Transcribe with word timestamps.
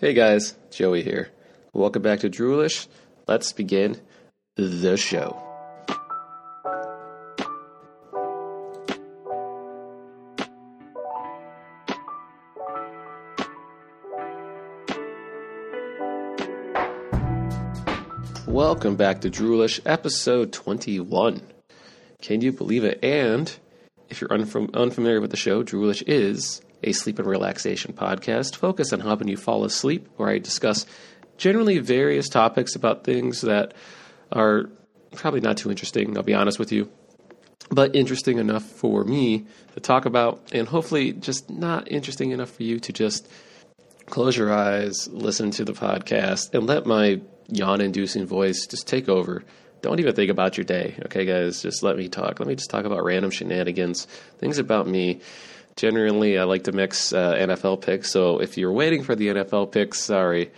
Hey 0.00 0.12
guys, 0.12 0.54
Joey 0.70 1.02
here. 1.02 1.30
Welcome 1.72 2.02
back 2.02 2.20
to 2.20 2.30
Droolish. 2.30 2.86
Let's 3.26 3.52
begin 3.52 4.00
the 4.54 4.96
show. 4.96 5.42
Welcome 18.46 18.94
back 18.94 19.22
to 19.22 19.30
Droolish, 19.30 19.80
episode 19.84 20.52
21. 20.52 21.42
Can 22.22 22.40
you 22.40 22.52
believe 22.52 22.84
it? 22.84 23.00
And 23.02 23.52
if 24.08 24.20
you're 24.20 24.30
unfam- 24.30 24.72
unfamiliar 24.74 25.20
with 25.20 25.32
the 25.32 25.36
show, 25.36 25.64
Droolish 25.64 26.04
is 26.06 26.62
a 26.82 26.92
sleep 26.92 27.18
and 27.18 27.28
relaxation 27.28 27.92
podcast 27.92 28.56
focused 28.56 28.92
on 28.92 29.00
helping 29.00 29.28
you 29.28 29.36
fall 29.36 29.64
asleep, 29.64 30.08
where 30.16 30.28
I 30.28 30.38
discuss 30.38 30.86
generally 31.36 31.78
various 31.78 32.28
topics 32.28 32.74
about 32.74 33.04
things 33.04 33.40
that 33.42 33.74
are 34.32 34.70
probably 35.14 35.40
not 35.40 35.56
too 35.56 35.70
interesting, 35.70 36.16
I'll 36.16 36.22
be 36.22 36.34
honest 36.34 36.58
with 36.58 36.72
you, 36.72 36.90
but 37.70 37.94
interesting 37.94 38.38
enough 38.38 38.64
for 38.64 39.04
me 39.04 39.46
to 39.74 39.80
talk 39.80 40.04
about, 40.04 40.40
and 40.52 40.68
hopefully 40.68 41.12
just 41.12 41.50
not 41.50 41.90
interesting 41.90 42.30
enough 42.30 42.50
for 42.50 42.62
you 42.62 42.78
to 42.80 42.92
just 42.92 43.30
close 44.06 44.36
your 44.36 44.52
eyes, 44.52 45.08
listen 45.08 45.50
to 45.52 45.64
the 45.64 45.72
podcast, 45.72 46.54
and 46.54 46.66
let 46.66 46.86
my 46.86 47.20
yawn 47.48 47.80
inducing 47.80 48.26
voice 48.26 48.66
just 48.66 48.86
take 48.86 49.08
over. 49.08 49.44
Don't 49.80 50.00
even 50.00 50.14
think 50.14 50.30
about 50.30 50.56
your 50.56 50.64
day, 50.64 50.98
okay, 51.06 51.24
guys? 51.24 51.62
Just 51.62 51.82
let 51.82 51.96
me 51.96 52.08
talk. 52.08 52.40
Let 52.40 52.48
me 52.48 52.56
just 52.56 52.70
talk 52.70 52.84
about 52.84 53.04
random 53.04 53.30
shenanigans, 53.30 54.06
things 54.38 54.58
about 54.58 54.88
me 54.88 55.20
generally 55.78 56.36
I 56.36 56.44
like 56.44 56.64
to 56.64 56.72
mix 56.72 57.12
uh, 57.12 57.34
NFL 57.34 57.82
picks. 57.82 58.10
So 58.10 58.40
if 58.40 58.58
you're 58.58 58.72
waiting 58.72 59.04
for 59.04 59.14
the 59.14 59.28
NFL 59.28 59.70
picks, 59.70 60.00
sorry, 60.00 60.50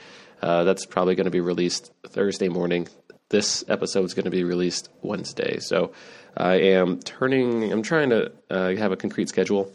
uh, 0.43 0.65
that's 0.65 0.87
probably 0.87 1.15
going 1.15 1.27
to 1.27 1.31
be 1.31 1.41
released 1.41 1.93
Thursday 2.09 2.49
morning. 2.49 2.89
This 3.29 3.63
episode 3.69 4.05
is 4.07 4.15
going 4.15 4.25
to 4.25 4.31
be 4.31 4.45
released 4.45 4.89
Wednesday. 5.03 5.59
So 5.61 5.93
I 6.37 6.55
am 6.55 6.99
turning. 7.01 7.71
I'm 7.71 7.83
trying 7.83 8.11
to 8.11 8.33
uh, 8.49 8.75
have 8.77 8.93
a 8.93 8.97
concrete 8.97 9.29
schedule, 9.29 9.71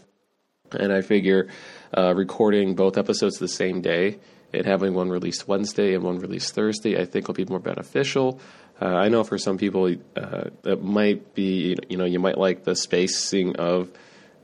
and 0.72 0.92
I 0.92 1.02
figure 1.02 1.50
uh, 1.96 2.14
recording 2.16 2.74
both 2.74 2.98
episodes 2.98 3.38
the 3.38 3.48
same 3.48 3.82
day 3.82 4.18
and 4.52 4.66
having 4.66 4.96
one 4.96 5.10
released 5.10 5.48
Wednesday 5.48 5.94
and 5.94 6.04
one 6.04 6.18
released 6.18 6.56
Thursday, 6.56 7.00
I 7.00 7.06
think 7.06 7.28
will 7.28 7.36
be 7.36 7.46
more 7.46 7.60
beneficial. 7.60 8.40
Uh, 8.82 8.88
I 8.88 9.10
know 9.10 9.24
for 9.24 9.38
some 9.38 9.58
people 9.58 9.96
uh, 10.16 10.50
it 10.64 10.84
might 10.84 11.36
be, 11.36 11.78
you 11.88 11.98
know, 11.98 12.06
you 12.06 12.20
might 12.20 12.38
like 12.38 12.64
the 12.64 12.76
spacing 12.76 13.56
of 13.58 13.90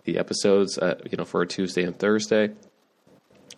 the 0.03 0.17
episodes, 0.17 0.77
uh, 0.77 0.99
you 1.09 1.17
know, 1.17 1.25
for 1.25 1.41
a 1.41 1.47
Tuesday 1.47 1.83
and 1.83 1.97
Thursday. 1.97 2.51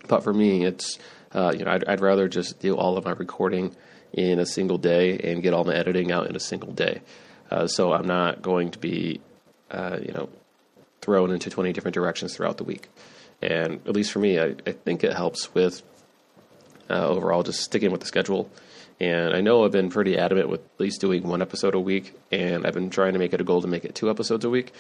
But 0.08 0.23
for 0.23 0.33
me, 0.33 0.66
it's 0.66 1.00
uh, 1.33 1.53
you 1.58 1.66
know, 1.66 1.72
I'd, 1.72 1.83
I'd, 1.85 2.02
rather 2.02 2.27
just 2.27 2.59
do 2.59 2.75
all 2.75 2.97
of 2.97 3.05
my 3.05 3.11
recording 3.11 3.75
in 4.11 4.39
a 4.39 4.45
single 4.45 4.77
day 4.77 5.17
and 5.17 5.41
get 5.41 5.53
all 5.53 5.63
my 5.63 5.73
editing 5.73 6.11
out 6.11 6.27
in 6.27 6.35
a 6.35 6.39
single 6.39 6.72
day. 6.72 7.02
Uh, 7.50 7.67
so 7.67 7.91
I'm 7.91 8.05
not 8.05 8.41
going 8.41 8.72
to 8.72 8.80
be, 8.80 9.19
uh, 9.72 9.97
you 10.02 10.13
know, 10.13 10.30
thrown 11.02 11.31
into 11.31 11.50
20 11.50 11.73
different 11.73 11.95
directions 11.95 12.35
throughout 12.35 12.57
the 12.57 12.63
week. 12.63 12.88
And 13.41 13.81
at 13.88 13.94
least 13.94 14.11
for 14.11 14.19
me, 14.19 14.39
I, 14.39 14.55
I 14.66 14.72
think 14.72 15.03
it 15.03 15.13
helps 15.13 15.53
with 15.53 15.81
uh, 16.89 17.07
overall 17.07 17.44
just 17.44 17.61
sticking 17.61 17.91
with 17.91 18.02
the 18.02 18.07
schedule. 18.07 18.50
And 19.00 19.33
I 19.33 19.41
know 19.41 19.66
I've 19.66 19.72
been 19.72 19.89
pretty 19.89 20.17
adamant 20.17 20.50
with 20.50 20.61
at 20.61 20.80
least 20.80 21.02
doing 21.02 21.28
one 21.28 21.41
episode 21.41 21.73
a 21.73 21.80
week, 21.80 22.13
and 22.31 22.66
I've 22.66 22.73
been 22.73 22.89
trying 22.89 23.13
to 23.13 23.19
make 23.19 23.33
it 23.33 23.41
a 23.41 23.44
goal 23.44 23.61
to 23.61 23.67
make 23.67 23.83
it 23.83 23.95
two 23.95 24.09
episodes 24.09 24.45
a 24.45 24.50
week. 24.50 24.72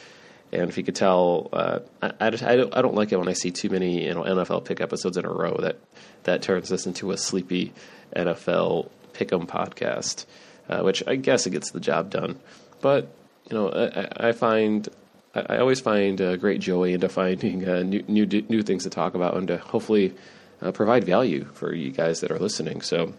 And 0.51 0.69
if 0.69 0.77
you 0.77 0.83
could 0.83 0.95
tell, 0.95 1.49
uh, 1.51 1.79
I, 2.01 2.11
I, 2.19 2.29
just, 2.29 2.43
I, 2.43 2.55
don't, 2.55 2.77
I 2.77 2.81
don't 2.83 2.93
like 2.93 3.11
it 3.11 3.17
when 3.17 3.27
I 3.27 3.33
see 3.33 3.49
too 3.49 3.69
many 3.69 4.05
you 4.05 4.13
know, 4.13 4.23
NFL 4.23 4.65
pick 4.65 4.81
episodes 4.81 5.17
in 5.17 5.25
a 5.25 5.31
row. 5.31 5.57
That 5.59 5.77
that 6.23 6.41
turns 6.41 6.69
this 6.69 6.85
into 6.85 7.11
a 7.11 7.17
sleepy 7.17 7.73
NFL 8.15 8.89
pick'em 9.13 9.47
podcast, 9.47 10.25
uh, 10.69 10.81
which 10.81 11.03
I 11.07 11.15
guess 11.15 11.47
it 11.47 11.51
gets 11.51 11.71
the 11.71 11.79
job 11.79 12.09
done. 12.09 12.39
But 12.81 13.13
you 13.49 13.57
know, 13.57 13.69
I, 13.69 14.29
I 14.29 14.31
find 14.31 14.87
I 15.35 15.57
always 15.57 15.79
find 15.79 16.21
uh, 16.21 16.35
great 16.35 16.61
joy 16.61 16.93
into 16.93 17.09
finding 17.09 17.67
uh, 17.67 17.81
new, 17.81 18.03
new 18.07 18.25
new 18.25 18.61
things 18.61 18.83
to 18.83 18.89
talk 18.89 19.15
about 19.15 19.35
and 19.35 19.47
to 19.47 19.57
hopefully 19.57 20.13
uh, 20.61 20.71
provide 20.71 21.03
value 21.03 21.45
for 21.53 21.73
you 21.73 21.91
guys 21.91 22.21
that 22.21 22.31
are 22.31 22.39
listening. 22.39 22.81
So. 22.81 23.13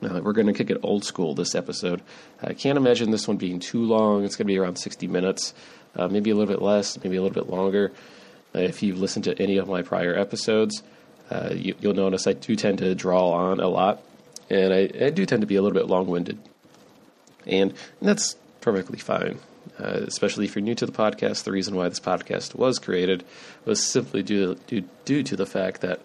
Uh, 0.00 0.20
we're 0.22 0.32
going 0.32 0.46
to 0.46 0.52
kick 0.52 0.70
it 0.70 0.78
old 0.84 1.04
school 1.04 1.34
this 1.34 1.56
episode. 1.56 2.00
I 2.40 2.52
can't 2.52 2.78
imagine 2.78 3.10
this 3.10 3.26
one 3.26 3.36
being 3.36 3.58
too 3.58 3.82
long. 3.82 4.24
It's 4.24 4.36
going 4.36 4.46
to 4.46 4.52
be 4.52 4.56
around 4.56 4.76
60 4.76 5.08
minutes 5.08 5.54
uh, 5.98 6.08
maybe 6.08 6.30
a 6.30 6.34
little 6.34 6.52
bit 6.52 6.62
less, 6.62 7.02
maybe 7.02 7.16
a 7.16 7.22
little 7.22 7.34
bit 7.34 7.50
longer. 7.50 7.92
Uh, 8.54 8.60
if 8.60 8.82
you've 8.82 8.98
listened 8.98 9.24
to 9.24 9.40
any 9.40 9.58
of 9.58 9.68
my 9.68 9.82
prior 9.82 10.16
episodes, 10.16 10.82
uh, 11.30 11.50
you, 11.52 11.74
will 11.82 11.94
notice 11.94 12.26
I 12.26 12.32
do 12.32 12.56
tend 12.56 12.78
to 12.78 12.94
draw 12.94 13.30
on 13.30 13.60
a 13.60 13.68
lot, 13.68 14.02
and 14.48 14.72
I, 14.72 14.90
I 15.06 15.10
do 15.10 15.26
tend 15.26 15.42
to 15.42 15.46
be 15.46 15.56
a 15.56 15.62
little 15.62 15.78
bit 15.78 15.86
long 15.86 16.06
winded. 16.06 16.38
And, 17.46 17.72
and, 17.72 18.08
that's 18.08 18.36
perfectly 18.60 18.98
fine. 18.98 19.38
Uh, 19.78 20.00
especially 20.06 20.46
if 20.46 20.56
you're 20.56 20.62
new 20.62 20.74
to 20.74 20.86
the 20.86 20.92
podcast, 20.92 21.44
the 21.44 21.52
reason 21.52 21.76
why 21.76 21.88
this 21.88 22.00
podcast 22.00 22.54
was 22.54 22.78
created 22.78 23.22
was 23.64 23.84
simply 23.84 24.22
due, 24.22 24.54
due, 24.66 24.82
due 25.04 25.22
to 25.22 25.36
the 25.36 25.44
fact 25.44 25.82
that 25.82 26.00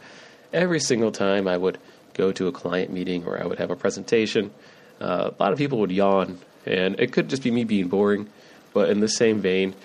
every 0.51 0.79
single 0.79 1.11
time 1.11 1.47
I 1.47 1.57
would 1.57 1.79
go 2.13 2.31
to 2.33 2.47
a 2.47 2.51
client 2.51 2.91
meeting 2.91 3.25
or 3.25 3.41
I 3.41 3.45
would 3.45 3.59
have 3.59 3.71
a 3.71 3.75
presentation, 3.75 4.51
uh, 4.99 5.31
a 5.37 5.41
lot 5.41 5.53
of 5.53 5.57
people 5.57 5.79
would 5.79 5.91
yawn, 5.91 6.39
and 6.65 6.99
it 6.99 7.13
could 7.13 7.29
just 7.29 7.41
be 7.41 7.51
me 7.51 7.63
being 7.63 7.87
boring. 7.87 8.29
But 8.73 8.89
in 8.89 8.99
the 8.99 9.07
same 9.07 9.39
vein, 9.39 9.75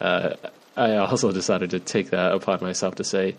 uh, 0.00 0.34
I 0.76 0.96
also 0.96 1.32
decided 1.32 1.70
to 1.70 1.80
take 1.80 2.10
that 2.10 2.32
upon 2.32 2.60
myself 2.60 2.96
to 2.96 3.04
say, 3.04 3.36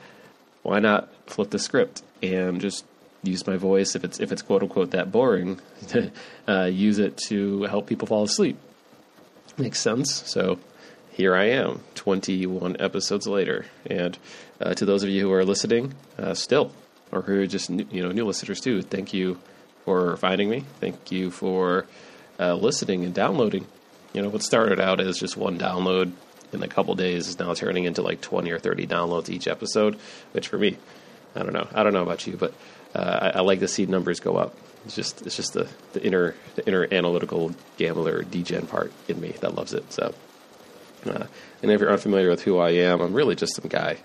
why 0.63 0.79
not 0.79 1.09
flip 1.27 1.49
the 1.51 1.59
script 1.59 2.01
and 2.23 2.59
just 2.59 2.85
use 3.23 3.45
my 3.45 3.57
voice 3.57 3.95
if 3.95 4.03
it's 4.03 4.19
if 4.19 4.31
it's 4.31 4.41
quote 4.41 4.63
unquote 4.63 4.91
that 4.91 5.11
boring, 5.11 5.59
to 5.89 6.11
uh, 6.47 6.65
use 6.65 6.99
it 6.99 7.17
to 7.29 7.63
help 7.63 7.87
people 7.87 8.07
fall 8.07 8.23
asleep. 8.23 8.57
Makes 9.57 9.79
sense. 9.79 10.23
So 10.29 10.59
here 11.11 11.35
I 11.35 11.45
am, 11.45 11.81
21 11.95 12.77
episodes 12.79 13.27
later, 13.27 13.65
and 13.85 14.17
uh, 14.59 14.73
to 14.73 14.85
those 14.85 15.03
of 15.03 15.09
you 15.09 15.21
who 15.21 15.33
are 15.33 15.45
listening 15.45 15.93
uh, 16.17 16.33
still, 16.33 16.71
or 17.11 17.21
who 17.21 17.41
are 17.41 17.47
just 17.47 17.69
you 17.69 18.03
know 18.03 18.11
new 18.11 18.25
listeners 18.25 18.59
too, 18.59 18.81
thank 18.81 19.13
you 19.13 19.39
for 19.85 20.17
finding 20.17 20.49
me. 20.49 20.65
Thank 20.79 21.11
you 21.11 21.31
for 21.31 21.85
uh, 22.39 22.55
listening 22.55 23.05
and 23.05 23.13
downloading 23.13 23.65
you 24.15 24.21
know, 24.21 24.29
what 24.29 24.41
started 24.41 24.79
out 24.79 25.01
as 25.01 25.19
just 25.19 25.35
one 25.35 25.59
download 25.59 26.13
in 26.53 26.63
a 26.63 26.67
couple 26.69 26.95
days 26.95 27.27
is 27.27 27.37
now 27.37 27.53
turning 27.53 27.83
into 27.83 28.01
like 28.01 28.21
20 28.21 28.49
or 28.49 28.59
30 28.59 28.87
downloads 28.87 29.29
each 29.29 29.45
episode, 29.45 29.99
which 30.31 30.47
for 30.47 30.57
me, 30.57 30.77
I 31.35 31.43
don't 31.43 31.51
know. 31.51 31.67
I 31.73 31.83
don't 31.83 31.93
know 31.93 32.03
about 32.03 32.25
you, 32.25 32.37
but 32.37 32.53
uh, 32.95 33.31
I, 33.33 33.39
I, 33.39 33.41
like 33.41 33.59
to 33.59 33.67
see 33.67 33.85
numbers 33.85 34.21
go 34.21 34.37
up. 34.37 34.55
It's 34.85 34.95
just 34.95 35.23
it's 35.23 35.35
just 35.35 35.51
the, 35.53 35.67
the 35.91 36.01
inner 36.01 36.33
the 36.55 36.65
inner 36.65 36.87
analytical 36.89 37.53
gambler 37.75 38.23
degen 38.23 38.67
part 38.67 38.93
in 39.09 39.19
me 39.19 39.33
that 39.41 39.53
loves 39.53 39.73
it. 39.73 39.91
So, 39.91 40.13
uh, 41.05 41.25
and 41.61 41.71
if 41.71 41.81
you're 41.81 41.91
unfamiliar 41.91 42.29
with 42.29 42.43
who 42.43 42.57
I 42.57 42.69
am, 42.69 43.01
I'm 43.01 43.13
really 43.13 43.35
just 43.35 43.55
some 43.55 43.67
guy. 43.67 43.97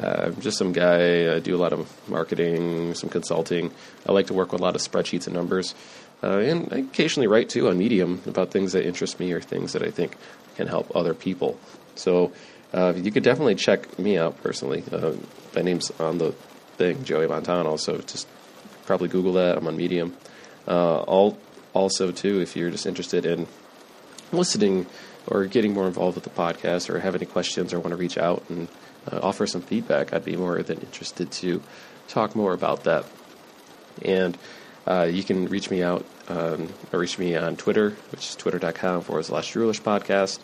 Uh, 0.00 0.26
I'm 0.26 0.40
just 0.40 0.56
some 0.58 0.72
guy. 0.72 1.34
I 1.34 1.40
do 1.40 1.54
a 1.54 1.58
lot 1.58 1.72
of 1.72 1.90
marketing, 2.08 2.94
some 2.94 3.10
consulting. 3.10 3.70
I 4.06 4.12
like 4.12 4.28
to 4.28 4.34
work 4.34 4.52
with 4.52 4.60
a 4.60 4.64
lot 4.64 4.74
of 4.74 4.80
spreadsheets 4.80 5.26
and 5.26 5.34
numbers. 5.34 5.74
Uh, 6.22 6.38
and 6.38 6.72
I 6.72 6.78
occasionally 6.78 7.26
write 7.26 7.48
too 7.48 7.68
on 7.68 7.78
Medium 7.78 8.22
about 8.26 8.50
things 8.50 8.72
that 8.72 8.86
interest 8.86 9.18
me 9.18 9.32
or 9.32 9.40
things 9.40 9.72
that 9.72 9.82
I 9.82 9.90
think 9.90 10.16
can 10.56 10.66
help 10.66 10.94
other 10.94 11.14
people. 11.14 11.58
So 11.94 12.32
uh, 12.72 12.94
you 12.96 13.10
could 13.10 13.22
definitely 13.22 13.54
check 13.54 13.98
me 13.98 14.16
out 14.16 14.42
personally. 14.42 14.84
Uh, 14.90 15.12
my 15.54 15.62
name's 15.62 15.90
on 15.98 16.18
the 16.18 16.32
thing, 16.76 17.04
Joey 17.04 17.26
Montano. 17.26 17.76
So 17.76 17.98
just 17.98 18.26
probably 18.86 19.08
Google 19.08 19.34
that. 19.34 19.56
I'm 19.56 19.66
on 19.66 19.76
Medium. 19.76 20.16
Uh, 20.68 21.00
all, 21.00 21.38
also, 21.72 22.12
too, 22.12 22.40
if 22.40 22.56
you're 22.56 22.70
just 22.70 22.86
interested 22.86 23.24
in 23.24 23.46
listening 24.32 24.86
or 25.26 25.46
getting 25.46 25.74
more 25.74 25.86
involved 25.86 26.16
with 26.16 26.24
the 26.24 26.30
podcast 26.30 26.90
or 26.90 27.00
have 27.00 27.14
any 27.14 27.26
questions 27.26 27.72
or 27.72 27.80
want 27.80 27.90
to 27.90 27.96
reach 27.96 28.18
out 28.18 28.42
and 28.48 28.68
uh, 29.10 29.20
offer 29.22 29.46
some 29.46 29.62
feedback, 29.62 30.12
I'd 30.12 30.24
be 30.24 30.36
more 30.36 30.62
than 30.62 30.78
interested 30.80 31.30
to 31.32 31.62
talk 32.08 32.34
more 32.34 32.52
about 32.52 32.84
that. 32.84 33.04
And 34.02 34.36
uh, 34.86 35.08
you 35.10 35.22
can 35.22 35.46
reach 35.46 35.70
me 35.70 35.82
out 35.82 36.04
um, 36.28 36.68
or 36.92 36.98
reach 36.98 37.18
me 37.18 37.36
on 37.36 37.56
Twitter, 37.56 37.90
which 38.10 38.30
is 38.30 38.36
twitter.com 38.36 39.02
forward 39.02 39.24
slash 39.24 39.52
Droolish 39.52 39.80
podcast. 39.80 40.38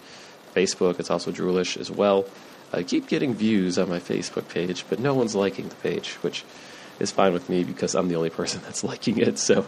Facebook, 0.55 0.99
it's 0.99 1.11
also 1.11 1.31
Droolish 1.31 1.77
as 1.77 1.91
well. 1.91 2.27
I 2.73 2.83
keep 2.83 3.09
getting 3.09 3.35
views 3.35 3.79
on 3.79 3.89
my 3.89 4.01
Facebook 4.01 4.49
page, 4.49 4.85
but 4.89 4.99
no 4.99 5.15
one's 5.15 5.35
liking 5.35 5.69
the 5.69 5.75
page, 5.77 6.15
which 6.15 6.45
is 6.99 7.11
fine 7.11 7.33
with 7.33 7.49
me 7.49 7.63
because 7.65 7.95
I'm 7.95 8.09
the 8.09 8.17
only 8.17 8.31
person 8.31 8.61
that's 8.65 8.83
liking 8.83 9.19
it. 9.19 9.39
So, 9.39 9.67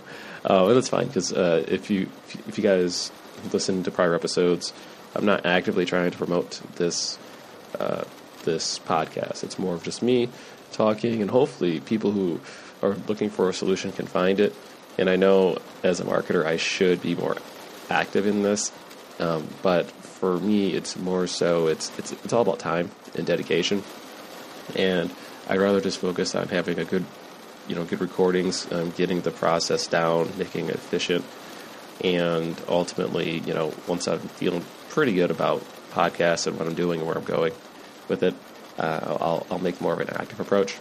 uh, 0.48 0.66
and 0.66 0.76
that's 0.76 0.88
fine 0.88 1.06
because 1.06 1.32
uh, 1.32 1.64
if 1.68 1.90
you 1.90 2.08
if 2.46 2.58
you 2.58 2.64
guys 2.64 3.12
listen 3.52 3.82
to 3.84 3.90
prior 3.90 4.14
episodes, 4.14 4.72
I'm 5.14 5.24
not 5.24 5.46
actively 5.46 5.84
trying 5.84 6.10
to 6.10 6.18
promote 6.18 6.60
this 6.76 7.18
uh, 7.78 8.04
this 8.48 8.78
podcast. 8.78 9.44
It's 9.44 9.58
more 9.58 9.74
of 9.74 9.82
just 9.82 10.02
me 10.02 10.30
talking, 10.72 11.20
and 11.20 11.30
hopefully, 11.30 11.80
people 11.80 12.12
who 12.12 12.40
are 12.82 12.94
looking 13.06 13.28
for 13.28 13.48
a 13.50 13.52
solution 13.52 13.92
can 13.92 14.06
find 14.06 14.40
it. 14.40 14.54
And 14.96 15.10
I 15.10 15.16
know 15.16 15.58
as 15.84 16.00
a 16.00 16.04
marketer, 16.04 16.46
I 16.46 16.56
should 16.56 17.02
be 17.02 17.14
more 17.14 17.36
active 17.90 18.26
in 18.26 18.42
this. 18.42 18.72
Um, 19.20 19.46
but 19.62 19.90
for 19.90 20.38
me, 20.38 20.72
it's 20.72 20.96
more 20.96 21.26
so 21.26 21.66
it's 21.66 21.92
it's 21.98 22.12
it's 22.12 22.32
all 22.32 22.42
about 22.42 22.58
time 22.58 22.90
and 23.14 23.26
dedication. 23.26 23.84
And 24.74 25.14
I'd 25.48 25.60
rather 25.60 25.80
just 25.80 25.98
focus 25.98 26.34
on 26.34 26.48
having 26.48 26.78
a 26.78 26.84
good 26.84 27.04
you 27.68 27.74
know 27.74 27.84
good 27.84 28.00
recordings, 28.00 28.66
um, 28.72 28.90
getting 28.92 29.20
the 29.20 29.30
process 29.30 29.86
down, 29.86 30.32
making 30.38 30.68
it 30.68 30.76
efficient, 30.76 31.24
and 32.02 32.58
ultimately, 32.66 33.40
you 33.40 33.52
know, 33.52 33.74
once 33.86 34.08
I'm 34.08 34.20
feeling 34.20 34.64
pretty 34.88 35.14
good 35.14 35.30
about 35.30 35.62
podcasts 35.92 36.46
and 36.46 36.58
what 36.58 36.66
I'm 36.66 36.74
doing 36.74 37.00
and 37.00 37.06
where 37.06 37.18
I'm 37.18 37.24
going 37.24 37.52
with 38.08 38.22
it, 38.22 38.34
uh, 38.78 39.16
I'll, 39.20 39.46
I'll 39.50 39.58
make 39.58 39.80
more 39.80 39.92
of 39.92 40.00
an 40.00 40.10
active 40.10 40.40
approach. 40.40 40.76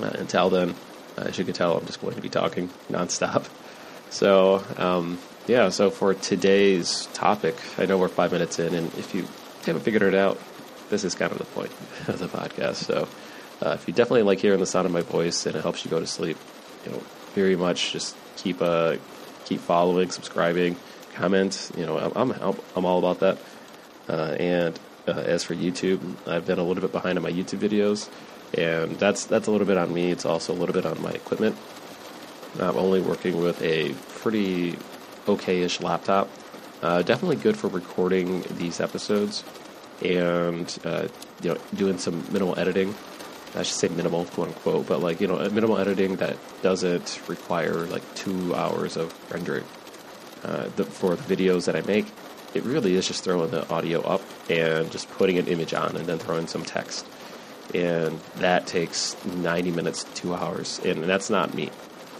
Uh, 0.00 0.10
until 0.14 0.50
then, 0.50 0.74
as 1.16 1.38
you 1.38 1.44
can 1.44 1.54
tell, 1.54 1.76
I'm 1.76 1.86
just 1.86 2.00
going 2.00 2.14
to 2.14 2.20
be 2.20 2.28
talking 2.28 2.68
nonstop. 2.90 3.48
So, 4.10 4.64
um, 4.78 5.18
yeah, 5.46 5.68
so 5.68 5.90
for 5.90 6.14
today's 6.14 7.06
topic, 7.12 7.54
I 7.76 7.84
know 7.84 7.98
we're 7.98 8.08
five 8.08 8.32
minutes 8.32 8.58
in, 8.58 8.74
and 8.74 8.86
if 8.94 9.14
you 9.14 9.26
haven't 9.66 9.82
figured 9.82 10.00
it 10.00 10.14
out, 10.14 10.38
this 10.88 11.04
is 11.04 11.14
kind 11.14 11.30
of 11.30 11.36
the 11.36 11.44
point 11.44 11.70
of 12.08 12.18
the 12.18 12.26
podcast. 12.26 12.76
So, 12.76 13.06
uh, 13.60 13.72
if 13.72 13.86
you 13.86 13.92
definitely 13.92 14.22
like 14.22 14.40
hearing 14.40 14.60
the 14.60 14.66
sound 14.66 14.86
of 14.86 14.92
my 14.92 15.02
voice 15.02 15.44
and 15.46 15.56
it 15.56 15.62
helps 15.62 15.84
you 15.84 15.90
go 15.90 16.00
to 16.00 16.06
sleep, 16.06 16.38
you 16.86 16.92
know, 16.92 17.02
very 17.34 17.56
much 17.56 17.92
just 17.92 18.16
keep 18.36 18.62
uh, 18.62 18.96
keep 19.44 19.60
following, 19.60 20.10
subscribing, 20.10 20.76
comment. 21.14 21.70
You 21.76 21.86
know, 21.86 21.98
I'm 21.98 22.32
I'm, 22.32 22.56
I'm 22.76 22.84
all 22.84 22.98
about 22.98 23.20
that. 23.20 23.38
Uh, 24.08 24.36
and 24.40 24.78
uh, 25.08 25.20
as 25.20 25.42
for 25.42 25.54
YouTube, 25.54 26.00
I've 26.26 26.46
been 26.46 26.58
a 26.58 26.62
little 26.62 26.82
bit 26.82 26.92
behind 26.92 27.18
on 27.18 27.24
my 27.24 27.32
YouTube 27.32 27.58
videos, 27.58 28.08
and 28.56 28.98
that's 28.98 29.24
that's 29.24 29.46
a 29.46 29.50
little 29.50 29.66
bit 29.66 29.78
on 29.78 29.92
me. 29.92 30.10
It's 30.10 30.26
also 30.26 30.52
a 30.52 30.56
little 30.56 30.74
bit 30.74 30.86
on 30.86 31.00
my 31.02 31.10
equipment. 31.10 31.56
I'm 32.60 32.76
only 32.76 33.00
working 33.00 33.40
with 33.40 33.60
a 33.62 33.94
pretty 34.20 34.76
okay-ish 35.26 35.80
laptop. 35.80 36.28
Uh, 36.82 37.02
definitely 37.02 37.36
good 37.36 37.56
for 37.56 37.68
recording 37.68 38.42
these 38.52 38.80
episodes 38.80 39.44
and 40.02 40.78
uh, 40.84 41.08
you 41.42 41.54
know 41.54 41.58
doing 41.74 41.98
some 41.98 42.24
minimal 42.32 42.58
editing. 42.58 42.94
I 43.54 43.62
should 43.62 43.76
say 43.76 43.88
minimal, 43.88 44.26
quote 44.26 44.48
unquote, 44.48 44.86
but 44.86 45.00
like 45.00 45.20
you 45.20 45.26
know 45.26 45.36
minimal 45.50 45.78
editing 45.78 46.16
that 46.16 46.36
doesn't 46.62 47.20
require 47.28 47.86
like 47.86 48.02
two 48.14 48.54
hours 48.54 48.96
of 48.96 49.14
rendering. 49.32 49.64
Uh, 50.44 50.68
the, 50.76 50.84
for 50.84 51.16
the 51.16 51.36
videos 51.36 51.64
that 51.64 51.74
I 51.74 51.80
make, 51.80 52.06
it 52.54 52.62
really 52.62 52.94
is 52.94 53.08
just 53.08 53.24
throwing 53.24 53.50
the 53.50 53.68
audio 53.70 54.02
up 54.02 54.20
and 54.48 54.90
just 54.90 55.10
putting 55.10 55.38
an 55.38 55.46
image 55.46 55.74
on 55.74 55.96
and 55.96 56.06
then 56.06 56.18
throwing 56.18 56.46
some 56.46 56.64
text. 56.64 57.06
And 57.74 58.18
that 58.36 58.66
takes 58.66 59.16
90 59.24 59.72
minutes 59.72 60.04
to 60.04 60.14
two 60.14 60.34
hours. 60.34 60.80
And 60.84 61.04
that's 61.04 61.28
not 61.28 61.54
me. 61.54 61.70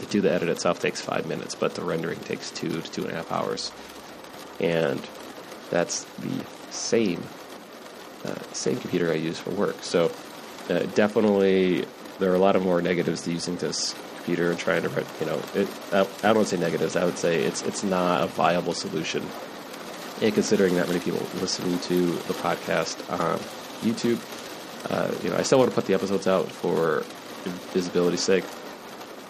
To 0.01 0.07
do 0.07 0.21
the 0.21 0.31
edit 0.31 0.49
itself 0.49 0.79
takes 0.79 1.01
five 1.01 1.27
minutes, 1.27 1.55
but 1.55 1.75
the 1.75 1.83
rendering 1.83 2.21
takes 2.21 2.51
two 2.51 2.81
to 2.81 2.91
two 2.91 3.03
and 3.03 3.13
a 3.13 3.17
half 3.17 3.33
hours. 3.33 3.73
And 4.61 5.01
that's 5.71 6.05
the 6.05 6.45
same 6.71 7.23
uh, 8.25 8.35
same 8.53 8.77
computer 8.79 9.11
I 9.13 9.15
use 9.15 9.39
for 9.39 9.51
work. 9.51 9.77
So 9.83 10.11
uh, 10.69 10.81
definitely 10.95 11.87
there 12.19 12.33
are 12.33 12.35
a 12.35 12.41
lot 12.41 12.57
of 12.57 12.63
more 12.63 12.83
negatives 12.83 13.23
to 13.23 13.33
using 13.33 13.57
this 13.57 13.95
computer 14.17 14.51
and 14.51 14.59
trying 14.59 14.83
to, 14.83 15.07
you 15.21 15.27
know, 15.27 15.41
it, 15.55 15.69
I, 15.93 16.07
I 16.29 16.33
don't 16.33 16.47
say 16.47 16.57
negatives. 16.57 16.97
I 16.97 17.05
would 17.05 17.19
say 17.19 17.43
it's 17.43 17.63
it's 17.63 17.83
not 17.83 18.23
a 18.23 18.27
viable 18.27 18.75
solution. 18.75 19.27
And 20.21 20.35
considering 20.35 20.75
that 20.77 20.89
many 20.89 21.01
people 21.01 21.21
listen 21.41 21.79
to 21.79 22.07
the 22.07 22.35
podcast 22.35 22.99
on 23.13 23.39
YouTube, 23.83 24.19
uh, 24.91 25.13
you 25.23 25.31
know, 25.31 25.37
I 25.37 25.43
still 25.43 25.59
want 25.59 25.71
to 25.71 25.75
put 25.75 25.87
the 25.87 25.95
episodes 25.95 26.27
out 26.27 26.51
for 26.51 27.05
visibility's 27.73 28.23
sake. 28.23 28.45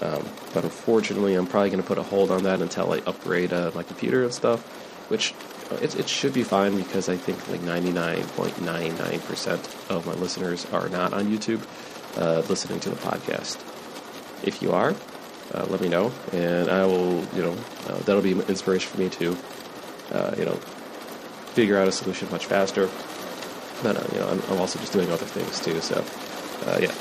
Um, 0.01 0.25
but 0.55 0.65
unfortunately, 0.65 1.35
I'm 1.35 1.47
probably 1.47 1.69
going 1.71 1.83
to 1.83 1.87
put 1.87 1.99
a 1.99 2.03
hold 2.03 2.31
on 2.31 2.45
that 2.45 2.63
until 2.63 2.93
I 2.93 2.99
upgrade 2.99 3.53
uh, 3.53 3.73
my 3.75 3.83
computer 3.83 4.25
and 4.25 4.33
stuff, 4.33 4.63
which 5.11 5.35
uh, 5.71 5.75
it, 5.83 5.99
it 5.99 6.09
should 6.09 6.33
be 6.33 6.45
fine 6.45 6.77
because 6.77 7.09
I 7.09 7.17
think 7.17 7.49
like 7.49 7.61
99.99% 7.61 9.91
of 9.91 10.07
my 10.07 10.15
listeners 10.15 10.67
are 10.73 10.89
not 10.89 11.13
on 11.13 11.27
YouTube 11.27 11.63
uh, 12.17 12.43
listening 12.49 12.81
to 12.81 12.91
the 12.91 12.97
podcast. 12.97 13.57
If 14.45 14.63
you 14.63 14.73
are, 14.73 14.95
uh, 15.53 15.67
let 15.69 15.81
me 15.81 15.89
know, 15.89 16.13
and 16.33 16.71
I 16.71 16.87
will, 16.87 17.25
you 17.35 17.43
know, 17.43 17.57
uh, 17.89 17.99
that'll 18.01 18.23
be 18.23 18.33
inspiration 18.33 18.91
for 18.91 19.01
me 19.01 19.09
to, 19.09 19.37
uh, 20.13 20.35
you 20.39 20.45
know, 20.45 20.61
figure 21.59 21.77
out 21.77 21.89
a 21.89 21.93
solution 21.93 22.31
much 22.31 22.47
faster. 22.47 22.89
But, 23.83 23.97
uh, 23.97 24.07
you 24.13 24.21
know, 24.21 24.29
I'm, 24.29 24.41
I'm, 24.49 24.61
also 24.61 24.79
just 24.79 24.93
doing 24.93 25.11
other 25.11 25.27
things 25.27 25.59
too, 25.59 25.81
so, 25.81 26.05
yeah, 26.79 26.95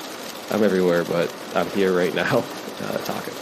I'm 0.49 0.63
everywhere, 0.63 1.03
but 1.03 1.31
I'm 1.53 1.69
here 1.69 1.95
right 1.95 2.13
now 2.15 2.41
talking. 3.05 3.35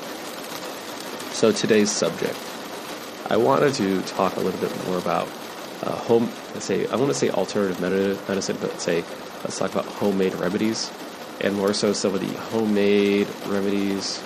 So 1.32 1.54
today's 1.54 1.90
subject 1.90 2.36
I 3.28 3.38
wanted 3.38 3.74
to 3.76 4.02
talk 4.02 4.36
a 4.36 4.40
little 4.42 4.60
bit 4.60 4.86
more 4.86 4.98
about 4.98 5.28
uh, 5.84 5.96
home. 5.96 6.30
Let's 6.54 6.66
say 6.66 6.86
I 6.88 6.98
want 6.98 7.08
to 7.08 7.14
say 7.14 7.30
alternative 7.30 7.82
medicine, 7.82 8.58
but 8.60 8.80
say 8.82 9.06
let's 9.44 9.58
talk 9.58 9.72
about 9.72 9.86
homemade 9.86 10.36
remedies, 10.36 10.92
and 11.40 11.56
more 11.56 11.74
so 11.74 11.94
some 11.94 12.14
of 12.14 12.20
the 12.20 12.34
homemade 12.52 13.28
remedies 13.48 14.20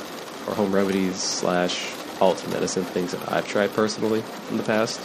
or 0.47 0.55
home 0.55 0.73
remedies 0.73 1.15
slash 1.15 1.93
alt 2.19 2.45
medicine 2.49 2.83
things 2.83 3.11
that 3.11 3.31
I've 3.31 3.47
tried 3.47 3.73
personally 3.73 4.23
in 4.49 4.57
the 4.57 4.63
past. 4.63 4.99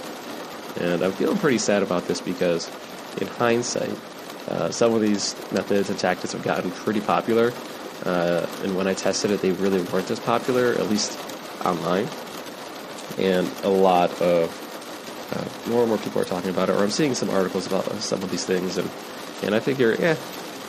And 0.81 1.03
I'm 1.03 1.13
feeling 1.13 1.39
pretty 1.39 1.59
sad 1.59 1.83
about 1.83 2.07
this 2.07 2.21
because, 2.21 2.71
in 3.21 3.27
hindsight, 3.27 3.97
uh, 4.49 4.71
some 4.71 4.95
of 4.95 5.01
these 5.01 5.35
methods 5.53 5.91
and 5.91 5.99
tactics 5.99 6.33
have 6.33 6.43
gotten 6.43 6.71
pretty 6.71 7.01
popular. 7.01 7.53
Uh, 8.05 8.47
and 8.63 8.77
when 8.77 8.87
I 8.87 8.95
tested 8.95 9.31
it, 9.31 9.41
they 9.41 9.53
really 9.53 9.83
weren't 9.83 10.11
as 10.11 10.21
popular, 10.21 10.73
at 10.73 10.91
least 10.91 11.19
online 11.65 12.09
and 13.19 13.51
a 13.63 13.69
lot 13.69 14.11
of 14.21 14.51
uh, 15.33 15.71
more 15.71 15.81
and 15.81 15.89
more 15.89 15.99
people 15.99 16.21
are 16.21 16.27
talking 16.27 16.51
about 16.51 16.69
it, 16.69 16.73
or 16.73 16.83
I'm 16.83 16.91
seeing 16.91 17.15
some 17.15 17.31
articles 17.31 17.67
about 17.67 17.85
some 17.97 18.23
of 18.23 18.31
these 18.31 18.45
things, 18.45 18.77
and 18.77 18.91
and 19.43 19.55
I 19.55 19.61
figure, 19.61 19.95
yeah, 19.99 20.17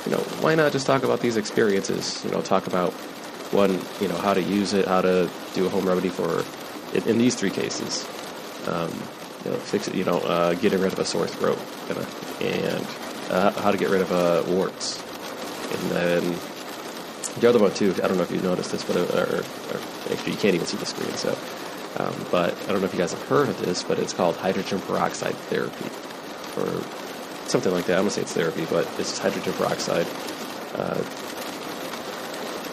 you 0.06 0.12
know, 0.12 0.18
why 0.42 0.56
not 0.56 0.72
just 0.72 0.88
talk 0.88 1.04
about 1.04 1.22
these 1.22 1.38
experiences? 1.38 2.24
You 2.26 2.32
know, 2.32 2.42
talk 2.42 2.68
about 2.68 2.94
one, 3.52 3.80
you 4.02 4.08
know, 4.08 4.18
how 4.18 4.34
to 4.34 4.42
use 4.42 4.74
it, 4.74 4.88
how 4.88 5.02
to 5.02 5.30
do 5.54 5.66
a 5.66 5.70
home 5.70 5.88
remedy 5.88 6.10
for 6.10 6.44
in, 6.96 7.08
in 7.10 7.18
these 7.18 7.36
three 7.36 7.52
cases. 7.52 8.08
Um, 8.68 8.92
you 9.46 9.52
know, 9.52 9.58
fix 9.58 9.88
it, 9.88 9.96
you 9.96 10.04
know, 10.04 10.18
uh, 10.20 10.54
getting 10.56 10.82
rid 10.82 10.92
of 10.92 11.00
a 11.00 11.06
sore 11.06 11.28
throat, 11.28 11.60
kind 11.88 12.00
of, 12.00 12.42
and 12.42 13.32
uh, 13.32 13.52
how 13.62 13.72
to 13.72 13.78
get 13.78 13.90
rid 13.90 14.02
of 14.02 14.12
uh, 14.12 14.44
warts, 14.48 15.02
and 15.72 15.92
then 15.92 16.36
the 17.40 17.48
other 17.48 17.60
one 17.60 17.74
too. 17.74 17.94
I 18.04 18.08
don't 18.08 18.18
know 18.18 18.24
if 18.24 18.32
you 18.32 18.42
noticed 18.42 18.72
this, 18.72 18.84
but 18.84 18.98
uh, 18.98 19.20
or, 19.20 19.44
or 19.44 19.82
actually 20.12 20.34
you 20.34 20.38
can't 20.38 20.56
even 20.56 20.66
see 20.66 20.78
the 20.78 20.86
screen, 20.86 21.12
so 21.14 21.38
um, 21.98 22.26
but 22.32 22.54
I 22.64 22.72
don't 22.72 22.82
know 22.82 22.88
if 22.88 22.94
you 22.94 23.00
guys 23.00 23.14
have 23.14 23.22
heard 23.28 23.48
of 23.48 23.58
this, 23.60 23.84
but 23.84 24.00
it's 24.00 24.14
called 24.14 24.36
hydrogen 24.36 24.80
peroxide 24.82 25.36
therapy, 25.50 25.90
or 26.58 26.84
something 27.48 27.72
like 27.72 27.86
that. 27.86 27.98
I'm 27.98 28.04
gonna 28.04 28.12
say 28.12 28.22
it's 28.22 28.34
therapy, 28.34 28.66
but 28.70 28.88
it's 29.00 29.18
hydrogen 29.18 29.54
peroxide. 29.54 30.08
Uh, 30.74 31.04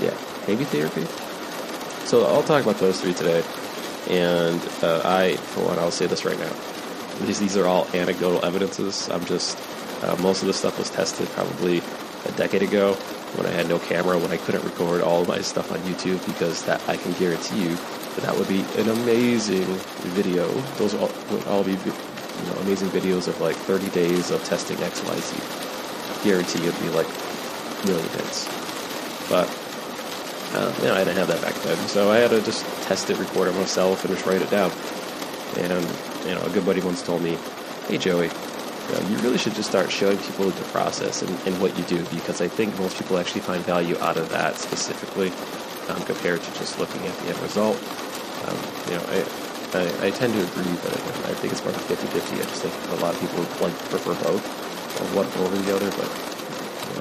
yeah, 0.01 0.17
maybe 0.49 0.65
therapy. 0.65 1.07
So 2.07 2.27
I'll 2.27 2.43
talk 2.43 2.63
about 2.63 2.79
those 2.79 3.01
three 3.01 3.15
today, 3.15 3.43
and 4.13 4.61
uh, 4.83 5.03
I, 5.05 5.37
for 5.37 5.65
one, 5.65 5.79
I'll 5.79 5.91
say 5.91 6.07
this 6.07 6.25
right 6.25 6.39
now. 6.39 6.53
These 7.27 7.41
these 7.41 7.57
are 7.57 7.67
all 7.67 7.87
anecdotal 7.95 8.45
evidences. 8.45 9.09
I'm 9.09 9.25
just 9.25 9.59
uh, 10.03 10.17
most 10.21 10.43
of 10.43 10.47
this 10.47 10.59
stuff 10.59 10.79
was 10.79 10.91
tested 10.91 11.29
probably 11.31 11.83
a 12.27 12.33
decade 12.33 12.63
ago 12.63 12.95
when 13.35 13.47
I 13.47 13.51
had 13.51 13.69
no 13.69 13.79
camera, 13.79 14.19
when 14.19 14.31
I 14.31 14.37
couldn't 14.37 14.65
record 14.65 15.03
all 15.03 15.25
my 15.25 15.41
stuff 15.41 15.73
on 15.73 15.79
YouTube 15.81 16.25
because 16.27 16.65
that 16.65 16.87
I 16.89 16.97
can 16.97 17.13
guarantee 17.15 17.65
you 17.65 17.79
but 18.15 18.25
that 18.25 18.37
would 18.37 18.49
be 18.49 18.61
an 18.77 18.89
amazing 18.91 19.65
video. 20.13 20.47
Those 20.77 20.95
all, 20.95 21.11
would 21.31 21.47
all 21.47 21.65
be 21.65 21.73
you 21.73 22.47
know, 22.47 22.61
amazing 22.61 22.89
videos 22.89 23.27
of 23.27 23.41
like 23.41 23.57
30 23.57 23.89
days 23.91 24.31
of 24.31 24.45
testing 24.45 24.77
XYZ. 24.77 26.25
Guarantee 26.25 26.67
it'd 26.67 26.81
be 26.81 26.89
like 26.91 27.07
million 27.87 28.09
hits. 28.11 28.47
But 29.31 29.49
uh, 30.55 30.75
you 30.79 30.89
know, 30.89 30.95
I 30.95 31.05
didn't 31.05 31.17
have 31.17 31.29
that 31.29 31.41
back 31.41 31.55
then, 31.63 31.77
so 31.89 32.11
I 32.11 32.19
had 32.19 32.31
to 32.31 32.43
just 32.43 32.65
test 32.83 33.09
it, 33.11 33.19
record 33.19 33.49
it 33.49 33.55
myself, 33.55 34.05
and 34.05 34.15
just 34.15 34.27
write 34.27 34.43
it 34.43 34.51
down. 34.51 34.71
And 35.57 35.87
you 36.27 36.35
know, 36.35 36.43
a 36.43 36.51
good 36.51 36.65
buddy 36.65 36.81
once 36.81 37.03
told 37.03 37.23
me, 37.23 37.39
"Hey 37.89 37.99
Joey, 37.99 38.29
you, 38.29 38.95
know, 38.95 39.09
you 39.09 39.17
really 39.19 39.39
should 39.39 39.55
just 39.55 39.69
start 39.69 39.91
showing 39.91 40.19
people 40.19 40.51
the 40.51 40.65
process 40.65 41.23
and, 41.23 41.31
and, 41.47 41.61
what 41.61 41.77
you 41.79 41.85
do 41.85 42.05
because 42.07 42.41
I 42.41 42.49
think 42.49 42.77
most 42.79 42.99
people 42.99 43.19
actually 43.19 43.43
find 43.43 43.63
value 43.65 43.97
out 43.99 44.17
of 44.17 44.29
that 44.31 44.57
specifically 44.57 45.33
um, 45.89 46.03
compared 46.05 46.43
to 46.43 46.51
just 46.55 46.79
looking 46.79 47.01
at 47.07 47.17
the 47.19 47.29
end 47.29 47.39
result. 47.41 47.77
Um, 48.47 48.59
you 48.91 48.97
know, 48.97 49.05
I, 49.09 49.25
I, 49.79 50.07
I, 50.07 50.11
tend 50.11 50.35
to 50.35 50.43
agree, 50.43 50.75
but 50.83 50.93
I, 50.93 51.31
I 51.31 51.35
think 51.39 51.53
it's 51.53 51.65
more 51.65 51.73
50-50. 51.73 52.35
I 52.35 52.43
just 52.43 52.63
think 52.63 52.75
a 52.99 53.03
lot 53.03 53.15
of 53.15 53.21
people 53.21 53.41
like 53.65 53.77
prefer 53.89 54.15
both, 54.25 54.45
one 55.15 55.27
over 55.27 55.57
the 55.57 55.75
other, 55.75 55.91
but 55.97 56.11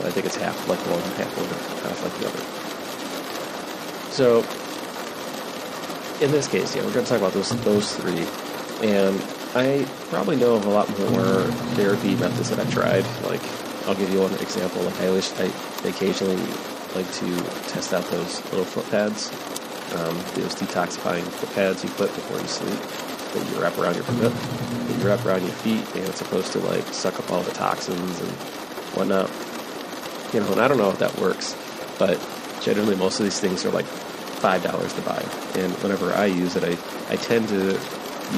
I 0.06 0.12
think 0.12 0.26
it's 0.26 0.36
half 0.36 0.56
like 0.68 0.80
one, 0.88 1.02
half 1.18 1.38
over, 1.38 1.56
half 1.88 2.04
like 2.04 2.14
the 2.20 2.28
other. 2.30 2.81
So, 4.12 4.40
in 6.24 6.32
this 6.32 6.48
case, 6.48 6.76
yeah, 6.76 6.84
we're 6.84 6.94
going 6.94 7.06
to 7.06 7.10
talk 7.10 7.20
about 7.20 7.34
those 7.34 7.50
those 7.64 7.96
three, 7.96 8.28
and 8.88 9.22
I 9.56 9.86
probably 10.10 10.36
know 10.36 10.56
of 10.56 10.66
a 10.66 10.70
lot 10.70 10.90
more 11.00 11.44
therapy 11.76 12.16
methods 12.16 12.50
that 12.50 12.60
I've 12.60 12.72
tried. 12.72 13.06
Like, 13.24 13.42
I'll 13.88 13.96
give 13.96 14.12
you 14.12 14.20
one 14.20 14.34
example. 14.36 14.84
Like, 14.84 15.00
I 15.02 15.12
wish 15.12 15.32
I 15.40 15.46
occasionally 15.88 16.38
like 16.94 17.12
to 17.14 17.42
test 17.70 17.94
out 17.94 18.04
those 18.12 18.44
little 18.52 18.66
foot 18.66 18.90
pads 18.92 19.32
um, 19.96 20.16
those 20.36 20.56
detoxifying 20.56 21.24
foot 21.24 21.54
pads 21.54 21.84
you 21.84 21.90
put 21.92 22.14
before 22.16 22.40
you 22.40 22.48
sleep 22.48 22.80
that 23.34 23.52
you 23.52 23.62
wrap 23.62 23.78
around 23.78 23.96
your 23.96 24.04
foot, 24.04 24.34
that 24.34 25.00
you 25.00 25.08
wrap 25.08 25.26
around 25.26 25.42
your 25.42 25.52
feet, 25.52 25.84
and 25.96 26.08
it's 26.08 26.18
supposed 26.18 26.52
to 26.54 26.60
like 26.60 26.84
suck 26.88 27.18
up 27.20 27.30
all 27.32 27.42
the 27.42 27.52
toxins 27.52 28.20
and 28.20 28.32
whatnot. 28.96 29.30
You 30.34 30.40
know, 30.40 30.52
and 30.52 30.62
I 30.62 30.68
don't 30.68 30.78
know 30.78 30.90
if 30.90 31.00
that 31.00 31.18
works, 31.18 31.56
but 32.00 32.20
generally 32.62 32.96
most 32.96 33.20
of 33.20 33.26
these 33.26 33.40
things 33.40 33.66
are 33.66 33.72
like 33.72 33.86
five 33.86 34.64
dollars 34.64 34.94
to 34.94 35.02
buy. 35.02 35.22
And 35.56 35.72
whenever 35.84 36.14
I 36.14 36.26
use 36.26 36.56
it, 36.56 36.64
I, 36.64 36.78
I 37.14 37.16
tend 37.18 37.50
to 37.50 37.80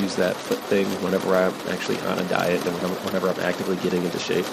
use 0.01 0.15
that 0.15 0.35
foot 0.35 0.59
thing 0.59 0.87
whenever 1.03 1.35
I'm 1.35 1.53
actually 1.69 1.99
on 2.01 2.19
a 2.19 2.27
diet 2.27 2.65
and 2.65 2.75
whenever 3.05 3.29
I'm 3.29 3.39
actively 3.41 3.75
getting 3.77 4.03
into 4.03 4.19
shape. 4.19 4.45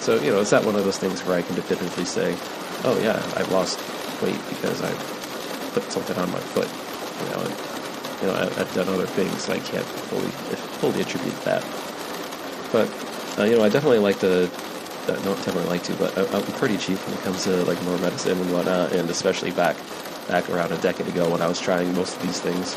So, 0.00 0.20
you 0.20 0.30
know, 0.30 0.40
it's 0.40 0.52
not 0.52 0.64
one 0.64 0.76
of 0.76 0.84
those 0.84 0.98
things 0.98 1.24
where 1.24 1.38
I 1.38 1.42
can 1.42 1.54
definitively 1.56 2.04
say, 2.04 2.36
oh 2.84 2.98
yeah, 3.02 3.16
I've 3.36 3.50
lost 3.50 3.78
weight 4.22 4.40
because 4.48 4.82
I 4.82 4.92
put 5.72 5.90
something 5.90 6.16
on 6.16 6.30
my 6.30 6.38
foot. 6.38 6.68
You 7.18 7.34
know, 7.34 7.42
and, 7.42 8.22
you 8.22 8.26
know, 8.28 8.34
I, 8.34 8.58
have 8.58 8.72
done 8.74 8.88
other 8.88 9.06
things 9.06 9.48
and 9.48 9.60
I 9.60 9.64
can't 9.64 9.84
fully 9.84 10.30
fully 10.80 11.00
attribute 11.00 11.40
that. 11.42 11.64
But 12.72 12.88
uh, 13.38 13.44
you 13.44 13.56
know, 13.56 13.64
I 13.64 13.68
definitely 13.68 13.98
like 13.98 14.20
to. 14.20 14.50
No, 15.24 15.34
definitely 15.34 15.64
like 15.64 15.82
to, 15.84 15.94
but 15.94 16.16
I'm 16.34 16.42
pretty 16.58 16.76
cheap 16.76 16.98
when 17.06 17.16
it 17.16 17.22
comes 17.22 17.44
to 17.44 17.64
like 17.64 17.82
more 17.84 17.98
medicine 17.98 18.38
and 18.38 18.52
whatnot, 18.52 18.92
and 18.92 19.08
especially 19.10 19.50
back 19.50 19.76
back 20.28 20.48
around 20.50 20.72
a 20.72 20.78
decade 20.78 21.08
ago 21.08 21.30
when 21.30 21.40
I 21.40 21.48
was 21.48 21.58
trying 21.58 21.94
most 21.94 22.16
of 22.16 22.22
these 22.22 22.38
things 22.40 22.76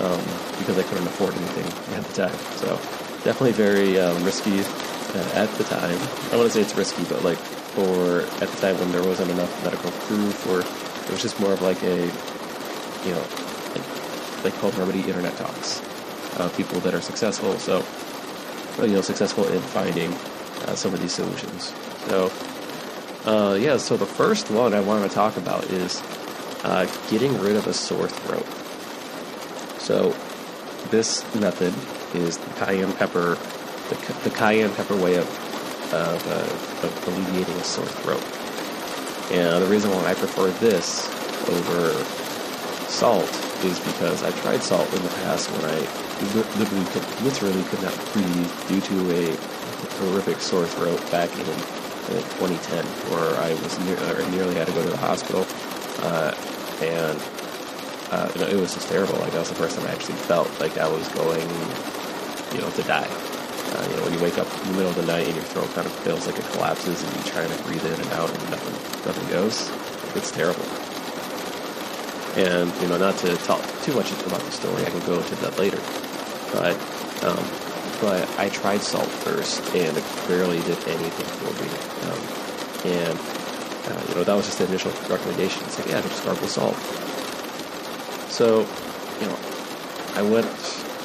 um, 0.00 0.20
because 0.58 0.78
I 0.78 0.82
couldn't 0.84 1.06
afford 1.06 1.34
anything 1.34 1.66
at 1.96 2.04
the 2.04 2.12
time. 2.14 2.36
So 2.56 2.76
definitely 3.24 3.52
very 3.52 4.00
um, 4.00 4.24
risky 4.24 4.60
uh, 4.60 5.30
at 5.34 5.50
the 5.58 5.64
time. 5.64 5.98
I 6.32 6.36
want 6.36 6.48
to 6.48 6.50
say 6.50 6.62
it's 6.62 6.74
risky, 6.74 7.04
but 7.04 7.22
like 7.22 7.38
for 7.76 8.22
at 8.42 8.48
the 8.48 8.56
time 8.60 8.78
when 8.78 8.90
there 8.92 9.02
wasn't 9.02 9.30
enough 9.30 9.52
medical 9.64 9.90
proof, 10.08 10.46
or 10.48 10.60
it 10.60 11.10
was 11.10 11.22
just 11.22 11.38
more 11.40 11.52
of 11.52 11.62
like 11.62 11.82
a 11.82 12.06
you 13.04 13.12
know 13.12 13.26
like, 13.74 14.44
like 14.44 14.54
home 14.54 14.74
remedy 14.78 15.00
internet 15.00 15.36
talks. 15.36 15.82
Uh, 16.38 16.48
people 16.50 16.78
that 16.80 16.94
are 16.94 17.00
successful, 17.00 17.58
so 17.58 17.84
you 18.82 18.94
know 18.94 19.00
successful 19.02 19.46
in 19.48 19.60
finding 19.60 20.10
uh, 20.70 20.74
some 20.74 20.94
of 20.94 21.00
these 21.00 21.12
solutions. 21.12 21.74
So 22.06 22.30
uh, 23.26 23.54
yeah, 23.54 23.76
so 23.76 23.96
the 23.96 24.06
first 24.06 24.50
one 24.50 24.72
I 24.72 24.80
want 24.80 25.08
to 25.08 25.14
talk 25.14 25.36
about 25.36 25.64
is 25.64 26.02
uh, 26.64 26.86
getting 27.10 27.38
rid 27.38 27.56
of 27.56 27.66
a 27.66 27.74
sore 27.74 28.08
throat. 28.08 28.46
So 29.80 30.16
this 30.90 31.22
method 31.34 31.74
is 32.14 32.38
the 32.38 32.50
cayenne 32.64 32.92
pepper, 32.94 33.36
the, 33.88 33.94
the 34.24 34.30
cayenne 34.30 34.74
pepper 34.74 34.96
way 34.96 35.16
of, 35.16 35.28
of, 35.92 36.26
uh, 36.26 36.86
of 36.86 37.08
alleviating 37.08 37.54
a 37.56 37.64
sore 37.64 37.84
throat. 37.86 38.22
And 39.32 39.62
the 39.62 39.68
reason 39.68 39.90
why 39.90 40.06
I 40.06 40.14
prefer 40.14 40.48
this 40.58 41.08
over 41.48 41.92
salt 42.88 43.30
is 43.64 43.78
because 43.80 44.22
I 44.22 44.30
tried 44.40 44.62
salt 44.62 44.92
in 44.94 45.02
the 45.02 45.08
past 45.08 45.50
when 45.52 45.64
I 45.64 45.78
literally 46.34 46.86
could, 46.86 47.22
literally 47.22 47.62
could 47.64 47.82
not 47.82 47.94
breathe 48.12 48.68
due 48.68 48.80
to 48.80 49.10
a 49.12 49.59
horrific 49.98 50.40
sore 50.40 50.66
throat 50.66 50.98
back 51.10 51.30
in 51.38 51.44
2010, 51.46 52.84
where 53.10 53.36
I 53.40 53.54
was 53.62 53.78
near, 53.80 53.96
nearly 54.30 54.54
had 54.54 54.66
to 54.66 54.72
go 54.72 54.82
to 54.82 54.90
the 54.90 54.96
hospital. 54.96 55.46
Uh, 56.02 56.34
and 56.82 57.18
uh, 58.10 58.32
it 58.50 58.56
was 58.56 58.74
just 58.74 58.88
terrible. 58.88 59.14
Like 59.18 59.32
that 59.32 59.40
was 59.40 59.50
the 59.50 59.54
first 59.54 59.78
time 59.78 59.86
I 59.86 59.92
actually 59.92 60.16
felt 60.16 60.48
like 60.60 60.78
I 60.78 60.88
was 60.88 61.06
going, 61.08 61.48
you 62.54 62.60
know, 62.60 62.70
to 62.70 62.82
die. 62.82 63.08
Uh, 63.08 63.86
you 63.88 63.96
know, 63.96 64.02
when 64.04 64.14
you 64.14 64.20
wake 64.20 64.38
up 64.38 64.50
in 64.62 64.72
the 64.72 64.72
middle 64.72 64.90
of 64.90 64.96
the 64.96 65.06
night 65.06 65.26
and 65.26 65.36
your 65.36 65.44
throat 65.44 65.70
kind 65.74 65.86
of 65.86 65.92
feels 66.02 66.26
like 66.26 66.36
it 66.36 66.44
collapses 66.52 67.02
and 67.02 67.14
you're 67.14 67.32
trying 67.32 67.50
to 67.50 67.62
breathe 67.62 67.84
in 67.86 67.92
and 67.92 68.12
out 68.12 68.28
and 68.28 68.50
nothing, 68.50 68.74
nothing 69.06 69.28
goes. 69.28 69.70
It's 70.16 70.32
terrible. 70.32 70.64
And 72.36 72.72
you 72.82 72.88
know, 72.88 72.98
not 72.98 73.16
to 73.18 73.36
talk 73.46 73.62
too 73.82 73.94
much 73.94 74.10
about 74.26 74.40
the 74.40 74.50
story, 74.50 74.84
I 74.84 74.90
can 74.90 75.00
go 75.06 75.20
into 75.20 75.36
that 75.36 75.58
later. 75.58 75.78
But 76.52 76.74
um, 77.22 77.44
but 78.00 78.28
I 78.38 78.48
tried 78.48 78.80
salt 78.80 79.08
first, 79.08 79.60
and 79.74 79.96
it 79.96 80.04
barely 80.26 80.60
did 80.60 80.78
anything 80.88 81.26
for 81.38 81.52
me. 81.60 81.68
Um, 82.08 82.20
and 82.92 83.18
uh, 83.90 84.04
you 84.08 84.14
know, 84.16 84.24
that 84.24 84.34
was 84.34 84.46
just 84.46 84.58
the 84.58 84.66
initial 84.66 84.92
recommendation. 85.08 85.62
It's 85.64 85.78
like, 85.78 85.88
yeah, 85.88 86.00
just 86.00 86.22
start 86.22 86.40
with 86.40 86.50
salt. 86.50 86.76
So, 88.30 88.60
you 89.20 89.26
know, 89.26 89.38
I 90.14 90.22
went 90.22 90.46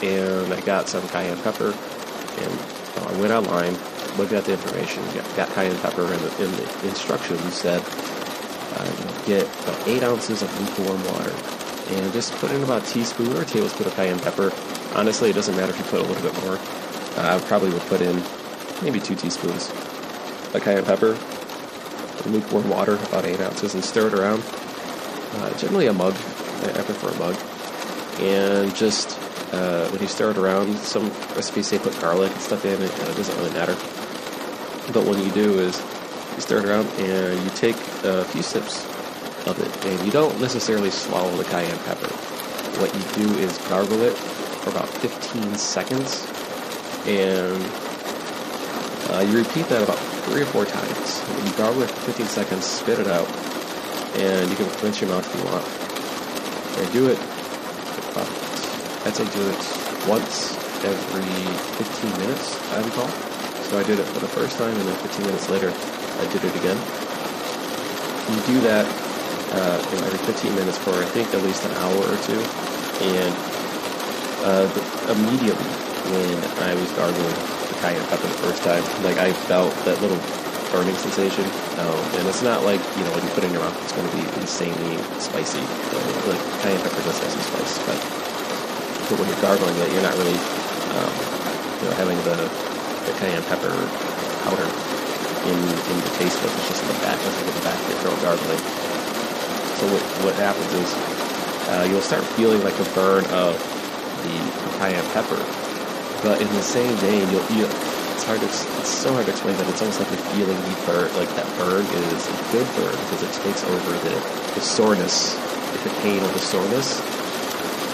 and 0.04 0.54
I 0.54 0.62
got 0.62 0.88
some 0.88 1.08
cayenne 1.10 1.42
pepper, 1.42 1.74
and 1.74 3.08
I 3.08 3.20
went 3.20 3.32
online, 3.32 3.74
looked 4.18 4.34
at 4.34 4.46
the 4.46 4.54
information, 4.54 5.04
got, 5.14 5.36
got 5.36 5.50
cayenne 5.50 5.78
pepper, 5.80 6.04
and 6.04 6.22
the, 6.22 6.44
and 6.44 6.54
the 6.54 6.88
instructions 6.88 7.54
said 7.54 7.82
uh, 7.82 9.25
get 9.25 9.44
about 9.64 9.88
eight 9.88 10.04
ounces 10.04 10.42
of 10.42 10.50
lukewarm 10.60 11.04
water, 11.06 11.34
and 11.96 12.14
just 12.14 12.34
put 12.36 12.52
in 12.52 12.64
about 12.64 12.84
a 12.84 12.86
teaspoon 12.86 13.36
or 13.36 13.42
a 13.42 13.46
tablespoon 13.46 13.88
of 13.88 13.96
cayenne 13.96 14.20
pepper. 14.20 14.52
Honestly, 14.94 15.30
it 15.30 15.34
doesn't 15.34 15.56
matter 15.56 15.72
if 15.72 15.78
you 15.78 15.86
put 15.86 16.00
a 16.00 16.04
little 16.04 16.24
bit 16.24 16.42
more. 16.44 16.60
I 17.18 17.40
probably 17.48 17.72
would 17.72 17.82
put 17.84 18.02
in 18.02 18.22
maybe 18.82 19.00
two 19.00 19.16
teaspoons 19.16 19.70
of 20.54 20.62
cayenne 20.64 20.86
pepper, 20.86 21.18
lukewarm 22.30 22.70
water, 22.70 22.96
about 22.96 23.26
eight 23.26 23.40
ounces, 23.40 23.74
and 23.74 23.84
stir 23.84 24.08
it 24.08 24.14
around. 24.14 24.44
Uh, 25.34 25.58
generally 25.58 25.88
a 25.88 25.94
mug 25.94 26.16
I 26.64 26.82
prefer 26.82 27.10
a 27.10 27.20
mug. 27.20 27.36
And 28.22 28.76
just 28.76 29.20
uh, 29.54 29.88
when 29.90 30.02
you 30.02 30.08
stir 30.08 30.32
it 30.32 30.38
around, 30.38 30.76
some 30.78 31.10
recipes 31.36 31.68
say 31.68 31.78
put 31.78 32.00
garlic 32.00 32.32
and 32.32 32.42
stuff 32.42 32.66
in 32.66 32.82
it. 32.82 32.92
Uh, 32.92 33.12
it 33.12 33.18
doesn't 33.18 33.38
really 33.38 33.54
matter. 33.54 33.76
But 34.94 35.06
what 35.06 35.24
you 35.24 35.32
do 35.32 35.60
is 35.60 35.82
you 36.36 36.42
stir 36.42 36.60
it 36.60 36.66
around 36.66 36.88
and 37.00 37.42
you 37.44 37.50
take 37.52 37.76
a 38.04 38.24
few 38.26 38.42
sips 38.42 38.86
of 39.48 39.60
it, 39.60 39.86
and 39.86 40.06
you 40.06 40.12
don't 40.12 40.40
necessarily 40.42 40.90
swallow 40.90 41.36
the 41.38 41.44
cayenne 41.46 41.78
pepper. 41.86 42.08
What 42.80 42.94
you 42.94 43.26
do 43.26 43.40
is 43.40 43.58
gargle 43.70 44.02
it 44.02 44.16
for 44.16 44.72
about 44.72 44.88
15 44.88 45.56
seconds, 45.56 46.26
and 47.08 47.62
uh, 49.12 49.22
you 49.22 49.38
repeat 49.38 49.68
that 49.70 49.84
about 49.84 50.00
three 50.26 50.42
or 50.42 50.46
four 50.48 50.66
times. 50.66 51.22
You 51.46 51.52
gargle 51.58 51.84
it 51.84 51.90
for 51.92 52.12
15 52.12 52.26
seconds, 52.26 52.66
spit 52.66 53.00
it 53.00 53.08
out, 53.08 53.28
and 54.18 54.50
you 54.50 54.56
can 54.56 54.66
rinse 54.82 55.02
your 55.02 55.10
mouth 55.10 55.26
if 55.26 55.38
you 55.38 55.46
want. 55.46 55.66
I 56.76 56.92
do 56.92 57.08
it, 57.08 57.20
I'd 59.06 59.16
say 59.16 59.24
do 59.38 59.46
it 59.48 59.62
once 60.10 60.58
every 60.84 61.22
15 61.78 62.12
minutes, 62.26 62.58
I 62.74 62.82
recall. 62.82 63.08
So 63.70 63.78
I 63.78 63.84
did 63.84 64.00
it 64.00 64.06
for 64.06 64.20
the 64.20 64.28
first 64.28 64.58
time, 64.58 64.74
and 64.74 64.82
then 64.82 64.98
15 64.98 65.26
minutes 65.28 65.50
later, 65.50 65.70
I 65.70 66.26
did 66.34 66.44
it 66.44 66.56
again. 66.58 66.78
You 68.34 68.42
do 68.50 68.62
that 68.66 68.86
uh, 69.54 69.78
you 69.94 70.02
know, 70.02 70.08
every 70.08 70.18
15 70.26 70.56
minutes 70.56 70.78
for, 70.80 70.92
I 70.92 71.06
think, 71.06 71.34
at 71.34 71.44
least 71.44 71.64
an 71.66 71.72
hour 71.78 72.02
or 72.02 72.18
two. 72.26 72.42
And 73.14 73.34
uh, 74.42 74.66
the, 74.74 74.82
immediately 75.14 75.70
when 76.12 76.28
I 76.62 76.74
was 76.76 76.92
gargling 76.94 77.36
the 77.70 77.76
cayenne 77.82 78.06
pepper 78.08 78.28
the 78.28 78.42
first 78.46 78.62
time, 78.64 78.84
like 79.04 79.18
I 79.18 79.34
felt 79.50 79.74
that 79.86 80.02
little 80.02 80.20
burning 80.76 80.96
sensation. 81.00 81.46
Um, 81.80 82.00
and 82.20 82.28
it's 82.28 82.44
not 82.44 82.68
like, 82.68 82.82
you 82.98 83.04
know, 83.08 83.12
when 83.16 83.24
you 83.24 83.32
put 83.32 83.44
it 83.44 83.48
in 83.48 83.54
your 83.56 83.64
mouth, 83.64 83.76
it's 83.84 83.96
going 83.96 84.08
to 84.08 84.16
be 84.16 84.26
insanely 84.44 84.98
spicy. 85.24 85.64
like 86.28 86.42
cayenne 86.62 86.82
pepper 86.84 87.02
does 87.06 87.16
have 87.24 87.32
some 87.32 87.46
spice, 87.48 87.76
but, 87.88 88.00
but 89.08 89.16
when 89.24 89.28
you're 89.30 89.44
gargling 89.44 89.76
it, 89.80 89.90
you're 89.96 90.04
not 90.04 90.16
really, 90.20 90.36
um, 91.00 91.14
you 91.80 91.86
know, 91.88 91.96
having 91.96 92.20
the, 92.28 92.38
the 93.08 93.14
cayenne 93.24 93.46
pepper 93.48 93.72
powder 94.44 94.68
in, 95.48 95.58
in 95.64 95.98
the 96.02 96.12
taste 96.18 96.38
buds. 96.42 96.54
It's 96.60 96.76
just 96.76 96.82
in 96.84 96.90
the 96.90 97.00
back, 97.06 97.18
it's 97.24 97.38
like 97.40 97.50
in 97.50 97.56
the 97.56 97.66
back 97.66 97.78
of 97.80 97.88
your 97.90 98.00
throat 98.04 98.20
gargling. 98.26 98.64
So 99.80 99.84
what, 99.92 100.04
what 100.26 100.36
happens 100.36 100.72
is 100.76 100.90
uh, 101.72 101.88
you'll 101.90 102.06
start 102.06 102.24
feeling 102.36 102.64
like 102.64 102.78
a 102.80 102.88
burn 102.94 103.26
of 103.32 103.56
the 104.24 104.38
cayenne 104.80 105.06
pepper, 105.14 105.40
but 106.25 106.41
in 106.41 106.50
the 106.58 106.65
same 106.65 106.89
vein, 107.05 107.22
you'll, 107.29 107.46
you'll 107.53 107.70
it's 108.17 108.25
hard 108.25 108.41
to, 108.41 108.50
it's 108.50 108.89
so 108.89 109.13
hard 109.13 109.29
to 109.29 109.32
explain 109.32 109.53
that 109.62 109.70
it's 109.70 109.77
almost 109.77 110.01
like 110.01 110.10
the 110.10 110.17
feeling 110.34 110.58
of 110.58 110.65
the 110.65 110.77
burn, 110.89 111.05
like 111.22 111.29
that 111.38 111.46
burn 111.62 111.86
is 111.86 112.25
a 112.25 112.36
good 112.50 112.65
burn 112.74 112.98
because 113.05 113.22
it 113.22 113.29
takes 113.46 113.62
over 113.62 113.94
the, 114.01 114.17
the 114.58 114.63
soreness, 114.65 115.38
the 115.86 115.94
pain 116.01 116.17
of 116.25 116.34
the 116.34 116.41
soreness, 116.41 116.98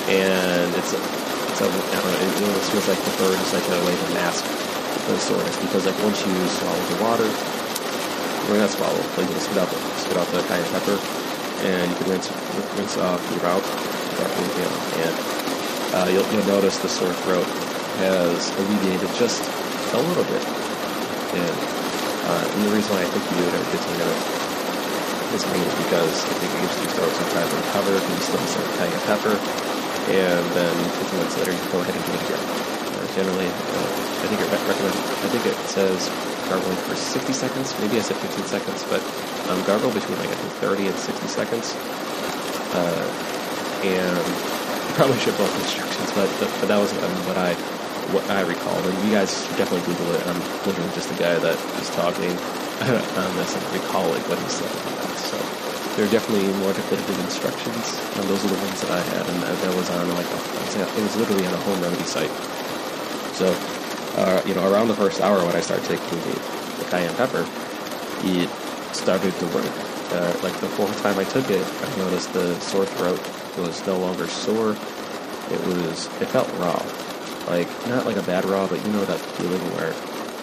and 0.07 0.71
it's 0.79 0.95
it's 0.95 1.59
a, 1.59 1.67
I 1.67 1.99
don't 1.99 2.07
know, 2.07 2.23
it 2.23 2.31
almost 2.47 2.71
feels 2.71 2.87
like 2.87 3.03
the 3.03 3.15
burn 3.19 3.35
is 3.35 3.51
like 3.51 3.67
a 3.67 3.79
way 3.83 3.91
to 3.99 4.07
mask 4.15 4.47
the 4.47 5.19
soreness 5.19 5.59
because 5.59 5.83
like 5.83 5.99
once 5.99 6.23
you 6.23 6.31
swallow 6.55 6.83
the 6.87 7.03
water, 7.03 7.27
or 7.27 8.55
not 8.55 8.71
swallow, 8.71 9.03
like 9.19 9.27
you 9.27 9.39
spit 9.43 9.59
out 9.59 9.67
the, 9.67 9.79
spit 9.99 10.15
out 10.15 10.27
the 10.31 10.39
cayenne 10.47 10.71
pepper, 10.71 10.95
and 11.67 11.83
you 11.91 11.97
can 11.99 12.07
rinse, 12.15 12.31
rinse 12.79 12.95
off 12.95 13.19
your 13.35 13.43
mouth, 13.43 13.67
you 14.15 14.23
and 15.03 15.13
uh, 15.91 16.07
you'll, 16.07 16.23
you'll 16.31 16.47
notice 16.47 16.79
the 16.79 16.87
sore 16.87 17.11
throat 17.27 17.70
has 18.01 18.49
alleviated 18.57 19.09
just 19.15 19.45
a 19.93 20.01
little 20.01 20.25
bit. 20.25 20.43
And, 21.37 21.57
uh, 22.25 22.45
and 22.49 22.59
the 22.65 22.73
reason 22.73 22.89
why 22.97 23.05
I 23.05 23.09
think 23.13 23.23
you 23.29 23.35
do 23.39 23.45
it 23.45 23.53
every 23.53 23.77
15 23.77 24.01
minutes 24.01 24.25
is 25.37 25.43
mainly 25.47 25.75
because 25.85 26.15
I 26.27 26.33
think 26.41 26.49
it 26.51 26.59
gives 26.65 26.75
your 26.81 26.91
throat 26.97 27.13
some 27.15 27.29
time 27.31 27.47
to 27.47 27.55
recover, 27.61 27.93
you 27.95 28.19
still 28.19 28.43
some 28.51 28.67
cayenne 28.81 29.03
pepper, 29.07 29.35
and 30.11 30.43
then 30.57 30.73
15 30.97 31.21
minutes 31.21 31.35
later 31.39 31.53
you 31.55 31.63
go 31.71 31.79
ahead 31.79 31.95
and 31.95 32.03
do 32.03 32.13
it 32.17 32.23
again. 32.25 32.43
Uh, 32.43 33.05
generally, 33.15 33.47
uh, 33.47 33.89
I 34.21 34.25
think 34.27 34.39
it 34.43 34.49
recommend. 34.51 34.95
I 34.97 35.27
think 35.31 35.43
it 35.47 35.57
says 35.71 36.11
gargling 36.51 36.77
for 36.83 36.95
60 36.95 37.31
seconds. 37.31 37.71
Maybe 37.79 37.97
I 37.97 38.03
said 38.03 38.17
15 38.17 38.45
seconds, 38.45 38.83
but 38.91 39.01
um, 39.47 39.63
gargle 39.63 39.91
between 39.91 40.19
like 40.19 40.29
I 40.29 40.35
think 40.35 40.53
30 40.59 40.87
and 40.91 40.97
60 40.97 41.27
seconds. 41.27 41.75
Uh, 42.75 43.31
and 43.87 44.25
probably 44.95 45.17
should 45.19 45.37
both 45.37 45.53
instructions, 45.63 46.11
but, 46.11 46.29
but, 46.39 46.49
but 46.59 46.67
that 46.67 46.77
was 46.77 46.91
um, 46.91 47.11
what 47.25 47.37
I 47.37 47.55
what 48.09 48.25
I 48.29 48.41
recall. 48.41 48.77
And 48.77 48.95
you 49.05 49.11
guys 49.13 49.29
should 49.45 49.57
definitely 49.57 49.85
Google 49.85 50.15
it. 50.15 50.25
I'm 50.27 50.39
literally 50.65 50.91
just 50.93 51.11
a 51.11 51.17
guy 51.21 51.37
that 51.37 51.57
is 51.81 51.89
talking 51.91 52.33
on 52.81 53.29
this 53.37 53.53
and 53.53 53.63
like 53.71 54.25
what 54.27 54.39
he 54.39 54.49
said 54.49 54.71
about. 54.71 55.17
So, 55.17 55.37
there 55.95 56.07
are 56.07 56.11
definitely 56.11 56.47
more 56.59 56.71
definitive 56.73 57.19
instructions, 57.19 57.99
and 58.15 58.23
those 58.29 58.45
are 58.45 58.47
the 58.47 58.61
ones 58.63 58.79
that 58.81 58.91
I 58.91 59.01
had, 59.11 59.27
and 59.27 59.43
that, 59.43 59.57
that 59.59 59.75
was 59.75 59.89
on 59.89 60.07
like 60.15 60.25
a, 60.25 60.39
it 60.97 61.03
was 61.03 61.17
literally 61.17 61.45
on 61.45 61.53
a 61.53 61.57
home 61.57 61.81
remedy 61.81 62.03
site. 62.03 62.31
So, 63.35 63.51
uh, 64.15 64.41
you 64.45 64.55
know, 64.55 64.71
around 64.71 64.87
the 64.87 64.95
first 64.95 65.19
hour 65.19 65.45
when 65.45 65.55
I 65.55 65.59
started 65.59 65.85
taking 65.85 66.19
the, 66.19 66.39
the 66.79 66.85
cayenne 66.89 67.13
pepper, 67.15 67.45
it 68.23 68.49
started 68.95 69.33
to 69.35 69.45
work. 69.47 69.67
Uh, 70.11 70.37
like 70.43 70.57
the 70.59 70.69
fourth 70.69 71.01
time 71.01 71.19
I 71.19 71.23
took 71.25 71.49
it, 71.49 71.65
I 71.65 71.97
noticed 71.97 72.31
the 72.33 72.57
sore 72.61 72.85
throat 72.85 73.19
was 73.57 73.85
no 73.85 73.97
longer 73.97 74.27
sore. 74.27 74.71
It 75.51 75.59
was, 75.67 76.07
it 76.21 76.27
felt 76.27 76.51
raw. 76.53 76.79
Like, 77.47 77.67
not 77.87 78.05
like 78.05 78.17
a 78.17 78.23
bad 78.23 78.45
raw, 78.45 78.67
but 78.67 78.83
you 78.85 78.91
know 78.91 79.03
that 79.05 79.19
feeling 79.19 79.61
where 79.75 79.93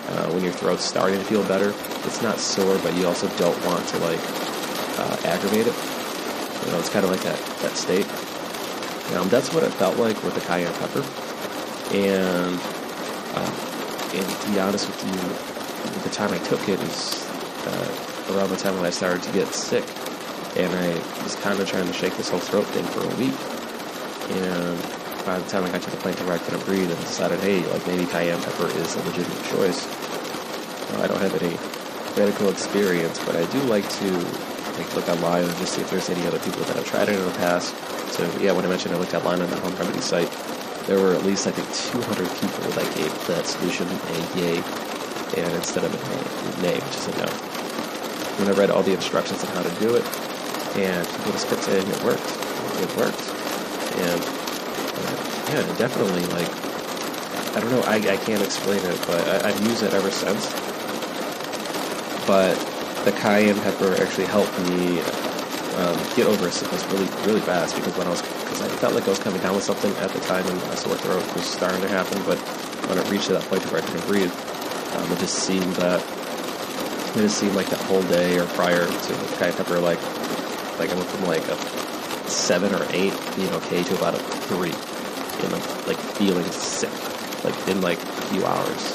uh, 0.09 0.31
when 0.33 0.43
your 0.43 0.53
throat's 0.53 0.85
starting 0.85 1.19
to 1.19 1.25
feel 1.25 1.43
better, 1.45 1.75
it's 2.05 2.23
not 2.23 2.39
sore, 2.39 2.79
but 2.79 2.95
you 2.97 3.07
also 3.07 3.29
don't 3.37 3.59
want 3.65 3.87
to 3.89 3.99
like 3.99 4.21
uh, 4.99 5.17
aggravate 5.25 5.67
it. 5.67 5.77
You 6.65 6.73
know, 6.73 6.79
it's 6.81 6.89
kind 6.89 7.05
of 7.05 7.11
like 7.11 7.23
that, 7.23 7.39
that 7.61 7.77
state. 7.77 8.07
Um, 9.17 9.29
that's 9.29 9.53
what 9.55 9.63
it 9.63 9.73
felt 9.75 9.97
like 9.97 10.23
with 10.23 10.35
the 10.35 10.41
cayenne 10.41 10.73
pepper. 10.75 11.05
And, 11.95 12.61
uh, 13.35 14.13
and 14.15 14.41
to 14.41 14.51
be 14.51 14.61
honest 14.61 14.87
with 14.87 15.05
you, 15.05 16.03
the 16.03 16.11
time 16.11 16.33
I 16.33 16.39
took 16.39 16.69
it 16.69 16.81
is 16.81 17.25
uh, 17.67 18.35
around 18.35 18.51
the 18.51 18.57
time 18.57 18.77
when 18.77 18.85
I 18.85 18.91
started 18.91 19.23
to 19.23 19.33
get 19.33 19.49
sick. 19.49 19.85
And 20.57 20.73
I 20.75 21.23
was 21.23 21.37
kind 21.37 21.59
of 21.61 21.69
trying 21.69 21.87
to 21.87 21.93
shake 21.93 22.17
this 22.17 22.29
whole 22.29 22.41
throat 22.41 22.67
thing 22.67 22.85
for 22.85 23.05
a 23.05 23.15
week. 23.17 23.35
And 24.43 24.98
by 25.29 25.39
the 25.39 25.51
time 25.51 25.63
I 25.63 25.69
got 25.71 25.83
to 25.83 25.91
the 25.91 25.99
point 25.99 26.19
where 26.25 26.33
I 26.33 26.39
couldn't 26.39 26.65
breathe 26.65 26.91
and 26.91 26.99
decided, 27.01 27.39
hey, 27.41 27.61
like 27.69 27.87
maybe 27.87 28.07
cayenne 28.07 28.41
pepper 28.41 28.65
is 28.81 28.97
a 28.97 29.03
legitimate 29.05 29.45
choice. 29.53 29.85
I 30.97 31.07
don't 31.07 31.21
have 31.21 31.37
any 31.37 31.53
medical 32.17 32.49
experience, 32.49 33.21
but 33.27 33.37
I 33.37 33.45
do 33.53 33.61
like 33.69 33.85
to 34.01 34.09
like 34.81 34.89
look 34.97 35.07
online 35.11 35.45
and 35.45 35.53
just 35.59 35.75
see 35.75 35.83
if 35.83 35.91
there's 35.91 36.09
any 36.09 36.27
other 36.27 36.39
people 36.39 36.65
that 36.65 36.77
have 36.77 36.87
tried 36.87 37.11
it 37.11 37.17
in 37.21 37.27
the 37.27 37.37
past. 37.37 37.77
So 38.17 38.25
yeah, 38.41 38.53
when 38.53 38.65
I 38.65 38.69
mentioned 38.69 38.95
I 38.95 38.99
looked 38.99 39.13
online 39.13 39.43
on 39.43 39.51
the 39.51 39.61
home 39.61 39.77
remedy 39.77 40.01
site, 40.01 40.33
there 40.89 40.99
were 40.99 41.13
at 41.13 41.23
least 41.27 41.47
I 41.47 41.51
think 41.51 41.69
200 41.93 42.25
people 42.41 42.65
that 42.73 42.89
gave 42.97 43.13
that 43.29 43.45
solution 43.45 43.85
a 43.85 44.17
yay, 44.41 44.65
and 45.37 45.53
instead 45.61 45.85
of 45.85 45.93
a 45.93 46.63
nay, 46.63 46.81
which 46.81 46.97
is 46.97 47.07
a 47.07 47.13
no. 47.21 47.29
When 48.41 48.49
I 48.49 48.57
read 48.57 48.71
all 48.71 48.83
the 48.83 48.95
instructions 48.95 49.45
on 49.45 49.51
how 49.53 49.63
to 49.63 49.75
do 49.77 49.95
it, 49.95 50.09
and 50.81 51.07
people 51.07 51.33
just 51.33 51.49
kept 51.49 51.65
saying 51.65 51.87
it 51.87 52.03
worked, 52.03 52.33
it 52.81 52.97
worked, 52.97 53.29
and 54.01 54.48
yeah, 55.51 55.77
definitely 55.77 56.25
like 56.27 56.49
I 57.57 57.61
don't 57.61 57.71
know, 57.73 57.83
I, 57.83 57.97
I 57.97 58.17
can't 58.19 58.43
explain 58.43 58.79
it, 58.85 59.01
but 59.07 59.27
I, 59.27 59.49
I've 59.49 59.61
used 59.67 59.83
it 59.83 59.93
ever 59.93 60.11
since. 60.11 60.47
But 62.27 62.55
the 63.05 63.13
cayenne 63.13 63.59
pepper 63.61 63.97
actually 64.01 64.27
helped 64.27 64.57
me 64.61 65.01
um, 65.81 65.97
get 66.15 66.27
over 66.27 66.51
sickness 66.51 66.85
really, 66.93 67.09
really 67.27 67.41
fast 67.41 67.75
because 67.75 67.97
when 67.97 68.07
I 68.07 68.11
was, 68.11 68.23
because 68.23 68.61
I 68.61 68.69
felt 68.77 68.95
like 68.95 69.05
I 69.07 69.11
was 69.11 69.19
coming 69.19 69.41
down 69.41 69.55
with 69.55 69.65
something 69.65 69.91
at 69.97 70.11
the 70.11 70.21
time 70.21 70.47
and 70.47 70.57
my 70.69 70.75
sore 70.75 70.95
throat 70.97 71.25
was 71.35 71.47
starting 71.47 71.81
to 71.81 71.89
happen, 71.89 72.23
but 72.25 72.39
when 72.87 72.99
it 72.99 73.11
reached 73.11 73.29
that 73.29 73.43
point 73.45 73.65
where 73.73 73.83
I 73.83 73.87
couldn't 73.87 74.07
breathe, 74.07 74.33
um, 74.97 75.11
it 75.11 75.19
just 75.19 75.35
seemed 75.41 75.73
that, 75.77 76.01
it 77.17 77.23
just 77.23 77.39
seemed 77.39 77.55
like 77.55 77.67
that 77.71 77.81
whole 77.81 78.03
day 78.03 78.39
or 78.39 78.47
prior 78.55 78.87
to 78.87 79.13
the 79.13 79.37
cayenne 79.39 79.55
pepper, 79.55 79.81
like, 79.81 80.01
like 80.79 80.91
I 80.91 80.95
went 80.95 81.09
from 81.09 81.25
like 81.25 81.47
a 81.49 81.57
seven 82.29 82.75
or 82.75 82.87
eight 82.91 83.15
you 83.37 83.47
know, 83.47 83.57
okay 83.57 83.83
to 83.83 83.97
about 83.97 84.15
a 84.15 84.19
three, 84.47 84.75
you 85.43 85.49
know, 85.49 85.59
like 85.87 85.99
feeling 86.17 86.45
sick, 86.51 86.93
like 87.45 87.57
in 87.69 87.81
like 87.81 87.99
a 88.03 88.23
few 88.31 88.45
hours 88.45 88.93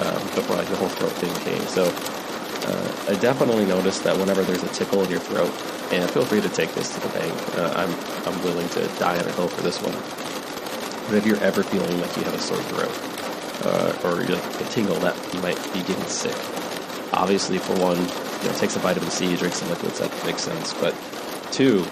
um, 0.00 0.20
before 0.34 0.56
like 0.56 0.68
the 0.68 0.76
whole 0.76 0.88
throat 0.88 1.12
thing 1.12 1.34
came. 1.44 1.62
So 1.68 1.84
uh, 1.84 3.12
I 3.12 3.14
definitely 3.20 3.66
noticed 3.66 4.04
that 4.04 4.16
whenever 4.16 4.42
there's 4.42 4.62
a 4.62 4.68
tickle 4.68 5.02
in 5.02 5.10
your 5.10 5.20
throat, 5.20 5.50
and 5.92 6.08
feel 6.10 6.24
free 6.24 6.40
to 6.40 6.48
take 6.48 6.72
this 6.74 6.94
to 6.94 7.00
the 7.00 7.08
bank. 7.08 7.34
Uh, 7.56 7.72
I'm 7.76 7.92
I'm 8.26 8.42
willing 8.44 8.68
to 8.70 8.86
die 8.98 9.18
on 9.18 9.26
a 9.26 9.32
hill 9.32 9.48
for 9.48 9.62
this 9.62 9.80
one. 9.82 9.94
But 11.08 11.16
if 11.16 11.26
you're 11.26 11.42
ever 11.42 11.62
feeling 11.62 12.00
like 12.00 12.16
you 12.16 12.22
have 12.22 12.34
a 12.34 12.38
sore 12.38 12.62
throat 12.70 12.94
uh, 13.66 14.08
or 14.08 14.22
you're 14.22 14.36
like 14.36 14.60
a 14.60 14.64
tingle 14.70 14.94
that 15.00 15.16
you 15.34 15.40
might 15.40 15.60
be 15.72 15.80
getting 15.80 16.04
sick, 16.04 16.36
obviously 17.12 17.58
for 17.58 17.74
one, 17.80 17.98
you 17.98 18.48
know, 18.48 18.54
take 18.56 18.70
some 18.70 18.82
vitamin 18.82 19.10
C, 19.10 19.34
drink 19.36 19.54
some 19.54 19.68
liquids. 19.70 19.98
That 19.98 20.12
makes 20.24 20.42
sense. 20.42 20.72
But 20.74 20.94
two, 21.50 21.84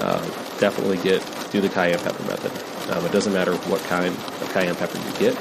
uh, 0.00 0.20
definitely 0.58 0.98
get 0.98 1.24
do 1.50 1.60
the 1.60 1.68
cayenne 1.70 1.98
pepper 2.00 2.22
method. 2.24 2.69
Um, 2.90 3.04
it 3.06 3.12
doesn't 3.12 3.32
matter 3.32 3.54
what 3.70 3.80
kind 3.82 4.06
of 4.06 4.50
cayenne 4.52 4.74
pepper 4.76 4.98
you 4.98 5.18
get. 5.18 5.34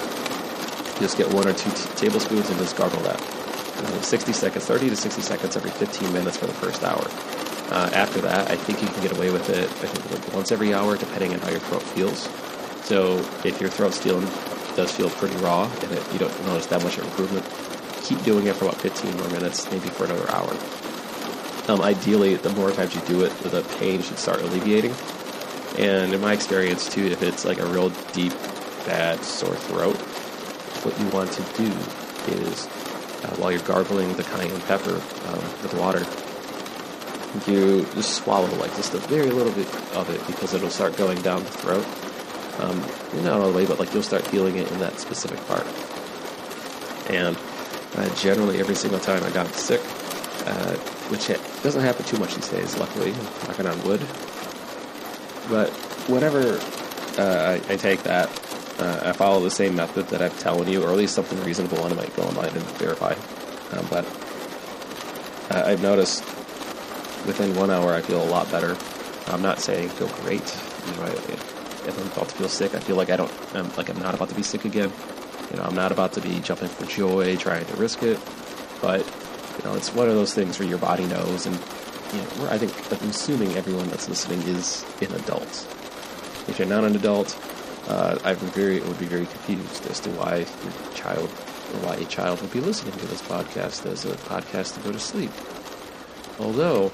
Just 1.00 1.18
get 1.18 1.34
one 1.34 1.48
or 1.48 1.54
two 1.54 1.72
t- 1.72 1.90
tablespoons 1.96 2.50
and 2.50 2.60
just 2.60 2.76
gargle 2.76 3.02
that. 3.02 3.20
60 4.04 4.34
seconds, 4.34 4.66
30 4.66 4.90
to 4.90 4.96
60 4.96 5.22
seconds 5.22 5.56
every 5.56 5.72
15 5.72 6.12
minutes 6.12 6.38
for 6.38 6.48
the 6.48 6.54
first 6.54 6.84
hour. 6.84 7.06
Uh, 7.72 7.90
after 7.94 8.20
that, 8.22 8.50
I 8.52 8.56
think 8.56 8.82
you 8.82 8.88
can 8.88 9.02
get 9.02 9.16
away 9.16 9.32
with 9.32 9.50
it. 9.50 9.66
I 9.70 9.88
think 9.88 10.34
once 10.34 10.52
every 10.52 10.74
hour, 10.74 10.98
depending 10.98 11.34
on 11.34 11.40
how 11.40 11.50
your 11.50 11.60
throat 11.60 11.84
feels. 11.84 12.28
So 12.86 13.18
if 13.46 13.62
your 13.62 13.70
throat's 13.70 14.00
feeling 14.00 14.28
does 14.76 14.92
feel 14.92 15.10
pretty 15.10 15.36
raw 15.38 15.72
and 15.82 15.92
it, 15.92 16.14
you 16.14 16.20
don't 16.20 16.46
notice 16.46 16.66
that 16.68 16.84
much 16.84 16.98
improvement, 16.98 17.46
keep 18.04 18.22
doing 18.24 18.48
it 18.48 18.56
for 18.56 18.66
about 18.66 18.82
15 18.82 19.16
more 19.18 19.30
minutes, 19.30 19.70
maybe 19.72 19.90
for 19.90 20.06
another 20.06 20.30
hour. 20.32 20.52
Um, 21.70 21.82
ideally, 21.82 22.36
the 22.36 22.50
more 22.50 22.72
times 22.72 22.96
you 22.96 23.02
do 23.02 23.24
it, 23.24 23.30
the 23.40 23.62
pain 23.78 24.02
should 24.02 24.18
start 24.18 24.42
alleviating. 24.42 24.94
And 25.78 26.14
in 26.14 26.22
my 26.22 26.34
experience, 26.34 26.90
too, 26.90 27.06
if 27.06 27.22
it's 27.22 27.46
like 27.46 27.60
a 27.60 27.66
real 27.66 27.90
deep, 28.14 28.34
bad 28.86 29.24
sore 29.24 29.56
throat, 29.56 29.96
what 30.84 31.00
you 31.00 31.08
want 31.10 31.32
to 31.34 31.42
do 31.58 31.68
is 32.42 32.66
uh, 32.66 33.36
while 33.38 33.52
you're 33.52 33.62
gargling 33.62 34.14
the 34.14 34.24
cayenne 34.24 34.62
pepper 34.62 34.94
um, 34.94 35.44
with 35.62 35.74
water, 35.78 36.06
you 37.50 37.86
just 37.94 38.16
swallow 38.16 38.50
like 38.56 38.76
just 38.76 38.94
a 38.94 38.98
very 39.00 39.30
little 39.30 39.54
bit 39.54 39.68
of 39.94 40.10
it 40.10 40.26
because 40.26 40.54
it'll 40.54 40.70
start 40.70 40.98
going 40.98 41.22
down 41.22 41.44
the 41.44 41.50
throat. 41.50 41.86
Um, 42.60 42.80
not 43.24 43.40
all 43.40 43.52
the 43.52 43.58
way, 43.58 43.66
but 43.66 43.80
like 43.80 43.94
you'll 43.94 44.04
start 44.04 44.26
feeling 44.28 44.58
it 44.58 44.70
in 44.72 44.80
that 44.80 45.00
specific 45.00 45.40
part. 45.48 45.66
And 47.10 47.38
uh, 47.96 48.16
generally, 48.16 48.60
every 48.60 48.76
single 48.76 49.00
time 49.00 49.24
I 49.24 49.30
got 49.32 49.48
sick, 49.54 49.82
uh, 50.46 50.76
which 51.10 51.28
doesn't 51.64 51.82
happen 51.82 52.06
too 52.06 52.18
much 52.18 52.36
these 52.36 52.50
days, 52.50 52.78
luckily, 52.78 53.12
knocking 53.48 53.66
on 53.66 53.82
wood. 53.84 54.02
But 55.50 55.70
whenever 56.08 56.60
uh, 57.20 57.60
I, 57.60 57.74
I, 57.74 57.76
take 57.76 58.04
that, 58.04 58.30
uh, 58.80 59.10
I 59.10 59.14
follow 59.14 59.42
the 59.42 59.52
same 59.52 59.76
method 59.76 60.08
that 60.10 60.22
I'm 60.22 60.38
telling 60.38 60.70
you, 60.70 60.84
or 60.84 60.92
at 60.92 60.98
least 60.98 61.16
something 61.16 61.42
reasonable, 61.44 61.84
and 61.86 61.94
I 61.94 61.98
might 61.98 62.16
go 62.16 62.24
online 62.24 62.50
and 62.50 62.64
verify. 62.78 63.14
Um, 63.72 63.88
but 63.90 64.06
uh, 65.52 65.64
I've 65.66 65.82
noticed 65.82 66.24
within 67.26 67.56
one 67.56 67.72
hour 67.72 67.94
I 67.94 68.02
feel 68.02 68.24
a 68.24 68.30
lot 68.30 68.50
better. 68.52 68.78
I'm 69.28 69.42
not 69.42 69.60
saying 69.60 69.90
feel 69.90 70.08
great. 70.24 70.42
You 70.88 70.94
know, 70.98 71.04
I, 71.04 71.10
if 71.10 72.00
I'm 72.00 72.08
about 72.12 72.30
to 72.30 72.36
feel 72.36 72.50
sick, 72.50 72.76
I 72.76 72.80
feel 72.80 72.96
like 72.96 73.10
I 73.10 73.18
don't, 73.18 73.32
I'm, 73.54 73.74
like 73.76 73.90
I'm 73.90 74.00
not 74.00 74.14
about 74.14 74.30
to 74.30 74.36
be 74.36 74.44
sick 74.44 74.66
again. 74.66 74.92
You 75.52 75.58
know, 75.58 75.64
I'm 75.64 75.76
not 75.76 75.92
about 75.92 76.14
to 76.14 76.22
be 76.22 76.40
jumping 76.42 76.70
for 76.70 76.86
joy, 76.86 77.36
trying 77.38 77.66
to 77.66 77.76
risk 77.76 78.04
it. 78.04 78.20
But 78.82 79.00
you 79.58 79.66
know, 79.66 79.76
it's 79.76 79.94
one 79.94 80.08
of 80.08 80.16
those 80.16 80.34
things 80.34 80.60
where 80.60 80.68
your 80.68 80.78
body 80.78 81.06
knows, 81.06 81.46
and 81.46 81.60
you 82.14 82.20
know, 82.20 82.50
I 82.50 82.58
think 82.58 83.02
I'm 83.02 83.10
assuming 83.10 83.56
everyone 83.56 83.88
that's 83.90 84.10
listening 84.10 84.42
is 84.44 84.86
an 85.02 85.14
adult. 85.14 85.68
If 86.48 86.58
you're 86.58 86.68
not 86.68 86.84
an 86.84 86.96
adult, 86.96 87.38
uh, 87.88 88.18
I'm 88.24 88.38
very 88.38 88.80
would 88.80 89.00
be 89.00 89.06
very 89.06 89.26
confused 89.26 89.90
as 89.90 90.00
to 90.02 90.10
why 90.12 90.38
your 90.38 90.94
child 90.94 91.30
or 91.30 91.88
why 91.88 91.96
a 91.96 92.06
child 92.06 92.42
would 92.42 92.52
be 92.52 92.62
listening 92.62 92.94
to 92.94 93.08
this 93.08 93.22
podcast 93.22 93.86
as 93.86 94.06
a 94.06 94.14
podcast 94.30 94.76
to 94.76 94.80
go 94.82 94.92
to 94.92 95.00
sleep. 95.00 95.32
Although, 96.40 96.92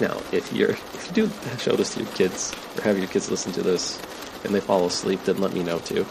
now 0.00 0.20
if 0.32 0.52
you're 0.52 0.70
if 0.94 1.08
you 1.08 1.26
do 1.26 1.32
show 1.58 1.76
this 1.76 1.94
to 1.94 2.02
your 2.02 2.12
kids 2.12 2.54
or 2.76 2.82
have 2.82 2.98
your 2.98 3.08
kids 3.08 3.30
listen 3.30 3.52
to 3.52 3.62
this 3.62 4.00
and 4.44 4.54
they 4.54 4.60
fall 4.60 4.86
asleep, 4.86 5.24
then 5.24 5.38
let 5.38 5.52
me 5.52 5.62
know 5.62 5.78
too. 5.78 6.06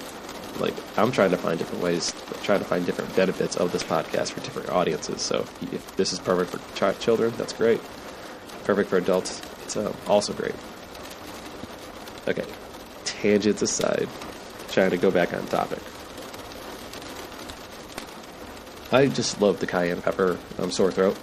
Like 0.59 0.73
I'm 0.97 1.11
trying 1.11 1.31
to 1.31 1.37
find 1.37 1.57
different 1.57 1.83
ways, 1.83 2.13
trying 2.43 2.59
to 2.59 2.65
find 2.65 2.85
different 2.85 3.15
benefits 3.15 3.55
of 3.55 3.71
this 3.71 3.83
podcast 3.83 4.31
for 4.31 4.41
different 4.41 4.69
audiences. 4.69 5.21
So 5.21 5.45
if 5.61 5.95
this 5.95 6.13
is 6.13 6.19
perfect 6.19 6.51
for 6.51 6.93
ch- 6.93 6.99
children, 6.99 7.33
that's 7.37 7.53
great. 7.53 7.81
Perfect 8.63 8.89
for 8.89 8.97
adults, 8.97 9.41
it's 9.63 9.75
uh, 9.75 9.93
also 10.07 10.33
great. 10.33 10.55
Okay, 12.27 12.45
tangents 13.03 13.61
aside, 13.61 14.07
trying 14.69 14.91
to 14.91 14.97
go 14.97 15.11
back 15.11 15.33
on 15.33 15.45
topic. 15.47 15.79
I 18.91 19.07
just 19.07 19.41
love 19.41 19.59
the 19.59 19.67
cayenne 19.67 20.01
pepper 20.01 20.37
um, 20.59 20.71
sore 20.71 20.91
throat 20.91 21.17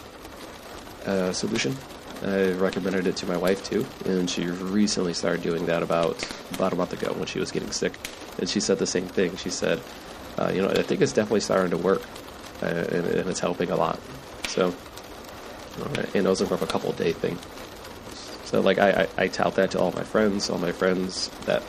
uh, 1.07 1.33
solution. 1.33 1.77
I 2.23 2.51
recommended 2.53 3.07
it 3.07 3.17
to 3.19 3.27
my 3.27 3.37
wife 3.37 3.65
too, 3.65 3.87
and 4.05 4.29
she 4.29 4.47
recently 4.47 5.15
started 5.15 5.43
doing 5.43 5.67
that 5.67 5.83
about 5.83 6.23
about 6.53 6.73
a 6.73 6.77
month 6.77 6.93
ago 6.93 7.13
when 7.15 7.27
she 7.27 7.39
was 7.39 7.51
getting 7.51 7.71
sick. 7.71 7.95
And 8.41 8.49
she 8.49 8.61
said 8.61 8.79
the 8.79 8.87
same 8.87 9.07
thing. 9.07 9.37
She 9.37 9.51
said, 9.51 9.81
uh, 10.39 10.51
"You 10.55 10.63
know, 10.63 10.69
I 10.69 10.83
think 10.83 11.01
it's 11.01 11.13
definitely 11.13 11.41
starting 11.41 11.71
to 11.71 11.77
work, 11.77 12.03
uh, 12.63 12.67
and, 12.67 13.07
and, 13.07 13.29
it's 13.31 13.41
helping 13.41 13.71
a 13.71 13.77
lot." 13.77 14.01
So, 14.49 14.75
uh, 15.81 16.03
and 16.15 16.27
it 16.27 16.29
was 16.29 16.41
a 16.41 16.47
couple 16.67 16.93
day 16.93 17.13
thing. 17.13 17.39
So, 18.45 18.61
like, 18.61 18.79
I, 18.79 18.91
I, 18.91 19.25
I, 19.25 19.29
tout 19.29 19.55
that 19.55 19.71
to 19.73 19.81
all 19.81 19.93
my 19.93 20.03
friends. 20.03 20.51
All 20.51 20.59
my 20.59 20.73
friends 20.73 21.31
that 21.47 21.63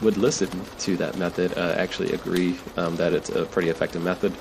would 0.00 0.16
listen 0.16 0.48
to 0.80 0.96
that 0.96 1.18
method 1.18 1.52
uh, 1.58 1.74
actually 1.76 2.12
agree 2.12 2.58
um, 2.76 2.96
that 2.96 3.12
it's 3.12 3.28
a 3.28 3.44
pretty 3.44 3.68
effective 3.68 4.02
method. 4.02 4.32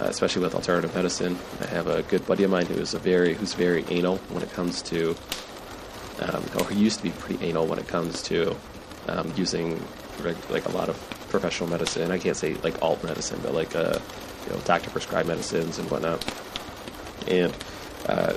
uh, 0.00 0.06
especially 0.06 0.42
with 0.42 0.54
alternative 0.54 0.94
medicine. 0.94 1.38
I 1.60 1.66
have 1.66 1.86
a 1.86 2.02
good 2.02 2.26
buddy 2.26 2.44
of 2.44 2.50
mine 2.50 2.66
who 2.66 2.74
is 2.74 2.94
a 2.94 2.98
very 2.98 3.34
who's 3.34 3.54
very 3.54 3.84
anal 3.88 4.16
when 4.30 4.42
it 4.42 4.50
comes 4.52 4.82
to, 4.82 5.16
um, 6.20 6.44
or 6.58 6.68
he 6.68 6.78
used 6.80 6.98
to 6.98 7.04
be 7.04 7.10
pretty 7.10 7.44
anal 7.44 7.66
when 7.66 7.78
it 7.78 7.86
comes 7.86 8.22
to 8.22 8.56
um, 9.08 9.32
using 9.36 9.80
like 10.50 10.66
a 10.66 10.72
lot 10.72 10.88
of 10.88 10.96
professional 11.30 11.68
medicine. 11.68 12.10
I 12.10 12.18
can't 12.18 12.36
say 12.36 12.54
like 12.54 12.80
alt 12.82 13.02
medicine, 13.04 13.40
but 13.42 13.54
like 13.54 13.74
uh, 13.74 13.98
you 14.46 14.52
know 14.52 14.60
doctor 14.64 14.90
prescribed 14.90 15.28
medicines 15.28 15.78
and 15.78 15.90
whatnot. 15.90 16.24
And 17.28 17.54
uh, 18.06 18.36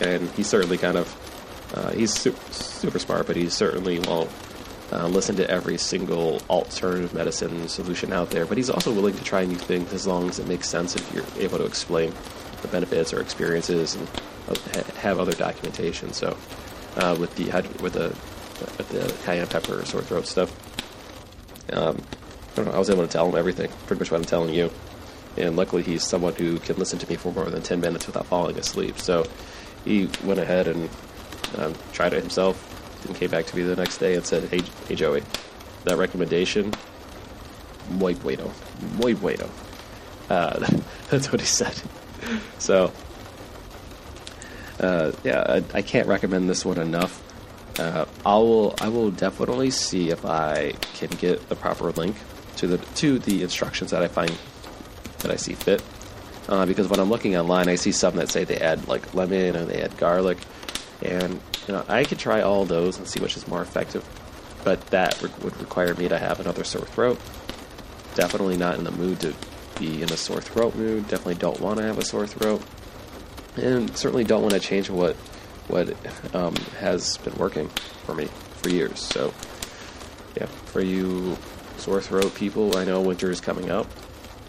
and 0.00 0.28
he 0.30 0.42
certainly 0.42 0.78
kind 0.78 0.96
of 0.96 1.72
uh, 1.74 1.90
he's 1.92 2.12
super, 2.12 2.52
super 2.52 2.98
smart, 2.98 3.26
but 3.26 3.36
he 3.36 3.48
certainly 3.48 3.98
won't 4.00 4.30
uh, 4.92 5.06
listen 5.06 5.36
to 5.36 5.48
every 5.48 5.78
single 5.78 6.42
alternative 6.50 7.14
medicine 7.14 7.68
solution 7.68 8.12
out 8.12 8.30
there, 8.30 8.44
but 8.44 8.56
he's 8.56 8.70
also 8.70 8.92
willing 8.92 9.14
to 9.14 9.22
try 9.22 9.44
new 9.44 9.56
things 9.56 9.92
as 9.92 10.06
long 10.06 10.28
as 10.28 10.38
it 10.38 10.48
makes 10.48 10.68
sense 10.68 10.96
if 10.96 11.14
you're 11.14 11.24
able 11.38 11.58
to 11.58 11.64
explain 11.64 12.12
the 12.62 12.68
benefits 12.68 13.12
or 13.12 13.20
experiences 13.20 13.94
and 13.94 14.08
uh, 14.48 14.82
have 14.94 15.18
other 15.18 15.32
documentation. 15.32 16.12
So, 16.12 16.36
uh, 16.96 17.16
with 17.18 17.34
the 17.36 17.44
with 17.80 17.92
the 17.92 18.08
with 18.76 18.88
the 18.88 19.14
cayenne 19.24 19.46
pepper 19.46 19.84
sore 19.84 20.02
throat 20.02 20.26
stuff, 20.26 20.50
um, 21.72 22.02
I, 22.56 22.62
know, 22.62 22.70
I 22.72 22.78
was 22.78 22.90
able 22.90 23.06
to 23.06 23.12
tell 23.12 23.28
him 23.28 23.36
everything, 23.36 23.70
pretty 23.86 24.00
much 24.00 24.10
what 24.10 24.18
I'm 24.18 24.24
telling 24.24 24.54
you. 24.54 24.70
And 25.36 25.56
luckily, 25.56 25.82
he's 25.82 26.02
someone 26.02 26.34
who 26.34 26.58
can 26.58 26.76
listen 26.76 26.98
to 26.98 27.08
me 27.08 27.16
for 27.16 27.32
more 27.32 27.48
than 27.48 27.62
10 27.62 27.80
minutes 27.80 28.06
without 28.06 28.26
falling 28.26 28.58
asleep. 28.58 28.98
So 28.98 29.24
he 29.84 30.08
went 30.24 30.40
ahead 30.40 30.66
and 30.66 30.88
um, 31.56 31.74
tried 31.92 32.12
it 32.12 32.20
himself, 32.20 33.06
and 33.06 33.16
came 33.16 33.30
back 33.30 33.46
to 33.46 33.56
me 33.56 33.62
the 33.62 33.76
next 33.76 33.98
day 33.98 34.14
and 34.14 34.24
said, 34.24 34.48
"Hey, 34.48 34.62
hey 34.88 34.94
Joey, 34.94 35.22
that 35.84 35.96
recommendation, 35.96 36.72
muy 37.90 38.14
bueno, 38.14 38.52
muy 38.96 39.14
bueno." 39.14 39.48
Uh, 40.28 40.66
that's 41.10 41.32
what 41.32 41.40
he 41.40 41.46
said. 41.46 41.74
So, 42.58 42.92
uh, 44.78 45.12
yeah, 45.24 45.44
I, 45.48 45.78
I, 45.78 45.82
can't 45.82 46.06
recommend 46.06 46.48
this 46.48 46.64
one 46.64 46.78
enough. 46.78 47.20
Uh, 47.80 48.04
I 48.26 48.34
will, 48.34 48.74
I 48.78 48.88
will 48.88 49.10
definitely 49.10 49.70
see 49.70 50.10
if 50.10 50.26
I 50.26 50.72
can 50.94 51.08
get 51.08 51.48
the 51.48 51.56
proper 51.56 51.90
link 51.92 52.14
to 52.56 52.66
the 52.66 52.76
to 52.96 53.18
the 53.18 53.42
instructions 53.42 53.90
that 53.92 54.02
I 54.02 54.08
find 54.08 54.36
that 55.20 55.30
I 55.30 55.36
see 55.36 55.54
fit. 55.54 55.82
Uh, 56.46 56.66
because 56.66 56.88
when 56.88 57.00
I'm 57.00 57.08
looking 57.08 57.36
online, 57.38 57.70
I 57.70 57.76
see 57.76 57.92
some 57.92 58.16
that 58.16 58.28
say 58.28 58.44
they 58.44 58.58
add 58.58 58.86
like 58.86 59.14
lemon 59.14 59.56
and 59.56 59.66
they 59.66 59.80
add 59.80 59.96
garlic, 59.96 60.36
and 61.00 61.40
you 61.66 61.72
know, 61.72 61.82
I 61.88 62.04
could 62.04 62.18
try 62.18 62.42
all 62.42 62.66
those 62.66 62.98
and 62.98 63.08
see 63.08 63.18
which 63.18 63.38
is 63.38 63.48
more 63.48 63.62
effective, 63.62 64.06
but 64.62 64.84
that 64.88 65.22
re- 65.22 65.30
would 65.42 65.56
require 65.58 65.94
me 65.94 66.06
to 66.08 66.18
have 66.18 66.38
another 66.38 66.64
sore 66.64 66.84
throat. 66.84 67.18
Definitely 68.14 68.58
not 68.58 68.76
in 68.76 68.84
the 68.84 68.90
mood 68.90 69.20
to 69.20 69.32
be 69.78 70.02
in 70.02 70.12
a 70.12 70.18
sore 70.18 70.42
throat 70.42 70.74
mood. 70.74 71.08
Definitely 71.08 71.36
don't 71.36 71.60
want 71.60 71.78
to 71.78 71.84
have 71.84 71.96
a 71.96 72.04
sore 72.04 72.26
throat, 72.26 72.62
and 73.56 73.96
certainly 73.96 74.24
don't 74.24 74.42
want 74.42 74.52
to 74.52 74.60
change 74.60 74.90
what 74.90 75.16
what 75.70 76.34
um, 76.34 76.54
has 76.78 77.16
been 77.18 77.34
working 77.36 77.68
for 78.04 78.14
me 78.14 78.28
for 78.58 78.68
years. 78.68 78.98
So, 79.00 79.32
yeah, 80.36 80.46
for 80.46 80.80
you 80.80 81.36
sore 81.76 82.00
throat 82.00 82.34
people, 82.34 82.76
I 82.76 82.84
know 82.84 83.00
winter 83.00 83.30
is 83.30 83.40
coming 83.40 83.70
up. 83.70 83.86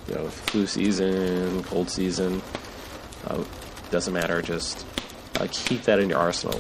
You 0.07 0.15
know, 0.15 0.27
flu 0.27 0.67
season, 0.67 1.63
cold 1.63 1.89
season, 1.89 2.41
uh, 3.27 3.43
doesn't 3.91 4.13
matter. 4.13 4.41
Just 4.41 4.85
uh, 5.39 5.47
keep 5.51 5.83
that 5.83 5.99
in 5.99 6.09
your 6.09 6.19
arsenal 6.19 6.59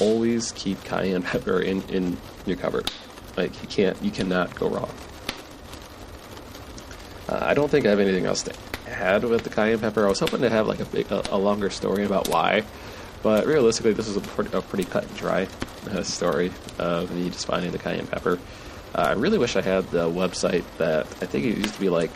always 0.00 0.52
keep 0.52 0.82
cayenne 0.84 1.22
pepper 1.22 1.60
in, 1.60 1.82
in 1.82 2.16
your 2.46 2.56
cupboard. 2.56 2.90
Like 3.36 3.60
you 3.62 3.68
can't, 3.68 4.02
you 4.02 4.10
cannot 4.10 4.54
go 4.54 4.68
wrong. 4.68 4.90
Uh, 7.28 7.38
I 7.42 7.54
don't 7.54 7.70
think 7.70 7.86
I 7.86 7.90
have 7.90 8.00
anything 8.00 8.26
else 8.26 8.42
to 8.44 8.54
add 8.88 9.24
with 9.24 9.44
the 9.44 9.50
cayenne 9.50 9.78
pepper. 9.78 10.04
I 10.04 10.08
was 10.08 10.18
hoping 10.18 10.40
to 10.40 10.50
have 10.50 10.66
like 10.66 10.80
a, 10.80 10.84
big, 10.86 11.10
a, 11.12 11.22
a 11.34 11.38
longer 11.38 11.70
story 11.70 12.04
about 12.04 12.28
why, 12.28 12.64
but 13.22 13.46
realistically, 13.46 13.92
this 13.92 14.08
is 14.08 14.16
a 14.16 14.20
pretty, 14.20 14.56
a 14.56 14.62
pretty 14.62 14.84
cut 14.84 15.04
and 15.04 15.16
dry 15.16 15.48
uh, 15.90 16.02
story 16.02 16.52
of 16.78 17.10
me 17.10 17.30
just 17.30 17.46
finding 17.46 17.70
the 17.72 17.78
cayenne 17.78 18.06
pepper. 18.06 18.38
Uh, 18.94 19.02
I 19.02 19.12
really 19.12 19.38
wish 19.38 19.56
I 19.56 19.62
had 19.62 19.88
the 19.90 20.08
website 20.08 20.64
that 20.78 21.06
I 21.20 21.26
think 21.26 21.44
it 21.44 21.56
used 21.56 21.74
to 21.74 21.80
be 21.80 21.88
like 21.88 22.10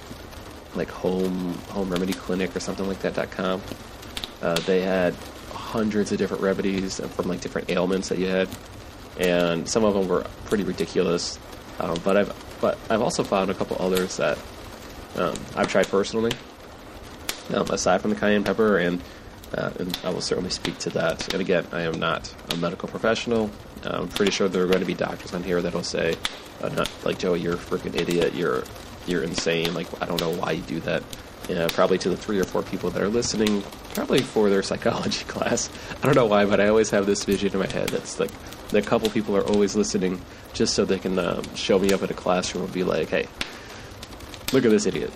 like 0.75 0.91
home 0.91 1.55
home 1.69 1.89
remedy 1.91 2.13
clinic 2.13 2.55
or 2.57 2.61
something 2.61 2.87
like 2.87 3.01
that. 3.01 3.31
.com. 3.31 3.63
Uh, 4.43 4.55
they 4.61 4.83
had 4.83 5.15
hundreds 5.53 6.13
of 6.13 6.19
different 6.19 6.43
remedies 6.43 7.01
from 7.01 7.29
like 7.29 7.41
different 7.41 7.71
ailments 7.71 8.09
that 8.09 8.19
you 8.19 8.27
had, 8.27 8.49
and 9.19 9.69
some 9.69 9.85
of 9.85 9.95
them 9.95 10.09
were 10.09 10.25
pretty 10.47 10.65
ridiculous. 10.65 11.39
Um, 11.79 11.99
but 12.05 12.17
I've 12.17 12.59
but 12.61 12.79
I've 12.91 13.03
also 13.03 13.25
found 13.25 13.51
a 13.51 13.55
couple 13.55 13.77
others 13.79 14.17
that 14.17 14.39
um, 15.17 15.35
I've 15.55 15.69
tried 15.69 15.89
personally, 15.89 16.33
um, 17.53 17.67
aside 17.71 18.01
from 18.01 18.11
the 18.11 18.17
cayenne 18.17 18.45
pepper, 18.45 18.79
and 18.79 19.01
uh, 19.57 19.71
and 19.79 19.99
I 20.05 20.11
will 20.11 20.21
certainly 20.21 20.51
speak 20.51 20.79
to 20.79 20.91
that. 20.91 21.33
And 21.33 21.41
again, 21.41 21.67
I 21.73 21.83
am 21.83 21.99
not 21.99 22.35
a 22.51 22.57
medical 22.57 22.89
professional. 22.89 23.51
I'm 23.85 24.09
pretty 24.09 24.33
sure 24.33 24.49
there 24.49 24.65
are 24.65 24.67
going 24.67 24.81
to 24.81 24.87
be 24.87 24.95
doctors 24.95 25.35
on 25.35 25.43
here 25.43 25.61
that'll 25.61 25.83
say, 25.83 26.17
uh, 26.63 26.69
"Not 26.71 26.91
like 27.05 27.19
Joe, 27.19 27.35
you're 27.35 27.55
a 27.55 27.59
freaking 27.59 27.95
idiot. 27.95 28.35
You're 28.35 28.65
you're 29.07 29.23
insane. 29.23 29.75
Like 29.75 29.87
I 30.03 30.07
don't 30.07 30.21
know 30.21 30.31
why 30.31 30.53
you 30.53 30.63
do 30.63 30.81
that." 30.81 31.03
Yeah, 31.49 31.69
probably 31.71 31.99
to 31.99 32.09
the 32.09 32.17
three 32.17 32.41
or 32.41 32.45
four 32.45 32.63
people 32.63 32.89
that 32.91 33.03
are 33.03 33.09
listening, 33.09 33.63
probably 33.93 34.21
for 34.21 34.49
their 34.49 34.63
psychology 34.63 35.25
class. 35.29 35.69
I 36.03 36.07
don't 36.07 36.15
know 36.15 36.25
why, 36.25 36.47
but 36.47 36.59
I 36.59 36.69
always 36.69 36.89
have 36.91 37.05
this 37.05 37.25
vision 37.25 37.53
in 37.53 37.59
my 37.59 37.67
head 37.67 37.91
that's 37.91 38.19
like 38.19 38.31
the 38.71 38.81
couple 38.81 39.11
people 39.11 39.37
are 39.37 39.47
always 39.47 39.77
listening 39.77 40.23
just 40.55 40.73
so 40.75 40.87
they 40.87 40.99
can 40.99 41.19
um, 41.19 41.43
show 41.55 41.79
me 41.79 41.93
up 41.93 42.03
at 42.03 42.11
a 42.11 42.15
classroom 42.15 42.65
and 42.65 42.73
be 42.73 42.83
like, 42.83 43.11
hey, 43.11 43.27
look 44.53 44.65
at 44.65 44.71
this 44.71 44.87
idiot. 44.87 45.13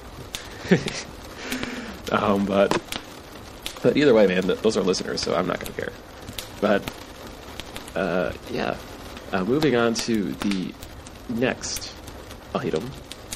um, 2.12 2.44
but 2.44 2.97
but 3.82 3.96
either 3.96 4.14
way, 4.14 4.26
man, 4.26 4.46
those 4.46 4.76
are 4.76 4.82
listeners, 4.82 5.20
so 5.20 5.34
I'm 5.34 5.46
not 5.46 5.60
going 5.60 5.72
to 5.72 5.80
care. 5.80 5.92
But 6.60 6.82
uh, 7.94 8.32
yeah, 8.50 8.76
uh, 9.32 9.44
moving 9.44 9.76
on 9.76 9.94
to 9.94 10.32
the 10.32 10.72
next 11.28 11.94
item 12.54 12.90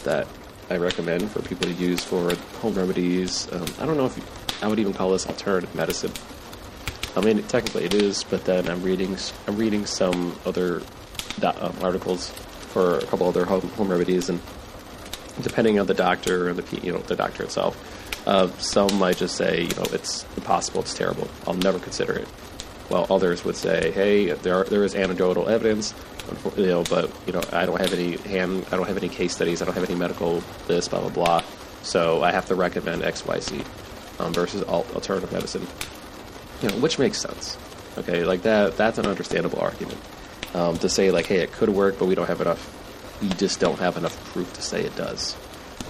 that 0.05 0.27
I 0.71 0.77
recommend 0.77 1.31
for 1.31 1.43
people 1.43 1.67
to 1.67 1.73
use 1.73 2.03
for 2.03 2.35
home 2.61 2.75
remedies. 2.75 3.51
Um, 3.53 3.67
I 3.79 3.87
don't 3.87 3.97
know 3.97 4.07
if 4.07 4.63
I 4.63 4.69
would 4.69 4.79
even 4.79 4.95
call 4.95 5.11
this 5.11 5.27
alternative 5.27 5.75
medicine. 5.75 6.13
I 7.15 7.21
mean, 7.21 7.43
technically 7.45 7.85
it 7.85 7.95
is, 7.95 8.25
but 8.25 8.45
then 8.45 8.69
I'm 8.69 8.83
reading 8.83 9.17
I'm 9.47 9.57
reading 9.57 9.85
some 9.85 10.39
other 10.47 10.83
um, 11.43 11.75
articles 11.83 12.31
for 12.31 12.99
a 12.99 13.07
couple 13.07 13.29
other 13.29 13.45
home, 13.45 13.69
home 13.71 13.89
remedies, 13.89 14.31
and 14.31 14.41
depending 15.43 15.79
on 15.79 15.87
the 15.87 15.95
doctor 15.95 16.49
and 16.49 16.59
the 16.59 16.81
you 16.81 16.93
know 16.93 16.99
the 17.01 17.17
doctor 17.17 17.43
itself, 17.43 17.77
uh, 18.27 18.49
some 18.59 18.99
might 18.99 19.17
just 19.17 19.37
say 19.37 19.63
you 19.63 19.75
know 19.77 19.85
it's 19.93 20.25
impossible, 20.37 20.81
it's 20.81 20.95
terrible, 20.95 21.29
I'll 21.47 21.55
never 21.55 21.79
consider 21.79 22.15
it. 22.15 22.29
While 22.89 23.07
others 23.09 23.45
would 23.45 23.57
say, 23.57 23.91
hey, 23.93 24.33
there 24.33 24.57
are, 24.57 24.65
there 24.65 24.85
is 24.85 24.95
anecdotal 24.95 25.49
evidence 25.49 25.95
you 26.57 26.67
know, 26.67 26.85
but 26.85 27.11
you 27.27 27.33
know, 27.33 27.43
I 27.53 27.67
don't 27.67 27.81
have 27.81 27.93
any 27.93 28.17
hand, 28.17 28.67
I 28.71 28.77
don't 28.77 28.87
have 28.87 28.97
any 28.97 29.09
case 29.09 29.33
studies, 29.35 29.63
I 29.63 29.65
don't 29.65 29.75
have 29.75 29.89
any 29.89 29.99
medical 29.99 30.43
this, 30.67 30.89
blah 30.89 31.01
blah 31.01 31.11
blah. 31.11 31.45
So 31.83 32.23
I 32.23 32.31
have 32.31 32.47
to 32.47 32.55
recommend 32.55 33.03
X, 33.03 33.27
Y, 33.27 33.41
Z 33.41 33.65
um, 34.19 34.33
versus 34.33 34.63
alternative 34.63 35.33
medicine, 35.33 35.67
you 36.63 36.69
know, 36.69 36.81
which 36.81 36.99
makes 36.99 37.21
sense. 37.21 37.57
Okay, 37.99 38.25
like 38.25 38.43
that, 38.43 38.77
that's 38.77 38.99
an 38.99 39.07
understandable 39.07 39.61
argument 39.61 39.99
um, 40.55 40.79
to 40.79 40.89
say 40.89 41.11
like, 41.11 41.27
hey, 41.27 41.41
it 41.41 41.53
could 41.53 41.69
work, 41.69 41.99
but 41.99 42.07
we 42.07 42.15
don't 42.15 42.29
have 42.29 42.41
enough. 42.41 42.79
We 43.21 43.29
just 43.31 43.61
don't 43.61 43.79
have 43.79 43.97
enough 43.97 44.17
proof 44.33 44.53
to 44.55 44.63
say 44.63 44.83
it 44.83 44.97
does. 44.97 45.37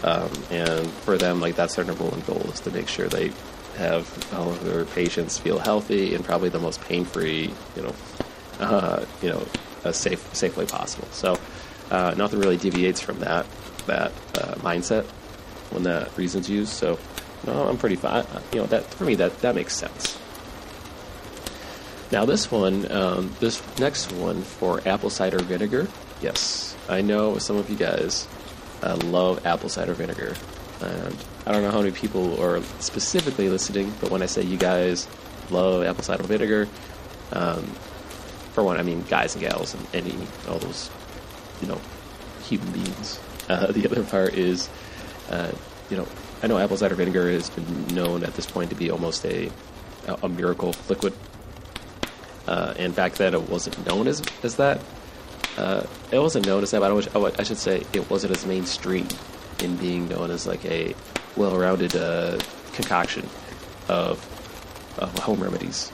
Um, 0.03 0.31
and 0.51 0.91
for 0.91 1.17
them, 1.17 1.41
like 1.41 1.55
that's 1.55 1.77
their 1.77 1.85
number 1.85 2.05
one 2.05 2.21
goal 2.23 2.43
is 2.51 2.61
to 2.61 2.71
make 2.71 2.89
sure 2.89 3.09
they 3.09 3.33
have 3.77 4.35
all 4.35 4.51
of 4.51 4.65
their 4.65 4.85
patients 4.85 5.39
feel 5.39 5.59
healthy 5.59 6.15
and 6.15 6.25
probably 6.25 6.49
the 6.49 6.59
most 6.59 6.81
pain-free, 6.83 7.53
you 7.77 7.83
know, 7.83 7.95
uh, 8.61 9.05
you 9.23 9.31
know, 9.31 9.47
a 9.85 9.93
safe 9.93 10.35
safe 10.35 10.57
way 10.57 10.67
possible. 10.67 11.09
So 11.13 11.39
uh, 11.91 12.15
nothing 12.17 12.41
really 12.41 12.57
deviates 12.57 13.01
from 13.01 13.21
that 13.21 13.47
that 13.87 14.13
uh, 14.35 14.55
mindset 14.57 15.05
when 15.71 15.85
that 15.85 16.17
reason's 16.17 16.49
used. 16.49 16.73
So 16.73 16.99
no, 17.47 17.69
I'm 17.69 17.79
pretty 17.79 17.97
fine. 17.97 18.25
You 18.53 18.61
know 18.61 18.67
that 18.67 18.85
for 18.95 19.05
me 19.05 19.15
that 19.17 19.39
that 19.41 19.55
makes 19.55 19.75
sense. 19.75 20.19
Now 22.11 22.27
this 22.27 22.51
one, 22.51 22.91
um, 22.93 23.35
this 23.41 23.63
next 23.79 24.13
one 24.13 24.43
for 24.43 24.87
apple 24.87 25.11
cider 25.11 25.39
vinegar. 25.39 25.89
Yes, 26.21 26.77
I 26.89 27.01
know 27.01 27.39
some 27.39 27.57
of 27.57 27.71
you 27.71 27.77
guys 27.77 28.29
uh, 28.83 28.97
love 29.05 29.45
apple 29.47 29.69
cider 29.69 29.95
vinegar, 29.95 30.35
and 30.81 31.17
I 31.47 31.53
don't 31.53 31.63
know 31.63 31.71
how 31.71 31.81
many 31.81 31.93
people 31.93 32.41
are 32.43 32.63
specifically 32.81 33.49
listening, 33.49 33.93
but 34.01 34.11
when 34.11 34.23
I 34.23 34.27
say 34.27 34.43
you 34.43 34.57
guys 34.57 35.09
love 35.51 35.85
apple 35.85 36.05
cider 36.05 36.23
vinegar, 36.25 36.69
um, 37.33 37.65
for 38.53 38.63
one, 38.63 38.79
I 38.79 38.83
mean 38.83 39.03
guys 39.03 39.35
and 39.35 39.43
gals 39.43 39.75
and 39.75 39.87
any 39.95 40.15
all 40.49 40.59
those, 40.59 40.91
you 41.61 41.69
know, 41.69 41.81
human 42.45 42.71
beings. 42.73 43.19
Uh, 43.49 43.67
the 43.73 43.87
other 43.87 44.05
part 44.05 44.35
is, 44.35 44.69
uh, 45.31 45.53
you 45.91 45.97
know, 45.97 46.07
I 46.43 46.47
know 46.47 46.59
apple 46.59 46.77
cider 46.77 46.95
vinegar 46.95 47.31
has 47.31 47.51
been 47.51 47.87
known 47.95 48.25
at 48.25 48.35
this 48.35 48.47
point 48.47 48.71
to 48.71 48.77
be 48.77 48.91
almost 48.91 49.25
a 49.25 49.51
a 50.23 50.29
miracle 50.29 50.75
liquid. 50.89 51.13
Uh, 52.47 52.75
and 52.77 52.95
back 52.95 53.15
then, 53.15 53.35
it 53.35 53.49
wasn't 53.49 53.87
known 53.87 54.09
as 54.09 54.23
as 54.43 54.57
that. 54.57 54.81
Uh, 55.57 55.87
it 56.11 56.19
wasn't 56.19 56.47
known 56.47 56.63
as 56.63 56.71
that, 56.71 56.81
but 56.81 57.17
I, 57.17 57.41
I 57.41 57.43
should 57.43 57.59
say 57.59 57.85
it 57.93 58.09
wasn't 58.11 58.35
as 58.35 58.47
mainstream 58.47 59.07
in 59.61 59.77
being 59.77 60.09
known 60.09 60.31
as 60.31 60.47
like 60.47 60.65
a 60.65 60.95
well-rounded 61.37 61.95
uh, 61.95 62.39
concoction 62.73 63.29
of, 63.89 64.19
of 64.99 65.17
home 65.19 65.43
remedies, 65.43 65.93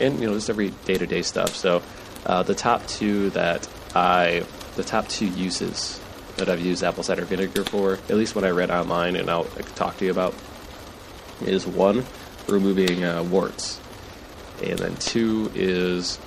and 0.00 0.20
you 0.20 0.26
know 0.26 0.34
just 0.34 0.50
every 0.50 0.70
day-to-day 0.84 1.22
stuff. 1.22 1.54
So 1.54 1.82
uh, 2.26 2.42
the 2.42 2.54
top 2.54 2.86
two 2.86 3.30
that 3.30 3.66
I, 3.94 4.44
the 4.76 4.84
top 4.84 5.08
two 5.08 5.26
uses 5.26 6.00
that 6.36 6.48
I've 6.48 6.60
used 6.60 6.82
apple 6.82 7.02
cider 7.02 7.24
vinegar 7.24 7.64
for, 7.64 7.94
at 7.94 8.16
least 8.16 8.34
what 8.34 8.44
I 8.44 8.50
read 8.50 8.70
online, 8.70 9.16
and 9.16 9.30
I'll 9.30 9.44
talk 9.76 9.96
to 9.98 10.04
you 10.04 10.10
about, 10.10 10.34
is 11.42 11.66
one 11.66 12.04
removing 12.48 13.04
uh, 13.04 13.22
warts, 13.22 13.80
and 14.62 14.78
then 14.78 14.94
two 14.96 15.50
is 15.54 16.18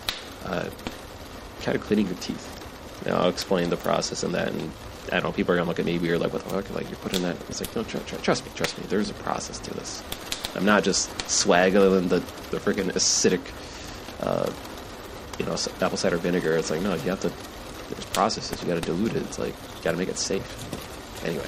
kind 1.67 1.75
of 1.75 1.83
cleaning 1.83 2.05
your 2.07 2.15
teeth. 2.15 2.63
I'll 3.07 3.27
explain 3.27 3.69
the 3.69 3.75
process 3.75 4.23
and 4.23 4.33
that, 4.33 4.47
and 4.53 4.71
I 5.07 5.15
don't 5.19 5.23
know, 5.23 5.31
people 5.33 5.53
are 5.53 5.57
gonna 5.57 5.67
look 5.67 5.79
at 5.79 5.85
me 5.85 5.99
weird, 5.99 6.21
like, 6.21 6.31
what 6.31 6.45
the 6.45 6.49
fuck? 6.49 6.73
Like, 6.73 6.89
you're 6.89 6.99
putting 6.99 7.23
that? 7.23 7.35
It's 7.49 7.59
like, 7.59 7.75
no, 7.75 7.83
tr- 7.83 7.97
tr- 7.97 8.15
trust 8.15 8.45
me, 8.45 8.51
trust 8.55 8.77
me. 8.77 8.85
There's 8.87 9.09
a 9.09 9.13
process 9.15 9.59
to 9.59 9.73
this. 9.73 10.01
I'm 10.55 10.63
not 10.63 10.85
just 10.85 11.11
swaggling 11.29 12.07
the 12.07 12.19
the 12.51 12.57
freaking 12.57 12.89
acidic, 12.93 13.41
uh, 14.21 14.49
you 15.37 15.45
know, 15.45 15.57
apple 15.81 15.97
cider 15.97 16.15
vinegar. 16.15 16.55
It's 16.55 16.71
like, 16.71 16.81
no, 16.81 16.93
you 16.93 17.09
have 17.09 17.19
to. 17.21 17.33
There's 17.89 18.05
processes. 18.05 18.61
You 18.61 18.69
got 18.69 18.75
to 18.75 18.81
dilute 18.81 19.15
it. 19.15 19.23
It's 19.23 19.37
like 19.37 19.53
you 19.53 19.83
got 19.83 19.91
to 19.91 19.97
make 19.97 20.07
it 20.09 20.17
safe. 20.17 20.47
Anyway, 21.25 21.47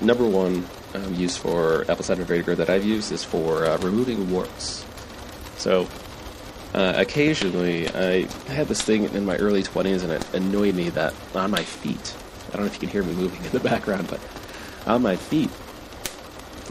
number 0.00 0.26
one 0.26 0.64
um, 0.94 1.14
use 1.14 1.36
for 1.36 1.82
apple 1.90 2.04
cider 2.04 2.24
vinegar 2.24 2.54
that 2.54 2.70
I've 2.70 2.86
used 2.86 3.12
is 3.12 3.22
for 3.22 3.66
uh, 3.66 3.76
removing 3.78 4.30
warts. 4.30 4.84
So 5.58 5.86
uh, 6.74 6.94
occasionally, 6.96 7.88
I 7.88 8.26
had 8.50 8.66
this 8.66 8.80
thing 8.80 9.04
in 9.04 9.26
my 9.26 9.36
early 9.36 9.62
20s, 9.62 10.02
and 10.02 10.12
it 10.12 10.34
annoyed 10.34 10.74
me 10.74 10.88
that 10.90 11.14
on 11.34 11.50
my 11.50 11.62
feet, 11.62 12.14
I 12.48 12.52
don't 12.52 12.62
know 12.62 12.66
if 12.66 12.74
you 12.74 12.80
can 12.80 12.88
hear 12.88 13.02
me 13.02 13.12
moving 13.12 13.44
in 13.44 13.50
the 13.50 13.60
background, 13.68 14.08
but 14.08 14.20
on 14.86 15.02
my 15.02 15.16
feet, 15.16 15.50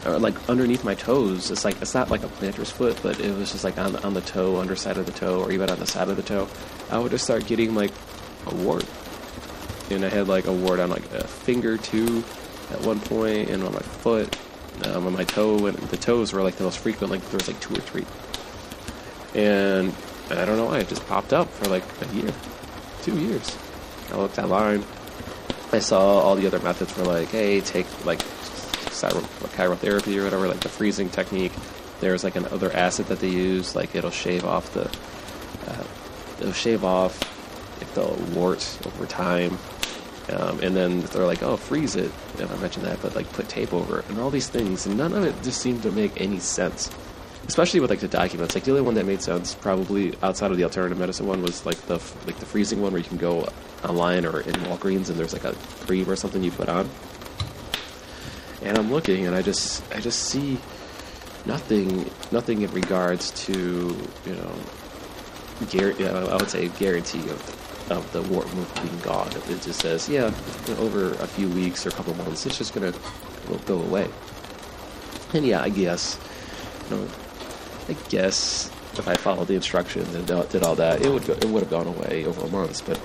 or 0.04 0.18
like 0.18 0.34
underneath 0.48 0.82
my 0.82 0.96
toes, 0.96 1.52
it's 1.52 1.64
like 1.64 1.80
it's 1.80 1.94
not 1.94 2.10
like 2.10 2.24
a 2.24 2.28
planter's 2.28 2.70
foot, 2.70 2.98
but 3.02 3.20
it 3.20 3.36
was 3.36 3.52
just 3.52 3.62
like 3.62 3.78
on 3.78 3.94
on 3.96 4.14
the 4.14 4.20
toe, 4.22 4.56
underside 4.56 4.96
of 4.98 5.06
the 5.06 5.12
toe, 5.12 5.40
or 5.40 5.52
even 5.52 5.70
on 5.70 5.78
the 5.78 5.86
side 5.86 6.08
of 6.08 6.16
the 6.16 6.22
toe. 6.22 6.48
I 6.90 6.98
would 6.98 7.12
just 7.12 7.24
start 7.24 7.46
getting 7.46 7.76
like 7.76 7.92
a 8.46 8.54
wart, 8.56 8.84
and 9.90 10.04
I 10.04 10.08
had 10.08 10.26
like 10.26 10.46
a 10.46 10.52
wart 10.52 10.80
on 10.80 10.90
like 10.90 11.08
a 11.12 11.28
finger 11.28 11.76
too, 11.76 12.24
at 12.72 12.80
one 12.80 12.98
point, 12.98 13.50
and 13.50 13.62
on 13.62 13.72
my 13.72 13.78
foot, 13.80 14.36
um, 14.86 15.06
on 15.06 15.12
my 15.12 15.22
toe, 15.22 15.66
and 15.66 15.76
the 15.78 15.96
toes 15.96 16.32
were 16.32 16.42
like 16.42 16.56
the 16.56 16.64
most 16.64 16.80
frequent. 16.80 17.12
Like 17.12 17.22
there 17.30 17.38
was 17.38 17.46
like 17.46 17.60
two 17.60 17.74
or 17.74 17.80
three 17.80 18.04
and 19.34 19.94
I 20.30 20.44
don't 20.44 20.56
know 20.56 20.66
why 20.66 20.78
it 20.78 20.88
just 20.88 21.06
popped 21.06 21.32
up 21.32 21.48
for 21.48 21.68
like 21.68 21.84
a 22.02 22.14
year, 22.14 22.32
two 23.02 23.18
years. 23.18 23.56
I 24.10 24.16
looked 24.16 24.38
online. 24.38 24.84
I 25.72 25.78
saw 25.78 26.20
all 26.20 26.36
the 26.36 26.46
other 26.46 26.60
methods 26.60 26.96
were 26.96 27.04
like, 27.04 27.28
hey, 27.28 27.60
take 27.60 27.86
like 28.04 28.20
cryotherapy 29.52 30.18
or 30.18 30.24
whatever, 30.24 30.48
like 30.48 30.60
the 30.60 30.68
freezing 30.68 31.08
technique. 31.08 31.52
There's 32.00 32.24
like 32.24 32.36
another 32.36 32.72
acid 32.72 33.06
that 33.06 33.20
they 33.20 33.28
use, 33.28 33.74
like 33.76 33.94
it'll 33.94 34.10
shave 34.10 34.44
off 34.44 34.72
the, 34.74 34.86
uh, 35.70 35.84
it'll 36.40 36.52
shave 36.52 36.84
off 36.84 37.20
like 37.80 37.92
the 37.94 38.06
warts 38.34 38.78
over 38.86 39.06
time. 39.06 39.58
Um, 40.30 40.60
and 40.60 40.74
then 40.74 41.00
they're 41.00 41.26
like, 41.26 41.42
oh, 41.42 41.56
freeze 41.56 41.96
it. 41.96 42.10
And 42.38 42.50
I 42.50 42.56
mentioned 42.56 42.86
that, 42.86 43.02
but 43.02 43.14
like 43.14 43.30
put 43.32 43.48
tape 43.48 43.72
over 43.72 44.00
it 44.00 44.08
and 44.08 44.18
all 44.18 44.30
these 44.30 44.48
things, 44.48 44.86
and 44.86 44.96
none 44.96 45.12
of 45.12 45.24
it 45.24 45.34
just 45.42 45.60
seemed 45.60 45.82
to 45.82 45.90
make 45.90 46.20
any 46.20 46.38
sense 46.38 46.90
especially 47.46 47.80
with 47.80 47.90
like 47.90 48.00
the 48.00 48.08
documents. 48.08 48.54
Like 48.54 48.64
the 48.64 48.70
only 48.70 48.82
one 48.82 48.94
that 48.94 49.06
made 49.06 49.22
sense, 49.22 49.54
probably 49.54 50.14
outside 50.22 50.50
of 50.50 50.56
the 50.56 50.64
alternative 50.64 50.98
medicine 50.98 51.26
one, 51.26 51.42
was 51.42 51.64
like 51.66 51.78
the 51.86 52.00
like 52.26 52.38
the 52.38 52.46
freezing 52.46 52.80
one, 52.80 52.92
where 52.92 53.00
you 53.02 53.08
can 53.08 53.18
go 53.18 53.48
online 53.84 54.24
or 54.24 54.40
in 54.40 54.54
Walgreens 54.54 55.08
and 55.08 55.18
there's 55.18 55.32
like 55.32 55.44
a 55.44 55.54
cream 55.86 56.08
or 56.08 56.16
something 56.16 56.42
you 56.42 56.50
put 56.50 56.68
on. 56.68 56.88
And 58.62 58.78
I'm 58.78 58.92
looking, 58.92 59.26
and 59.26 59.34
I 59.34 59.42
just 59.42 59.82
I 59.92 60.00
just 60.00 60.24
see 60.24 60.58
nothing 61.46 62.08
nothing 62.30 62.62
in 62.62 62.70
regards 62.72 63.30
to 63.46 63.52
you 64.26 64.34
know, 64.34 64.54
gar- 65.72 66.30
I 66.30 66.36
would 66.36 66.50
say 66.50 66.68
guarantee 66.68 67.28
of 67.28 67.58
of 67.90 68.10
the 68.12 68.22
wart 68.22 68.46
removal 68.46 68.82
being 68.82 68.98
gone. 69.00 69.28
It 69.48 69.62
just 69.62 69.80
says 69.80 70.08
yeah, 70.08 70.32
over 70.78 71.12
a 71.14 71.26
few 71.26 71.48
weeks 71.48 71.84
or 71.84 71.88
a 71.88 71.92
couple 71.92 72.14
months, 72.14 72.46
it's 72.46 72.56
just 72.56 72.72
gonna 72.74 72.94
go 73.66 73.80
away. 73.80 74.08
And 75.34 75.44
yeah, 75.44 75.62
I 75.62 75.68
guess 75.68 76.18
you 76.90 76.96
know, 76.96 77.08
I 77.88 77.94
guess 78.08 78.70
if 78.94 79.08
I 79.08 79.14
followed 79.14 79.48
the 79.48 79.54
instructions 79.54 80.14
and 80.14 80.26
did 80.26 80.62
all 80.62 80.74
that, 80.76 81.02
it 81.02 81.10
would 81.10 81.26
go, 81.26 81.32
it 81.32 81.46
would 81.46 81.62
have 81.62 81.70
gone 81.70 81.86
away 81.86 82.24
over 82.26 82.46
months. 82.48 82.80
But 82.80 82.98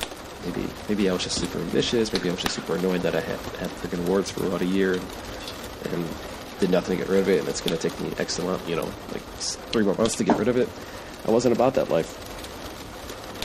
maybe 0.45 0.67
maybe 0.89 1.09
I 1.09 1.13
was 1.13 1.23
just 1.23 1.39
super 1.39 1.59
ambitious. 1.59 2.11
Maybe 2.13 2.29
I 2.29 2.31
was 2.31 2.41
just 2.41 2.55
super 2.55 2.75
annoyed 2.75 3.01
that 3.01 3.15
I 3.15 3.21
had 3.21 3.39
had 3.59 3.69
freaking 3.69 4.07
warts 4.07 4.31
for 4.31 4.45
about 4.45 4.61
a 4.61 4.65
year 4.65 4.93
and, 4.93 5.05
and 5.91 6.07
did 6.59 6.69
nothing 6.71 6.97
to 6.97 7.03
get 7.03 7.11
rid 7.11 7.21
of 7.21 7.29
it, 7.29 7.39
and 7.39 7.49
it's 7.49 7.61
going 7.61 7.77
to 7.77 7.89
take 7.89 7.99
me 8.01 8.11
X 8.17 8.39
amount, 8.39 8.67
you 8.67 8.75
know, 8.75 8.89
like 9.11 9.21
three 9.71 9.83
more 9.83 9.95
months 9.95 10.15
to 10.15 10.23
get 10.23 10.37
rid 10.37 10.47
of 10.47 10.57
it. 10.57 10.67
I 11.25 11.31
wasn't 11.31 11.55
about 11.55 11.75
that 11.75 11.89
life. 11.89 12.23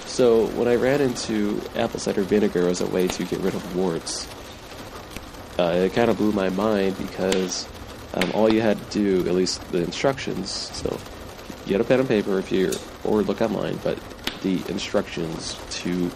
So 0.07 0.47
when 0.49 0.69
I 0.69 0.77
ran 0.77 1.01
into 1.01 1.61
apple 1.75 1.99
cider 1.99 2.23
vinegar 2.23 2.69
as 2.69 2.81
a 2.81 2.87
way 2.87 3.09
to 3.09 3.25
get 3.25 3.41
rid 3.41 3.55
of 3.55 3.77
warts, 3.77 4.29
uh, 5.59 5.73
it 5.77 5.93
kind 5.95 6.11
of 6.11 6.17
blew 6.17 6.33
my 6.33 6.49
mind 6.51 6.97
because 6.99 7.67
um, 8.15 8.31
all 8.35 8.53
you 8.53 8.61
had 8.61 8.79
to 8.91 9.23
do, 9.23 9.29
at 9.29 9.35
least 9.35 9.61
the 9.73 9.79
instructions, 9.79 10.51
so 10.51 10.99
get 11.67 11.81
a 11.81 11.85
pen 11.85 12.01
and 12.01 12.09
paper 12.09 12.39
if 12.39 12.51
you're, 12.53 12.73
or 13.05 13.23
look 13.23 13.41
online, 13.41 13.79
but 13.83 13.99
the 14.43 14.63
instructions 14.69 15.59
to 15.71 16.11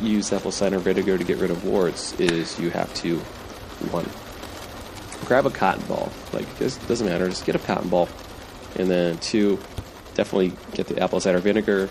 use 0.00 0.32
apple 0.32 0.50
cider 0.50 0.78
vinegar 0.78 1.16
to 1.16 1.24
get 1.24 1.38
rid 1.38 1.50
of 1.50 1.64
warts 1.64 2.12
is 2.20 2.58
you 2.58 2.70
have 2.70 2.92
to, 2.94 3.18
one, 3.90 4.08
grab 5.26 5.46
a 5.46 5.50
cotton 5.50 5.84
ball. 5.86 6.10
Like, 6.32 6.46
it 6.60 6.78
doesn't 6.86 7.06
matter, 7.06 7.28
just 7.28 7.46
get 7.46 7.54
a 7.54 7.58
cotton 7.60 7.88
ball. 7.88 8.08
And 8.76 8.90
then 8.90 9.18
two, 9.18 9.58
definitely 10.14 10.52
get 10.74 10.86
the 10.86 11.00
apple 11.02 11.20
cider 11.20 11.38
vinegar. 11.38 11.88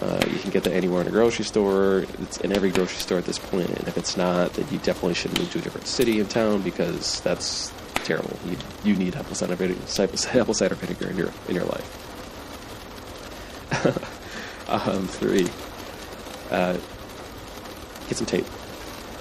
Uh, 0.00 0.24
you 0.28 0.38
can 0.38 0.50
get 0.50 0.64
that 0.64 0.72
anywhere 0.72 1.00
in 1.00 1.06
a 1.06 1.10
grocery 1.10 1.44
store. 1.44 2.04
It's 2.20 2.38
in 2.38 2.52
every 2.52 2.70
grocery 2.70 2.98
store 2.98 3.18
at 3.18 3.24
this 3.24 3.38
point. 3.38 3.68
And 3.68 3.86
if 3.86 3.96
it's 3.96 4.16
not, 4.16 4.54
then 4.54 4.66
you 4.70 4.78
definitely 4.78 5.14
should 5.14 5.38
move 5.38 5.50
to 5.52 5.58
a 5.58 5.62
different 5.62 5.86
city 5.86 6.18
and 6.18 6.28
town 6.28 6.62
because 6.62 7.20
that's 7.20 7.72
terrible. 7.94 8.36
You, 8.46 8.56
you 8.82 8.96
need 8.96 9.14
apple 9.14 9.34
cider 9.34 9.54
vinegar, 9.54 9.80
apple 10.34 10.54
cider 10.54 10.74
vinegar 10.74 11.08
in 11.08 11.16
your 11.16 11.30
in 11.48 11.54
your 11.54 11.64
life. 11.64 12.01
um, 14.68 15.06
three. 15.08 15.48
Uh, 16.50 16.74
get 18.08 18.18
some 18.18 18.26
tape. 18.26 18.46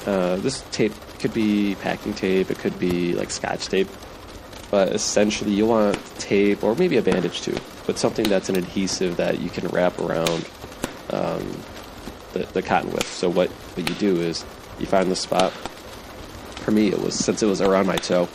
Uh, 0.06 0.36
this 0.38 0.64
tape 0.72 0.94
could 1.20 1.34
be 1.34 1.76
packing 1.76 2.14
tape. 2.14 2.52
It 2.52 2.60
could 2.60 2.78
be 2.80 3.14
like 3.14 3.32
scotch 3.32 3.68
tape. 3.68 3.88
But 4.70 4.90
essentially, 4.90 5.52
you 5.52 5.66
want 5.66 5.98
tape 6.18 6.64
or 6.64 6.76
maybe 6.76 6.98
a 6.98 7.02
bandage 7.02 7.42
too, 7.42 7.58
but 7.86 7.98
something 7.98 8.28
that's 8.28 8.50
an 8.50 8.56
adhesive 8.56 9.18
that 9.18 9.40
you 9.40 9.50
can 9.50 9.68
wrap 9.68 10.00
around 10.00 10.50
um, 11.10 11.62
the, 12.34 12.48
the 12.54 12.62
cotton 12.62 12.92
with. 12.92 13.06
So 13.06 13.30
what, 13.30 13.50
what 13.50 13.90
you 13.90 13.96
do 13.96 14.22
is 14.22 14.46
you 14.80 14.86
find 14.86 15.12
the 15.12 15.16
spot. 15.16 15.52
For 16.62 16.72
me, 16.72 16.88
it 16.88 17.00
was 17.00 17.16
since 17.16 17.44
it 17.44 17.48
was 17.48 17.60
around 17.60 17.88
my 17.88 17.98
toe. 17.98 18.30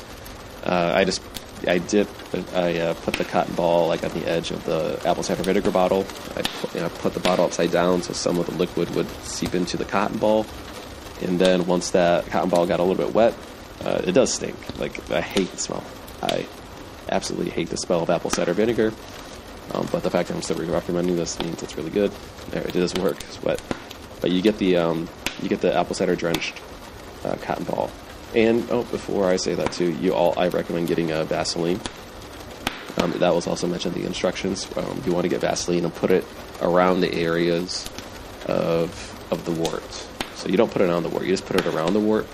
Uh, 0.64 0.92
I 0.94 1.05
just 1.05 1.22
I 1.66 1.79
did 1.79 2.07
I 2.55 2.79
uh, 2.79 2.94
put 2.94 3.14
the 3.14 3.25
cotton 3.25 3.55
ball 3.55 3.88
like 3.88 4.05
on 4.05 4.11
the 4.11 4.29
edge 4.29 4.51
of 4.51 4.64
the 4.64 5.01
apple 5.05 5.22
cider 5.22 5.42
vinegar 5.42 5.70
bottle. 5.70 6.07
I 6.37 6.42
put, 6.42 6.75
you 6.75 6.81
know, 6.81 6.88
put 6.88 7.14
the 7.14 7.20
bottle 7.20 7.44
upside 7.44 7.70
down 7.70 8.03
so 8.03 8.12
some 8.12 8.38
of 8.38 8.46
the 8.46 8.55
liquid 8.55 8.94
would 8.94 9.09
seep 9.22 9.55
into 9.55 9.77
the 9.77 9.85
cotton 9.85 10.18
ball, 10.18 10.46
and 11.20 11.38
then 11.38 11.66
once 11.66 11.90
that 11.90 12.27
cotton 12.27 12.51
ball 12.51 12.66
got 12.66 12.81
a 12.81 12.83
little 12.83 13.05
bit 13.05 13.14
wet, 13.14 13.35
uh, 13.85 14.03
it 14.05 14.12
does 14.12 14.33
stink. 14.33 14.57
Like 14.79 15.11
I 15.11 15.20
hate 15.20 15.51
the 15.51 15.59
smell. 15.59 15.85
I 16.22 16.46
absolutely 17.09 17.51
hate 17.51 17.68
the 17.68 17.77
smell 17.77 18.03
of 18.03 18.11
apple 18.11 18.31
cider 18.31 18.53
vinegar. 18.53 18.92
Um, 19.72 19.88
but 19.90 20.03
the 20.03 20.11
fact 20.11 20.29
that 20.29 20.35
I'm 20.35 20.42
still 20.42 20.59
recommending 20.59 21.16
this 21.16 21.38
means 21.40 21.62
it's 21.62 21.77
really 21.77 21.90
good. 21.90 22.12
It 22.53 22.72
does 22.72 22.94
work. 22.94 23.20
It's 23.22 23.42
wet, 23.42 23.61
but 24.20 24.31
you 24.31 24.40
get 24.40 24.59
the 24.59 24.77
um, 24.77 25.09
you 25.42 25.49
get 25.49 25.61
the 25.61 25.77
apple 25.77 25.94
cider 25.94 26.16
drenched 26.16 26.61
uh, 27.25 27.37
cotton 27.37 27.64
ball. 27.64 27.90
And 28.35 28.68
oh, 28.70 28.83
before 28.85 29.29
I 29.29 29.37
say 29.37 29.55
that 29.55 29.72
too, 29.72 29.90
you 29.92 30.14
all 30.14 30.38
I 30.38 30.49
recommend 30.49 30.88
getting 30.88 31.11
a 31.11 31.25
Vaseline. 31.25 31.81
Um, 32.98 33.12
that 33.12 33.35
was 33.35 33.46
also 33.46 33.66
mentioned 33.66 33.96
in 33.96 34.02
the 34.02 34.09
instructions. 34.09 34.66
Um, 34.76 35.02
you 35.04 35.12
want 35.12 35.24
to 35.24 35.28
get 35.28 35.40
Vaseline 35.40 35.85
and 35.85 35.94
put 35.94 36.11
it 36.11 36.24
around 36.61 37.00
the 37.00 37.12
areas 37.12 37.88
of 38.46 38.90
of 39.30 39.44
the 39.44 39.52
wart. 39.52 39.90
So 40.37 40.48
you 40.48 40.56
don't 40.56 40.70
put 40.70 40.82
it 40.82 40.90
on 40.90 41.02
the 41.02 41.09
wart; 41.09 41.24
you 41.24 41.30
just 41.30 41.46
put 41.46 41.56
it 41.56 41.66
around 41.66 41.92
the 41.92 42.00
wart, 42.00 42.26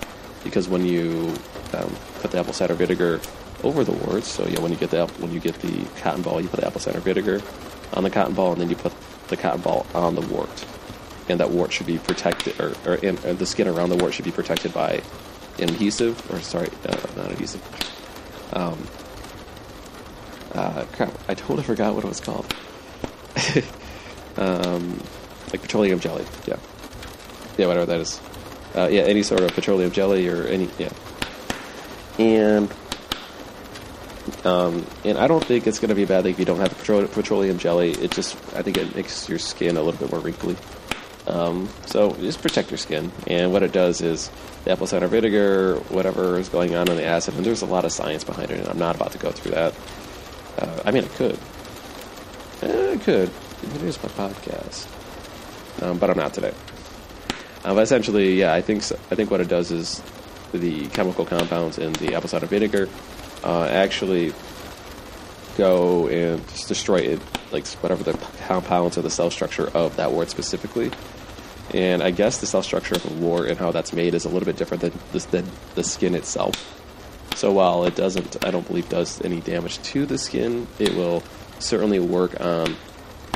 because 0.43 0.67
when 0.67 0.85
you 0.85 1.33
um, 1.73 1.95
put 2.21 2.31
the 2.31 2.39
apple 2.39 2.53
cider 2.53 2.73
vinegar 2.73 3.19
over 3.63 3.83
the 3.83 3.91
warts, 3.91 4.27
so 4.27 4.45
yeah, 4.47 4.59
when 4.59 4.71
you 4.71 4.77
get 4.77 4.91
the 4.91 5.07
when 5.19 5.31
you 5.31 5.39
get 5.39 5.55
the 5.61 5.85
cotton 6.01 6.21
ball, 6.21 6.41
you 6.41 6.47
put 6.47 6.59
the 6.59 6.67
apple 6.67 6.81
cider 6.81 6.99
vinegar 6.99 7.41
on 7.93 8.03
the 8.03 8.09
cotton 8.09 8.33
ball, 8.33 8.51
and 8.51 8.61
then 8.61 8.69
you 8.69 8.75
put 8.75 8.93
the 9.27 9.37
cotton 9.37 9.61
ball 9.61 9.85
on 9.93 10.15
the 10.15 10.21
wart, 10.21 10.65
and 11.29 11.39
that 11.39 11.49
wart 11.49 11.71
should 11.71 11.87
be 11.87 11.97
protected, 11.97 12.59
or, 12.59 12.73
or, 12.85 12.93
and, 13.03 13.23
or 13.25 13.33
the 13.33 13.45
skin 13.45 13.67
around 13.67 13.89
the 13.89 13.95
wart 13.95 14.13
should 14.13 14.25
be 14.25 14.31
protected 14.31 14.73
by 14.73 15.01
adhesive, 15.59 16.31
or 16.31 16.39
sorry, 16.41 16.69
uh, 16.87 16.97
not 17.15 17.31
adhesive. 17.31 17.61
Um, 18.53 18.87
uh, 20.53 20.85
crap, 20.93 21.13
I 21.27 21.33
totally 21.33 21.63
forgot 21.63 21.95
what 21.95 22.03
it 22.03 22.07
was 22.07 22.19
called. 22.19 22.45
um, 24.37 25.01
like 25.51 25.61
petroleum 25.61 25.99
jelly, 25.99 26.25
yeah, 26.45 26.57
yeah, 27.57 27.67
whatever 27.67 27.85
that 27.85 27.99
is. 27.99 28.19
Uh, 28.75 28.87
yeah, 28.91 29.01
any 29.01 29.23
sort 29.23 29.41
of 29.41 29.51
petroleum 29.53 29.91
jelly 29.91 30.27
or 30.27 30.45
any, 30.47 30.69
yeah. 30.79 30.91
and 32.17 32.73
um, 34.45 34.85
and 35.03 35.17
I 35.17 35.27
don't 35.27 35.43
think 35.43 35.67
it's 35.67 35.79
going 35.79 35.89
to 35.89 35.95
be 35.95 36.03
a 36.03 36.07
bad 36.07 36.23
thing 36.23 36.33
if 36.33 36.39
you 36.39 36.45
don't 36.45 36.59
have 36.59 36.75
the 36.77 37.07
petroleum 37.07 37.57
jelly. 37.57 37.91
It 37.91 38.11
just 38.11 38.35
I 38.55 38.61
think 38.61 38.77
it 38.77 38.95
makes 38.95 39.29
your 39.29 39.39
skin 39.39 39.77
a 39.77 39.81
little 39.81 39.99
bit 39.99 40.11
more 40.11 40.21
wrinkly. 40.21 40.55
Um, 41.27 41.69
so 41.85 42.13
just 42.13 42.41
protect 42.41 42.71
your 42.71 42.77
skin. 42.77 43.11
And 43.27 43.53
what 43.53 43.63
it 43.63 43.71
does 43.71 44.01
is 44.01 44.29
the 44.65 44.71
apple 44.71 44.87
cider 44.87 45.07
vinegar, 45.07 45.77
whatever 45.89 46.37
is 46.37 46.49
going 46.49 46.75
on 46.75 46.89
in 46.89 46.97
the 46.97 47.05
acid, 47.05 47.35
and 47.35 47.45
there's 47.45 47.61
a 47.61 47.65
lot 47.65 47.85
of 47.85 47.91
science 47.91 48.23
behind 48.23 48.51
it, 48.51 48.59
and 48.59 48.67
I'm 48.67 48.79
not 48.79 48.95
about 48.95 49.11
to 49.13 49.17
go 49.17 49.31
through 49.31 49.51
that. 49.51 49.73
Uh, 50.57 50.81
I 50.85 50.91
mean, 50.91 51.05
I 51.05 51.07
could. 51.07 51.39
Eh, 52.61 52.93
I 52.93 52.97
could. 52.97 53.29
Here's 53.79 54.01
my 54.01 54.09
podcast. 54.09 54.87
Um, 55.81 55.97
but 55.97 56.09
I'm 56.09 56.17
not 56.17 56.33
today. 56.33 56.53
Uh, 57.63 57.73
but 57.73 57.81
essentially, 57.83 58.35
yeah, 58.35 58.53
I 58.53 58.61
think 58.61 58.83
so, 58.83 58.95
I 59.09 59.15
think 59.15 59.31
what 59.31 59.41
it 59.41 59.47
does 59.47 59.71
is 59.71 60.01
the 60.53 60.87
chemical 60.89 61.25
compounds 61.25 61.77
in 61.77 61.93
the 61.93 62.13
apple 62.13 62.29
cider 62.29 62.45
vinegar 62.45 62.87
uh, 63.43 63.65
actually 63.65 64.33
go 65.57 66.07
and 66.07 66.47
just 66.49 66.67
destroy 66.67 66.97
it, 66.97 67.21
like 67.51 67.65
whatever 67.67 68.03
the 68.03 68.13
compounds 68.47 68.97
or 68.97 69.01
the 69.01 69.09
cell 69.09 69.31
structure 69.31 69.69
of 69.75 69.95
that 69.95 70.11
wort 70.11 70.29
specifically. 70.29 70.91
And 71.73 72.03
I 72.03 72.11
guess 72.11 72.39
the 72.39 72.45
cell 72.45 72.63
structure 72.63 72.95
of 72.95 73.05
a 73.09 73.13
wart 73.13 73.47
and 73.47 73.57
how 73.57 73.71
that's 73.71 73.93
made 73.93 74.13
is 74.13 74.25
a 74.25 74.29
little 74.29 74.45
bit 74.45 74.57
different 74.57 74.81
than 74.81 74.93
the, 75.11 75.19
than 75.27 75.45
the 75.75 75.83
skin 75.83 76.15
itself. 76.15 76.82
So 77.35 77.51
while 77.51 77.85
it 77.85 77.95
doesn't, 77.95 78.43
I 78.45 78.51
don't 78.51 78.65
believe, 78.65 78.87
does 78.89 79.21
any 79.21 79.41
damage 79.41 79.81
to 79.83 80.05
the 80.05 80.17
skin, 80.17 80.67
it 80.79 80.95
will 80.95 81.23
certainly 81.59 81.99
work 81.99 82.39
on 82.39 82.75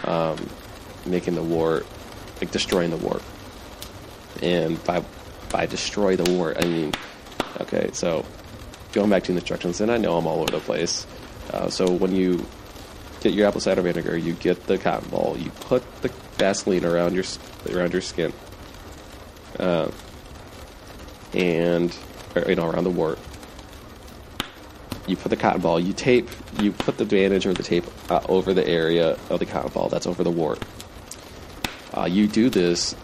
um, 0.04 0.50
making 1.06 1.36
the 1.36 1.44
wart, 1.44 1.86
like 2.40 2.52
destroying 2.52 2.92
the 2.92 2.98
wart. 2.98 3.24
And 4.42 4.82
by 4.84 5.04
by 5.50 5.66
destroy 5.66 6.16
the 6.16 6.30
wart, 6.32 6.58
I 6.60 6.66
mean, 6.66 6.94
okay, 7.62 7.90
so 7.94 8.26
going 8.92 9.10
back 9.10 9.24
to 9.24 9.32
the 9.32 9.40
instructions, 9.40 9.82
and 9.82 9.92
I 9.92 9.98
know 9.98 10.18
I'm 10.18 10.28
all 10.28 10.42
over 10.42 10.52
the 10.52 10.60
place. 10.60 11.08
Uh, 11.52 11.70
so 11.70 11.90
when 11.90 12.14
you 12.14 12.46
get 13.22 13.34
your 13.34 13.48
apple 13.48 13.62
cider 13.62 13.82
vinegar, 13.82 14.18
you 14.18 14.34
get 14.34 14.68
the 14.68 14.78
cotton 14.78 15.10
ball, 15.10 15.38
you 15.38 15.50
put 15.62 15.84
the 16.02 16.10
Vaseline 16.38 16.86
around 16.86 17.16
your 17.16 17.24
around 17.72 17.94
your 17.94 18.02
skin, 18.02 18.32
uh, 19.60 19.90
and 21.34 21.96
or, 22.36 22.44
you 22.48 22.56
know 22.56 22.70
around 22.70 22.84
the 22.84 22.92
wart. 22.92 23.18
You 25.08 25.16
put 25.16 25.30
the 25.30 25.38
cotton 25.38 25.62
ball, 25.62 25.80
you 25.80 25.94
tape, 25.94 26.30
you 26.62 26.72
put 26.72 26.98
the 26.98 27.06
bandage 27.06 27.46
or 27.46 27.54
the 27.54 27.64
tape 27.64 27.86
uh, 28.12 28.22
over 28.28 28.54
the 28.54 28.68
area 28.68 29.18
of 29.30 29.40
the 29.40 29.46
cotton 29.46 29.72
ball 29.72 29.90
that's 29.90 30.06
over 30.06 30.24
the 30.24 30.32
wart. 30.32 30.62
Uh, 31.94 32.06
you 32.06 32.28
do 32.28 32.50
this, 32.50 32.96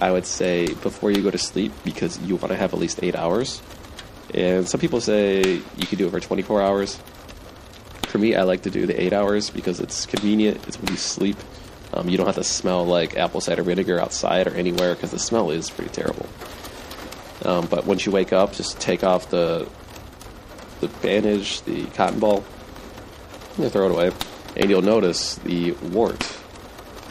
I 0.00 0.10
would 0.10 0.26
say, 0.26 0.66
before 0.66 1.10
you 1.10 1.22
go 1.22 1.30
to 1.30 1.38
sleep 1.38 1.72
because 1.84 2.18
you 2.18 2.36
want 2.36 2.48
to 2.48 2.56
have 2.56 2.74
at 2.74 2.80
least 2.80 3.02
eight 3.02 3.14
hours. 3.14 3.62
And 4.34 4.68
some 4.68 4.80
people 4.80 5.00
say 5.00 5.62
you 5.76 5.86
can 5.86 5.96
do 5.96 6.08
it 6.08 6.10
for 6.10 6.20
24 6.20 6.60
hours. 6.60 7.00
For 8.08 8.18
me, 8.18 8.34
I 8.34 8.42
like 8.42 8.62
to 8.62 8.70
do 8.70 8.86
the 8.86 9.00
eight 9.00 9.12
hours 9.12 9.50
because 9.50 9.80
it's 9.80 10.06
convenient. 10.06 10.66
It's 10.66 10.78
when 10.78 10.90
you 10.90 10.96
sleep. 10.96 11.36
Um, 11.92 12.08
you 12.08 12.16
don't 12.16 12.26
have 12.26 12.34
to 12.34 12.44
smell 12.44 12.84
like 12.84 13.16
apple 13.16 13.40
cider 13.40 13.62
vinegar 13.62 14.00
outside 14.00 14.48
or 14.48 14.54
anywhere 14.54 14.94
because 14.94 15.12
the 15.12 15.18
smell 15.18 15.50
is 15.50 15.70
pretty 15.70 15.90
terrible. 15.90 16.26
Um, 17.44 17.66
but 17.66 17.86
once 17.86 18.04
you 18.06 18.12
wake 18.12 18.32
up, 18.32 18.52
just 18.52 18.80
take 18.80 19.04
off 19.04 19.30
the 19.30 19.68
the 20.86 20.98
bandage, 20.98 21.62
the 21.62 21.86
cotton 21.86 22.20
ball, 22.20 22.44
and 23.58 23.72
throw 23.72 23.86
it 23.86 23.92
away, 23.92 24.12
and 24.56 24.70
you'll 24.70 24.82
notice 24.82 25.36
the 25.36 25.72
wart 25.72 26.36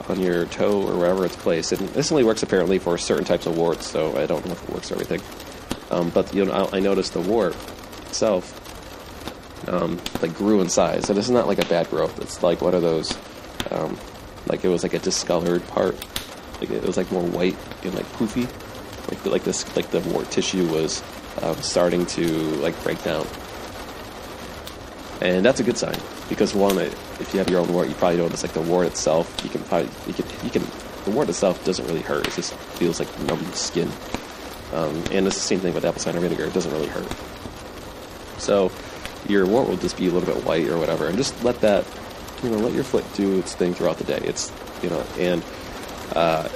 on 0.10 0.20
your 0.20 0.46
toe 0.46 0.88
or 0.88 0.98
wherever 0.98 1.26
it's 1.26 1.36
placed. 1.36 1.72
And 1.72 1.88
this 1.90 2.12
only 2.12 2.24
works 2.24 2.44
apparently 2.44 2.80
for 2.80 2.98
certain 2.98 3.26
types 3.26 3.46
of 3.46 3.58
warts, 3.58 3.88
so 3.88 4.18
I 4.18 4.26
don't 4.26 4.46
know 4.46 4.52
if 4.52 4.64
it 4.64 4.70
works 4.70 4.90
for 4.90 4.96
everything. 4.96 5.22
Um, 5.92 6.10
but 6.10 6.34
you 6.34 6.46
know, 6.46 6.70
I, 6.72 6.80
noticed 6.80 7.14
the 7.14 7.22
wart 7.22 7.56
itself 8.08 8.60
um, 9.70 10.00
like 10.22 10.36
grew 10.36 10.62
in 10.62 10.70
size, 10.70 11.10
and 11.10 11.18
it's 11.18 11.30
not 11.30 11.48
like 11.48 11.60
a 11.60 11.66
bad 11.66 11.90
growth. 11.90 12.20
It's 12.20 12.44
like 12.44 12.62
one 12.62 12.74
of 12.74 12.82
those, 12.82 13.16
um, 13.72 13.98
like 14.48 14.64
it 14.66 14.70
was 14.70 14.84
like 14.84 14.94
a 14.94 15.00
discolored 15.00 15.66
part. 15.68 15.96
Like 16.60 16.72
it 16.72 16.84
was 16.84 16.98
like 16.98 17.12
more 17.12 17.24
white 17.24 17.58
and 17.84 17.94
like 17.94 18.06
poofy, 18.14 18.48
like 19.10 19.26
like 19.26 19.44
this 19.44 19.76
like 19.76 19.90
the 19.92 20.00
wart 20.02 20.30
tissue 20.32 20.68
was 20.68 21.04
um, 21.42 21.56
starting 21.58 22.06
to 22.08 22.28
like 22.58 22.82
break 22.84 23.02
down, 23.04 23.26
and 25.21 25.45
that's 25.45 25.60
a 25.60 25.63
good 25.63 25.78
sign 25.78 25.97
because 26.30 26.54
one, 26.54 26.78
if 26.78 27.30
you 27.34 27.39
have 27.39 27.49
your 27.49 27.62
own 27.62 27.71
wart, 27.73 27.88
you 27.88 27.95
probably 27.95 28.17
notice 28.17 28.43
like 28.43 28.54
the 28.54 28.62
wart 28.62 28.88
itself. 28.88 29.39
You 29.43 29.49
can 29.49 29.63
probably 29.63 29.89
you 30.08 30.13
can 30.13 30.26
you 30.43 30.49
can 30.49 30.63
the 31.06 31.12
wart 31.12 31.30
itself 31.30 31.63
doesn't 31.65 31.86
really 31.86 32.02
hurt. 32.02 32.28
It 32.28 32.34
just 32.34 32.54
feels 32.54 32.99
like 32.99 33.19
numb 33.21 33.43
skin. 33.54 33.91
Um, 34.73 34.95
and 35.12 35.28
it's 35.28 35.36
the 35.36 35.41
same 35.41 35.60
thing 35.60 35.73
with 35.73 35.86
apple 35.86 36.02
cider 36.02 36.19
vinegar. 36.19 36.45
It 36.45 36.54
doesn't 36.54 36.71
really 36.71 36.88
hurt. 36.88 37.12
So 38.39 38.71
your 39.28 39.45
wart 39.45 39.69
will 39.69 39.78
just 39.78 39.97
be 39.97 40.08
a 40.08 40.12
little 40.12 40.34
bit 40.34 40.43
white 40.45 40.67
or 40.67 40.78
whatever, 40.78 41.08
and 41.08 41.17
just 41.17 41.43
let 41.43 41.62
that, 41.62 41.86
you 42.41 42.49
know, 42.49 42.58
let 42.58 42.73
your 42.73 42.84
foot 42.84 43.06
do 43.13 43.39
its 43.39 43.56
thing 43.56 43.73
throughout 43.73 43.97
the 43.97 44.04
day. 44.04 44.19
It's, 44.23 44.52
you 44.82 44.89
know, 44.89 45.06
and 45.17 45.43
uh, 46.15 46.49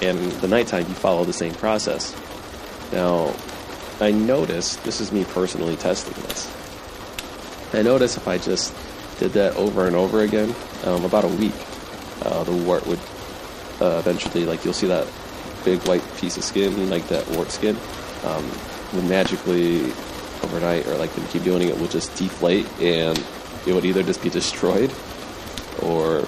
and 0.00 0.18
the 0.32 0.48
nighttime 0.48 0.86
you 0.88 0.94
follow 0.94 1.24
the 1.24 1.32
same 1.32 1.54
process. 1.54 2.16
Now, 2.92 3.34
I 4.00 4.10
noticed 4.10 4.82
this 4.84 5.00
is 5.00 5.12
me 5.12 5.24
personally 5.24 5.76
testing 5.76 6.14
this. 6.24 6.50
I 7.74 7.82
notice 7.82 8.16
if 8.16 8.28
I 8.28 8.38
just 8.38 8.74
did 9.18 9.32
that 9.32 9.56
over 9.56 9.86
and 9.86 9.96
over 9.96 10.20
again, 10.20 10.54
um, 10.84 11.04
about 11.04 11.24
a 11.24 11.28
week, 11.28 11.54
uh, 12.22 12.44
the 12.44 12.52
wart 12.52 12.86
would 12.86 13.00
uh, 13.80 13.98
eventually, 13.98 14.44
like, 14.44 14.64
you'll 14.64 14.74
see 14.74 14.86
that 14.88 15.06
big 15.64 15.80
white 15.86 16.02
piece 16.16 16.36
of 16.36 16.44
skin, 16.44 16.90
like 16.90 17.06
that 17.08 17.26
wart 17.30 17.50
skin, 17.50 17.76
um, 18.24 18.48
would 18.92 19.04
magically 19.04 19.82
overnight, 20.42 20.86
or 20.86 20.96
like 20.96 21.10
when 21.16 21.24
you 21.24 21.32
keep 21.32 21.44
doing 21.44 21.62
it, 21.62 21.70
it 21.70 21.78
will 21.78 21.88
just 21.88 22.14
deflate 22.16 22.66
and 22.80 23.16
it 23.66 23.72
would 23.72 23.84
either 23.84 24.02
just 24.02 24.22
be 24.22 24.28
destroyed, 24.28 24.92
or 25.80 26.26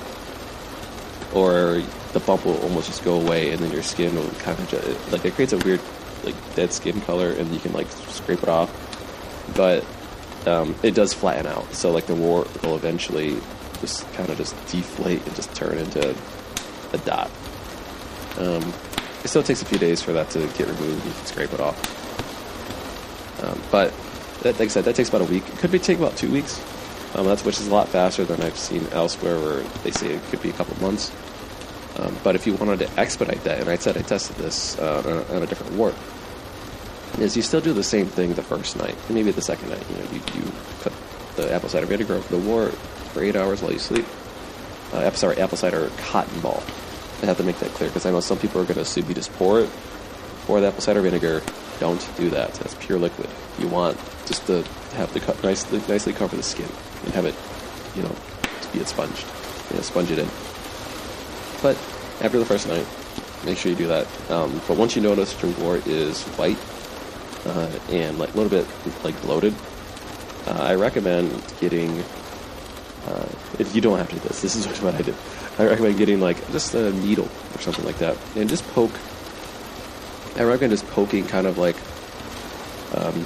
or 1.35 1.83
the 2.13 2.21
bump 2.21 2.45
will 2.45 2.57
almost 2.63 2.87
just 2.87 3.03
go 3.05 3.21
away, 3.21 3.51
and 3.51 3.61
then 3.61 3.73
your 3.73 3.83
skin 3.83 4.15
will 4.15 4.31
kind 4.39 4.59
of 4.59 4.69
just, 4.69 5.13
like 5.13 5.25
it 5.25 5.35
creates 5.35 5.53
a 5.53 5.59
weird 5.59 5.81
like 6.23 6.35
dead 6.55 6.73
skin 6.73 7.01
color, 7.03 7.31
and 7.33 7.53
you 7.53 7.59
can 7.59 7.73
like 7.73 7.89
scrape 7.89 8.43
it 8.43 8.49
off, 8.49 8.71
but 9.57 9.85
um, 10.47 10.75
it 10.83 10.95
does 10.95 11.13
flatten 11.13 11.47
out. 11.47 11.73
So 11.75 11.91
like 11.91 12.07
the 12.07 12.15
wart 12.15 12.63
will 12.63 12.77
eventually 12.77 13.37
just 13.81 14.11
kind 14.15 14.29
of 14.31 14.37
just 14.37 14.55
deflate 14.67 15.25
and 15.27 15.35
just 15.37 15.55
turn 15.55 15.79
into 15.79 16.17
a 16.93 16.99
dot. 16.99 17.31
Um, 18.39 18.73
it 19.23 19.29
still 19.29 19.43
takes 19.43 19.63
a 19.63 19.65
few 19.65 19.79
days 19.79 20.03
for 20.03 20.13
that 20.13 20.31
to 20.31 20.41
get 20.59 20.67
removed. 20.67 21.05
You 21.07 21.13
can 21.13 21.27
scrape 21.27 21.53
it 21.53 21.61
off. 21.61 21.79
Um, 23.43 23.61
but 23.71 23.93
that, 24.43 24.59
like 24.59 24.67
I 24.67 24.69
said, 24.69 24.85
that 24.85 24.95
takes 24.95 25.09
about 25.09 25.23
a 25.23 25.25
week. 25.25 25.47
It 25.49 25.59
could 25.59 25.73
be 25.73 25.79
take 25.79 25.99
about 25.99 26.17
two 26.17 26.31
weeks. 26.31 26.63
Um, 27.15 27.27
that's 27.27 27.45
which 27.45 27.61
is 27.61 27.69
a 27.69 27.71
lot 27.71 27.89
faster 27.89 28.25
than 28.25 28.43
I've 28.43 28.59
seen 28.59 28.87
elsewhere, 28.91 29.39
where 29.39 29.63
they 29.83 29.93
say 29.93 30.15
it 30.15 30.23
could 30.25 30.43
be 30.43 30.51
a 30.51 30.53
couple 30.53 30.77
months. 30.83 31.13
Um, 31.97 32.17
but 32.25 32.35
if 32.35 32.47
you 32.47 32.55
wanted 32.55 32.81
to 32.81 33.01
expedite 33.01 33.45
that, 33.45 33.61
and 33.61 33.71
I 33.71 33.77
said 33.77 33.97
I 33.97 34.03
tested 34.03 34.37
this 34.37 34.77
uh, 34.79 35.03
on, 35.07 35.13
a, 35.13 35.37
on, 35.37 35.43
a, 35.45 35.47
different 35.47 35.75
wart, 35.75 35.95
is 37.19 37.37
you 37.37 37.43
still 37.43 37.61
do 37.61 37.73
the 37.73 37.83
same 37.83 38.07
thing 38.07 38.35
the 38.35 38.43
first 38.43 38.77
night, 38.77 38.97
maybe 39.09 39.31
the 39.31 39.43
second 39.43 39.71
night. 39.71 39.85
You 39.91 39.97
know, 39.97 40.11
you, 40.11 40.21
you 40.35 40.53
put 40.81 40.93
the 41.37 41.53
apple 41.53 41.69
cider 41.69 41.87
vinegar 41.87 42.15
over 42.15 42.37
the 42.37 42.49
wart 42.49 42.75
for 43.13 43.23
eight 43.23 43.37
hours 43.37 43.63
while 43.63 43.73
you 43.73 43.79
sleep. 43.79 44.07
Uh, 44.93 44.99
apple, 44.99 45.19
sorry, 45.19 45.39
apple 45.39 45.57
cider 45.57 45.91
cotton 45.99 46.41
ball 46.41 46.63
I 47.25 47.27
have 47.27 47.39
to 47.39 47.43
make 47.43 47.59
that 47.61 47.71
clear 47.71 47.89
because 47.89 48.05
I 48.05 48.11
know 48.11 48.21
some 48.21 48.39
people 48.39 48.61
are 48.61 48.65
going 48.65 48.75
to 48.75 48.83
assume 48.83 49.09
you 49.09 49.15
just 49.15 49.33
pour 49.35 49.61
it, 49.61 49.71
pour 50.47 50.61
the 50.61 50.67
apple 50.69 50.83
cider 50.83 51.01
vinegar. 51.01 51.43
Don't 51.81 52.07
do 52.17 52.29
that. 52.31 52.53
That's 52.55 52.75
pure 52.75 52.99
liquid. 52.99 53.29
You 53.59 53.69
want 53.69 53.99
just 54.27 54.47
to 54.47 54.63
have 54.95 55.13
the 55.15 55.21
cut 55.21 55.43
nicely, 55.43 55.81
nicely 55.89 56.13
cover 56.13 56.37
the 56.37 56.43
skin 56.43 56.69
and 57.05 57.15
have 57.15 57.25
it, 57.25 57.35
you 57.97 58.03
know, 58.03 58.15
to 58.61 58.73
be 58.73 58.81
expunged. 58.81 59.27
You 59.71 59.77
know, 59.77 59.83
sponge 59.83 60.11
it 60.11 60.19
in. 60.19 60.29
But 61.63 61.77
after 62.21 62.39
the 62.39 62.45
first 62.45 62.69
night, 62.69 62.87
make 63.45 63.57
sure 63.57 63.71
you 63.71 63.79
do 63.79 63.89
that. 63.89 64.07
Um, 64.31 64.61
but 64.69 64.77
once 64.77 64.95
you 64.95 65.03
notice 65.03 65.41
your 65.43 65.51
wart 65.53 65.87
is 65.87 66.23
white 66.37 66.59
uh, 67.47 67.71
and 67.91 68.19
like 68.19 68.33
a 68.35 68.37
little 68.37 68.51
bit 68.51 68.67
like 69.05 69.21
bloated, 69.23 69.55
uh, 70.47 70.63
I 70.63 70.75
recommend 70.75 71.31
getting. 71.61 72.03
Uh, 73.07 73.29
if 73.59 73.75
you 73.75 73.83
don't 73.83 73.99
have 73.99 74.09
to 74.09 74.15
do 74.15 74.21
this, 74.21 74.41
this 74.41 74.57
is 74.57 74.67
what 74.83 74.95
I 74.95 75.03
did. 75.03 75.15
I 75.59 75.67
recommend 75.67 75.99
getting 75.99 76.21
like 76.21 76.37
just 76.53 76.75
a 76.75 76.93
needle 76.93 77.29
or 77.55 77.61
something 77.61 77.85
like 77.85 77.99
that, 77.99 78.17
and 78.37 78.49
just 78.49 78.67
poke. 78.69 78.93
I 80.37 80.43
recommend 80.43 80.73
just 80.73 80.87
poking 80.89 81.27
kind 81.27 81.47
of 81.47 81.59
like, 81.59 81.77
um, 82.97 83.25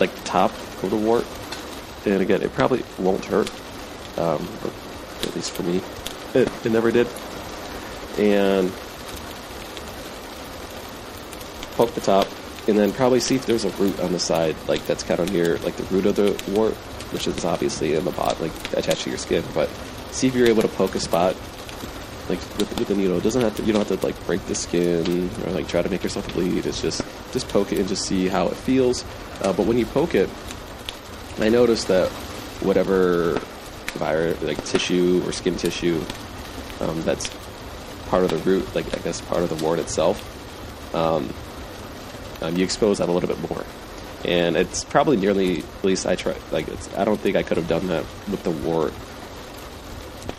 like 0.00 0.12
the 0.12 0.24
top 0.24 0.50
of 0.82 0.90
the 0.90 0.96
wart. 0.96 1.24
And 2.04 2.20
again, 2.22 2.42
it 2.42 2.52
probably 2.52 2.84
won't 2.98 3.24
hurt, 3.24 3.50
um, 4.18 4.46
at 5.22 5.34
least 5.34 5.52
for 5.52 5.62
me, 5.62 5.80
it, 6.34 6.48
it 6.64 6.70
never 6.70 6.90
did. 6.90 7.08
And 8.18 8.72
poke 11.76 11.92
the 11.94 12.00
top, 12.00 12.26
and 12.68 12.78
then 12.78 12.92
probably 12.92 13.20
see 13.20 13.36
if 13.36 13.46
there's 13.46 13.64
a 13.64 13.70
root 13.70 13.98
on 14.00 14.12
the 14.12 14.18
side, 14.18 14.56
like 14.66 14.84
that's 14.86 15.02
kind 15.02 15.20
of 15.20 15.32
near, 15.32 15.58
like 15.58 15.76
the 15.76 15.84
root 15.84 16.06
of 16.06 16.16
the 16.16 16.52
wart, 16.52 16.74
which 17.12 17.26
is 17.26 17.44
obviously 17.44 17.94
in 17.94 18.04
the 18.04 18.12
pot, 18.12 18.40
like 18.40 18.52
attached 18.74 19.02
to 19.02 19.10
your 19.10 19.18
skin, 19.18 19.44
but 19.54 19.68
see 20.10 20.26
if 20.26 20.34
you're 20.34 20.48
able 20.48 20.62
to 20.62 20.68
poke 20.68 20.94
a 20.94 21.00
spot 21.00 21.36
like 22.28 22.40
with, 22.58 22.78
with 22.78 22.88
the 22.88 22.94
needle. 22.94 23.16
It 23.18 23.22
doesn't 23.22 23.42
have 23.42 23.56
to. 23.56 23.62
You 23.62 23.72
don't 23.72 23.88
have 23.88 24.00
to 24.00 24.06
like 24.06 24.26
break 24.26 24.44
the 24.46 24.54
skin 24.54 25.30
or 25.44 25.52
like 25.52 25.68
try 25.68 25.82
to 25.82 25.88
make 25.88 26.02
yourself 26.02 26.32
bleed. 26.34 26.66
It's 26.66 26.82
just 26.82 27.02
just 27.32 27.48
poke 27.48 27.72
it 27.72 27.78
and 27.78 27.88
just 27.88 28.04
see 28.04 28.28
how 28.28 28.48
it 28.48 28.56
feels. 28.56 29.04
Uh, 29.42 29.52
but 29.52 29.66
when 29.66 29.78
you 29.78 29.86
poke 29.86 30.14
it, 30.14 30.28
I 31.38 31.48
noticed 31.48 31.88
that 31.88 32.08
whatever 32.60 33.38
virus, 33.94 34.40
like 34.42 34.62
tissue 34.64 35.22
or 35.26 35.32
skin 35.32 35.56
tissue, 35.56 36.02
um, 36.80 37.00
that's 37.02 37.30
part 38.08 38.24
of 38.24 38.30
the 38.30 38.38
root, 38.38 38.74
like 38.74 38.86
I 38.96 39.00
guess 39.02 39.20
part 39.20 39.42
of 39.42 39.56
the 39.56 39.62
wart 39.64 39.78
itself, 39.78 40.94
um, 40.94 41.32
um, 42.42 42.56
you 42.56 42.64
expose 42.64 42.98
that 42.98 43.08
a 43.08 43.12
little 43.12 43.28
bit 43.28 43.50
more. 43.50 43.64
And 44.24 44.56
it's 44.56 44.84
probably 44.84 45.16
nearly, 45.16 45.58
at 45.60 45.84
least 45.84 46.06
I 46.06 46.16
try, 46.16 46.34
like 46.50 46.66
I 46.96 47.04
don't 47.04 47.20
think 47.20 47.36
I 47.36 47.42
could 47.42 47.56
have 47.58 47.68
done 47.68 47.86
that 47.88 48.04
with 48.28 48.42
the 48.42 48.50
wart, 48.50 48.92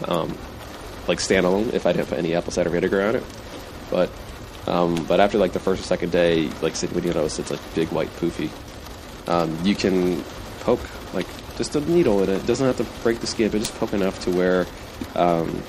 um, 0.09 0.37
like 1.07 1.19
standalone 1.19 1.73
if 1.73 1.85
I 1.85 1.93
didn't 1.93 2.09
put 2.09 2.17
any 2.17 2.35
apple 2.35 2.51
cider 2.51 2.69
vinegar 2.69 3.01
on 3.01 3.15
it. 3.15 3.23
But, 3.89 4.09
um, 4.67 5.05
but 5.05 5.19
after 5.19 5.37
like 5.37 5.53
the 5.53 5.59
first 5.59 5.81
or 5.81 5.85
second 5.85 6.11
day, 6.11 6.49
like 6.61 6.75
when 6.75 7.03
you 7.03 7.13
notice 7.13 7.39
it's 7.39 7.51
like 7.51 7.61
big 7.75 7.89
white 7.89 8.09
poofy, 8.17 8.49
um, 9.29 9.57
you 9.63 9.75
can 9.75 10.23
poke 10.61 10.81
like 11.13 11.27
just 11.55 11.75
a 11.75 11.81
needle 11.81 12.21
in 12.23 12.29
it. 12.29 12.43
It 12.43 12.45
doesn't 12.45 12.65
have 12.65 12.77
to 12.77 13.03
break 13.03 13.19
the 13.19 13.27
skin, 13.27 13.49
but 13.49 13.59
just 13.59 13.73
poke 13.75 13.93
enough 13.93 14.19
to 14.25 14.31
where, 14.31 14.65
um, 15.15 15.63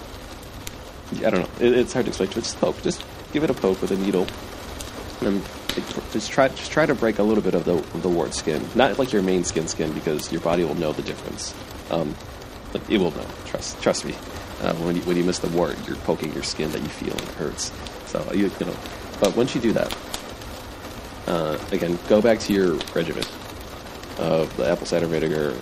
I 1.25 1.31
don't 1.31 1.41
know. 1.41 1.67
It, 1.67 1.79
it's 1.79 1.93
hard 1.93 2.07
to 2.07 2.11
explain. 2.11 2.31
Just 2.31 2.59
poke. 2.59 2.83
Just 2.83 3.05
give 3.33 3.45
it 3.45 3.51
a 3.51 3.55
poke 3.55 3.81
with 3.81 3.91
a 3.93 3.97
needle, 3.97 4.27
and 5.21 5.43
just 6.13 6.31
try 6.31 6.49
just 6.49 6.71
try 6.71 6.87
to 6.87 6.95
break 6.95 7.19
a 7.19 7.23
little 7.23 7.43
bit 7.43 7.55
of 7.55 7.65
the 7.65 7.77
the 7.99 8.09
wart 8.09 8.35
skin. 8.35 8.65
Not 8.75 8.99
like 8.99 9.13
your 9.13 9.23
main 9.23 9.45
skin 9.45 9.69
skin 9.69 9.93
because 9.93 10.31
your 10.33 10.41
body 10.41 10.65
will 10.65 10.75
know 10.75 10.93
the 10.93 11.03
difference. 11.03 11.55
Um, 11.91 12.15
it 12.89 12.99
will 12.99 13.11
know. 13.13 13.27
Trust 13.47 13.81
trust 13.83 14.05
me. 14.05 14.15
Uh, 14.61 14.75
when 14.75 14.97
you 14.97 15.03
when 15.03 15.17
you 15.17 15.25
miss 15.25 15.39
the 15.39 15.49
wart, 15.49 15.77
you're 15.87 15.97
poking 15.99 16.33
your 16.33 16.43
skin 16.43 16.71
that 16.73 16.83
you 16.83 16.89
feel 16.89 17.13
and 17.13 17.23
it 17.23 17.35
hurts. 17.35 17.73
So 18.07 18.27
you, 18.33 18.51
you 18.59 18.67
know. 18.67 18.77
But 19.21 19.37
once 19.37 19.55
you 19.55 19.61
do 19.61 19.73
that, 19.73 19.97
uh, 21.27 21.59
again, 21.73 21.99
go 22.09 22.23
back 22.23 22.39
to 22.41 22.53
your 22.53 22.75
regimen 22.95 23.25
of 24.19 24.55
the 24.57 24.69
apple 24.69 24.87
cider 24.87 25.07
vinegar 25.07 25.55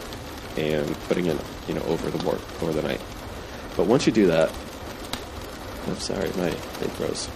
and 0.56 0.94
putting 1.08 1.26
it, 1.26 1.36
you 1.68 1.74
know, 1.74 1.82
over 1.82 2.10
the 2.10 2.24
wart 2.24 2.40
over 2.62 2.72
the 2.72 2.82
night. 2.82 3.00
But 3.76 3.86
once 3.86 4.06
you 4.06 4.12
do 4.12 4.26
that, 4.28 4.50
I'm 5.86 5.98
sorry, 5.98 6.28
my 6.36 6.50
thing 6.50 6.90
froze. 6.90 7.28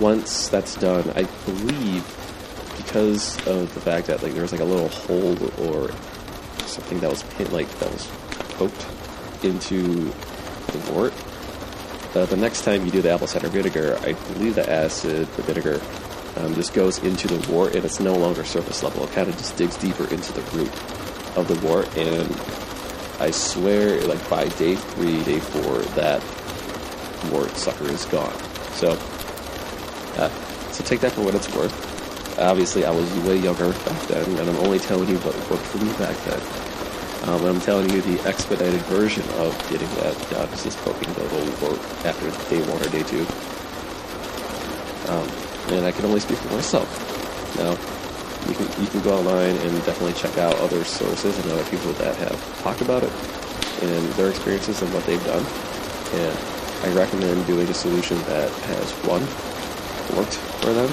Once 0.00 0.48
that's 0.48 0.74
done, 0.76 1.08
I 1.16 1.24
believe 1.44 2.04
because 2.76 3.36
of 3.46 3.72
the 3.74 3.80
fact 3.80 4.06
that 4.08 4.22
like 4.22 4.32
there 4.32 4.42
was 4.42 4.52
like 4.52 4.60
a 4.60 4.64
little 4.64 4.88
hole 4.88 5.36
or 5.68 5.90
something 6.66 7.00
that 7.00 7.10
was 7.10 7.22
pin, 7.22 7.50
like 7.52 7.68
that 7.78 7.90
was 7.90 8.06
poked 8.50 8.86
into 9.44 10.12
the 10.72 10.92
wart. 10.92 11.14
Uh, 12.14 12.24
the 12.26 12.36
next 12.36 12.64
time 12.64 12.84
you 12.84 12.90
do 12.90 13.02
the 13.02 13.10
apple 13.10 13.26
cider 13.26 13.48
vinegar, 13.48 13.98
I 14.02 14.12
believe 14.32 14.54
the 14.54 14.70
acid, 14.70 15.26
the 15.34 15.42
vinegar, 15.42 15.80
um, 16.36 16.54
just 16.54 16.74
goes 16.74 16.98
into 16.98 17.28
the 17.28 17.52
wart 17.52 17.74
and 17.74 17.84
it's 17.84 18.00
no 18.00 18.14
longer 18.14 18.44
surface 18.44 18.82
level. 18.82 19.04
It 19.04 19.12
kind 19.12 19.28
of 19.28 19.36
just 19.36 19.56
digs 19.56 19.76
deeper 19.76 20.04
into 20.04 20.32
the 20.32 20.42
root 20.56 20.72
of 21.36 21.48
the 21.48 21.66
wart, 21.66 21.94
and 21.96 22.30
I 23.20 23.30
swear, 23.30 24.00
like 24.02 24.28
by 24.28 24.48
day 24.48 24.76
three, 24.76 25.22
day 25.24 25.40
four, 25.40 25.78
that 25.94 26.22
wart 27.32 27.50
sucker 27.56 27.88
is 27.88 28.04
gone. 28.06 28.38
So, 28.74 28.98
so 30.16 30.84
take 30.84 31.00
that 31.00 31.12
for 31.12 31.22
what 31.22 31.34
it's 31.34 31.52
worth. 31.54 31.74
Obviously, 32.38 32.84
I 32.84 32.90
was 32.90 33.12
way 33.20 33.36
younger 33.36 33.72
back 33.72 34.00
then, 34.08 34.24
and 34.38 34.48
I'm 34.48 34.56
only 34.56 34.78
telling 34.78 35.08
you 35.08 35.16
what 35.18 35.34
worked 35.50 35.64
for 35.64 35.78
me 35.78 35.92
back 35.96 36.16
then. 36.24 36.40
Um, 37.28 37.44
I'm 37.44 37.60
telling 37.60 37.90
you 37.90 38.00
the 38.02 38.20
expedited 38.28 38.80
version 38.82 39.24
of 39.40 39.56
getting 39.68 39.88
that 39.96 40.14
done 40.30 40.48
is 40.50 40.62
just 40.62 40.78
poking 40.78 41.12
the 41.14 41.24
little 41.24 41.68
wart 41.68 41.80
after 42.04 42.30
day 42.48 42.60
one 42.70 42.80
or 42.80 42.88
day 42.88 43.02
two. 43.02 43.26
Um, 45.10 45.28
and 45.74 45.86
I 45.86 45.92
can 45.92 46.04
only 46.04 46.20
speak 46.20 46.38
for 46.38 46.52
myself. 46.54 46.86
Now, 47.56 47.72
you 48.48 48.54
can 48.54 48.68
you 48.80 48.88
can 48.88 49.00
go 49.02 49.18
online 49.18 49.56
and 49.56 49.72
definitely 49.84 50.12
check 50.12 50.38
out 50.38 50.54
other 50.60 50.84
sources 50.84 51.36
and 51.38 51.50
other 51.50 51.64
people 51.64 51.92
that 51.94 52.14
have 52.16 52.62
talked 52.62 52.80
about 52.80 53.02
it 53.02 53.12
and 53.82 54.06
their 54.14 54.30
experiences 54.30 54.80
and 54.82 54.92
what 54.94 55.04
they've 55.04 55.24
done. 55.24 55.44
And 56.14 56.38
I 56.84 56.94
recommend 56.94 57.46
doing 57.46 57.66
a 57.68 57.74
solution 57.74 58.18
that 58.30 58.50
has 58.50 58.92
one 59.02 59.26
worked 60.16 60.34
for 60.64 60.72
them, 60.72 60.90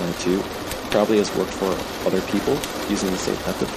and 0.00 0.14
two 0.16 0.42
probably 0.90 1.18
has 1.18 1.34
worked 1.36 1.54
for 1.54 1.70
other 2.06 2.20
people 2.32 2.58
using 2.88 3.10
the 3.10 3.18
same 3.18 3.38
method. 3.46 3.68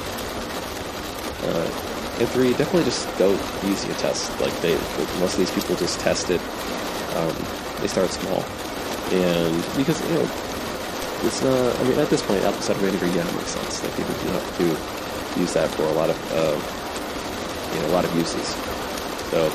Uh, 1.45 2.19
and 2.19 2.29
three, 2.29 2.51
definitely 2.51 2.85
just 2.85 3.05
go 3.17 3.33
easy 3.65 3.91
a 3.91 3.95
test. 3.95 4.31
Like 4.39 4.55
they, 4.61 4.73
most 5.19 5.33
of 5.33 5.39
these 5.39 5.51
people 5.51 5.75
just 5.75 5.99
test 5.99 6.29
it. 6.29 6.41
Um, 7.15 7.35
they 7.81 7.87
start 7.87 8.09
small 8.11 8.43
and 9.11 9.53
because 9.77 10.01
you 10.01 10.15
know 10.17 10.27
it's 11.23 11.41
not. 11.41 11.79
I 11.79 11.83
mean, 11.83 11.99
at 11.99 12.09
this 12.09 12.21
point, 12.21 12.43
apple 12.43 12.61
cider 12.61 12.79
vinegar, 12.79 13.07
yeah, 13.07 13.23
makes 13.35 13.53
sense. 13.53 13.83
Like 13.83 13.95
people 13.95 14.13
do 14.21 14.27
have 14.33 14.57
to 14.57 15.39
use 15.39 15.53
that 15.53 15.69
for 15.71 15.83
a 15.83 15.91
lot 15.93 16.09
of 16.09 16.17
uh, 16.33 16.57
you 17.75 17.81
know 17.81 17.87
a 17.89 17.93
lot 17.93 18.05
of 18.05 18.15
uses. 18.15 18.47
So, 19.29 19.49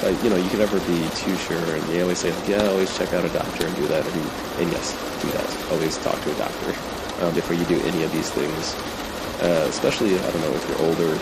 but 0.00 0.12
you 0.22 0.30
know, 0.30 0.36
you 0.36 0.48
can 0.48 0.58
never 0.58 0.78
be 0.80 1.08
too 1.14 1.36
sure. 1.36 1.58
And 1.74 1.82
they 1.84 2.02
always 2.02 2.18
say, 2.18 2.32
like, 2.32 2.48
yeah, 2.48 2.66
always 2.68 2.96
check 2.96 3.12
out 3.12 3.24
a 3.24 3.28
doctor 3.30 3.66
and 3.66 3.76
do 3.76 3.86
that. 3.88 4.06
And, 4.06 4.16
and 4.62 4.72
yes, 4.72 4.92
do 5.22 5.28
that. 5.32 5.72
Always 5.72 5.98
talk 5.98 6.20
to 6.22 6.32
a 6.32 6.38
doctor 6.38 6.70
um, 7.24 7.34
before 7.34 7.56
you 7.56 7.64
do 7.66 7.80
any 7.82 8.02
of 8.04 8.12
these 8.12 8.30
things. 8.30 8.74
Uh, 9.42 9.66
especially, 9.68 10.18
I 10.18 10.30
don't 10.30 10.40
know 10.42 10.54
if 10.54 10.68
you're 10.68 10.82
older. 10.82 11.18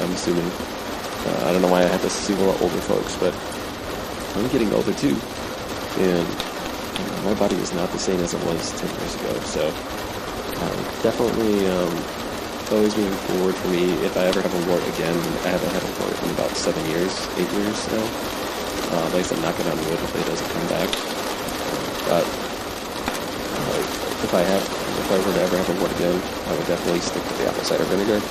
I'm 0.00 0.12
assuming. 0.12 0.46
Uh, 0.46 1.44
I 1.46 1.52
don't 1.52 1.62
know 1.62 1.70
why 1.70 1.82
I 1.82 1.86
have 1.86 2.00
to 2.00 2.06
assume 2.06 2.40
a 2.40 2.46
lot 2.46 2.62
older 2.62 2.80
folks, 2.80 3.16
but 3.16 3.34
I'm 4.36 4.48
getting 4.48 4.72
older 4.72 4.94
too 4.94 5.16
and 5.98 6.28
you 6.28 7.04
know, 7.04 7.22
my 7.24 7.34
body 7.34 7.56
is 7.56 7.72
not 7.72 7.90
the 7.90 7.98
same 7.98 8.20
as 8.20 8.34
it 8.34 8.42
was 8.44 8.70
10 8.80 8.88
years 9.00 9.14
ago. 9.16 9.32
So 9.40 9.66
um, 9.66 10.78
definitely 11.02 11.66
um, 11.66 11.90
always 12.70 12.96
moving 12.96 13.18
forward 13.26 13.54
for 13.54 13.68
me. 13.68 13.90
If 14.06 14.16
I 14.16 14.30
ever 14.30 14.40
have 14.40 14.54
a 14.54 14.62
wart 14.70 14.82
again, 14.94 15.16
I 15.42 15.50
haven't 15.50 15.74
had 15.74 15.82
a 15.82 15.92
wart 15.98 16.14
in 16.22 16.30
about 16.30 16.54
seven 16.54 16.82
years, 16.86 17.10
eight 17.34 17.50
years 17.50 17.78
now. 17.90 18.06
Uh, 18.94 19.06
like 19.10 19.26
I 19.26 19.26
said, 19.26 19.42
knocking 19.42 19.66
on 19.66 19.76
wood, 19.90 19.98
hopefully 19.98 20.22
it 20.22 20.30
doesn't 20.30 20.50
come 20.54 20.66
back. 20.70 20.88
But 22.06 22.26
uh, 22.26 23.80
if 24.22 24.32
I 24.34 24.42
have, 24.46 24.62
if 24.62 25.08
I 25.10 25.18
were 25.18 25.34
to 25.34 25.42
ever 25.42 25.56
have 25.58 25.70
a 25.70 25.76
wart 25.82 25.92
again, 25.98 26.14
I 26.14 26.50
would 26.54 26.66
definitely 26.66 27.02
stick 27.02 27.22
with 27.22 27.38
the 27.38 27.46
apple 27.50 27.64
cider 27.66 27.84
vinegar. 27.90 28.22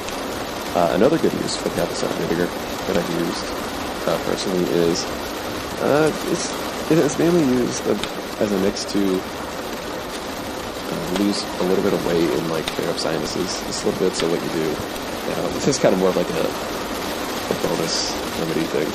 Uh, 0.76 0.96
another 0.96 1.18
good 1.18 1.34
use 1.44 1.58
for 1.58 1.70
the 1.70 1.82
apple 1.84 1.96
cider 1.96 2.16
vinegar 2.24 2.48
that 2.88 2.96
I've 2.96 3.12
used 3.20 3.46
uh, 4.08 4.18
personally 4.24 4.64
is 4.88 5.04
uh, 5.84 6.12
it's 6.32 6.48
it's 6.92 7.20
mainly 7.20 7.44
used 7.44 7.86
as 8.40 8.52
a 8.52 8.60
mix 8.60 8.86
to 8.96 9.22
lose 11.18 11.44
a 11.60 11.64
little 11.64 11.84
bit 11.84 11.94
of 11.94 12.06
weight 12.06 12.30
and 12.30 12.50
like 12.50 12.66
clear 12.78 12.90
up 12.90 13.00
sinuses 13.00 13.62
just 13.66 13.84
a 13.84 13.90
little 13.90 14.08
bit. 14.08 14.16
So 14.16 14.30
what 14.30 14.42
you 14.42 14.50
do, 14.54 14.70
um, 14.70 15.54
this 15.54 15.68
is 15.68 15.78
kind 15.78 15.94
of 15.94 16.00
more 16.00 16.10
of 16.10 16.16
like 16.16 16.30
a, 16.30 16.46
a 16.46 17.56
bonus 17.68 18.12
remedy 18.40 18.66
thing. 18.70 18.90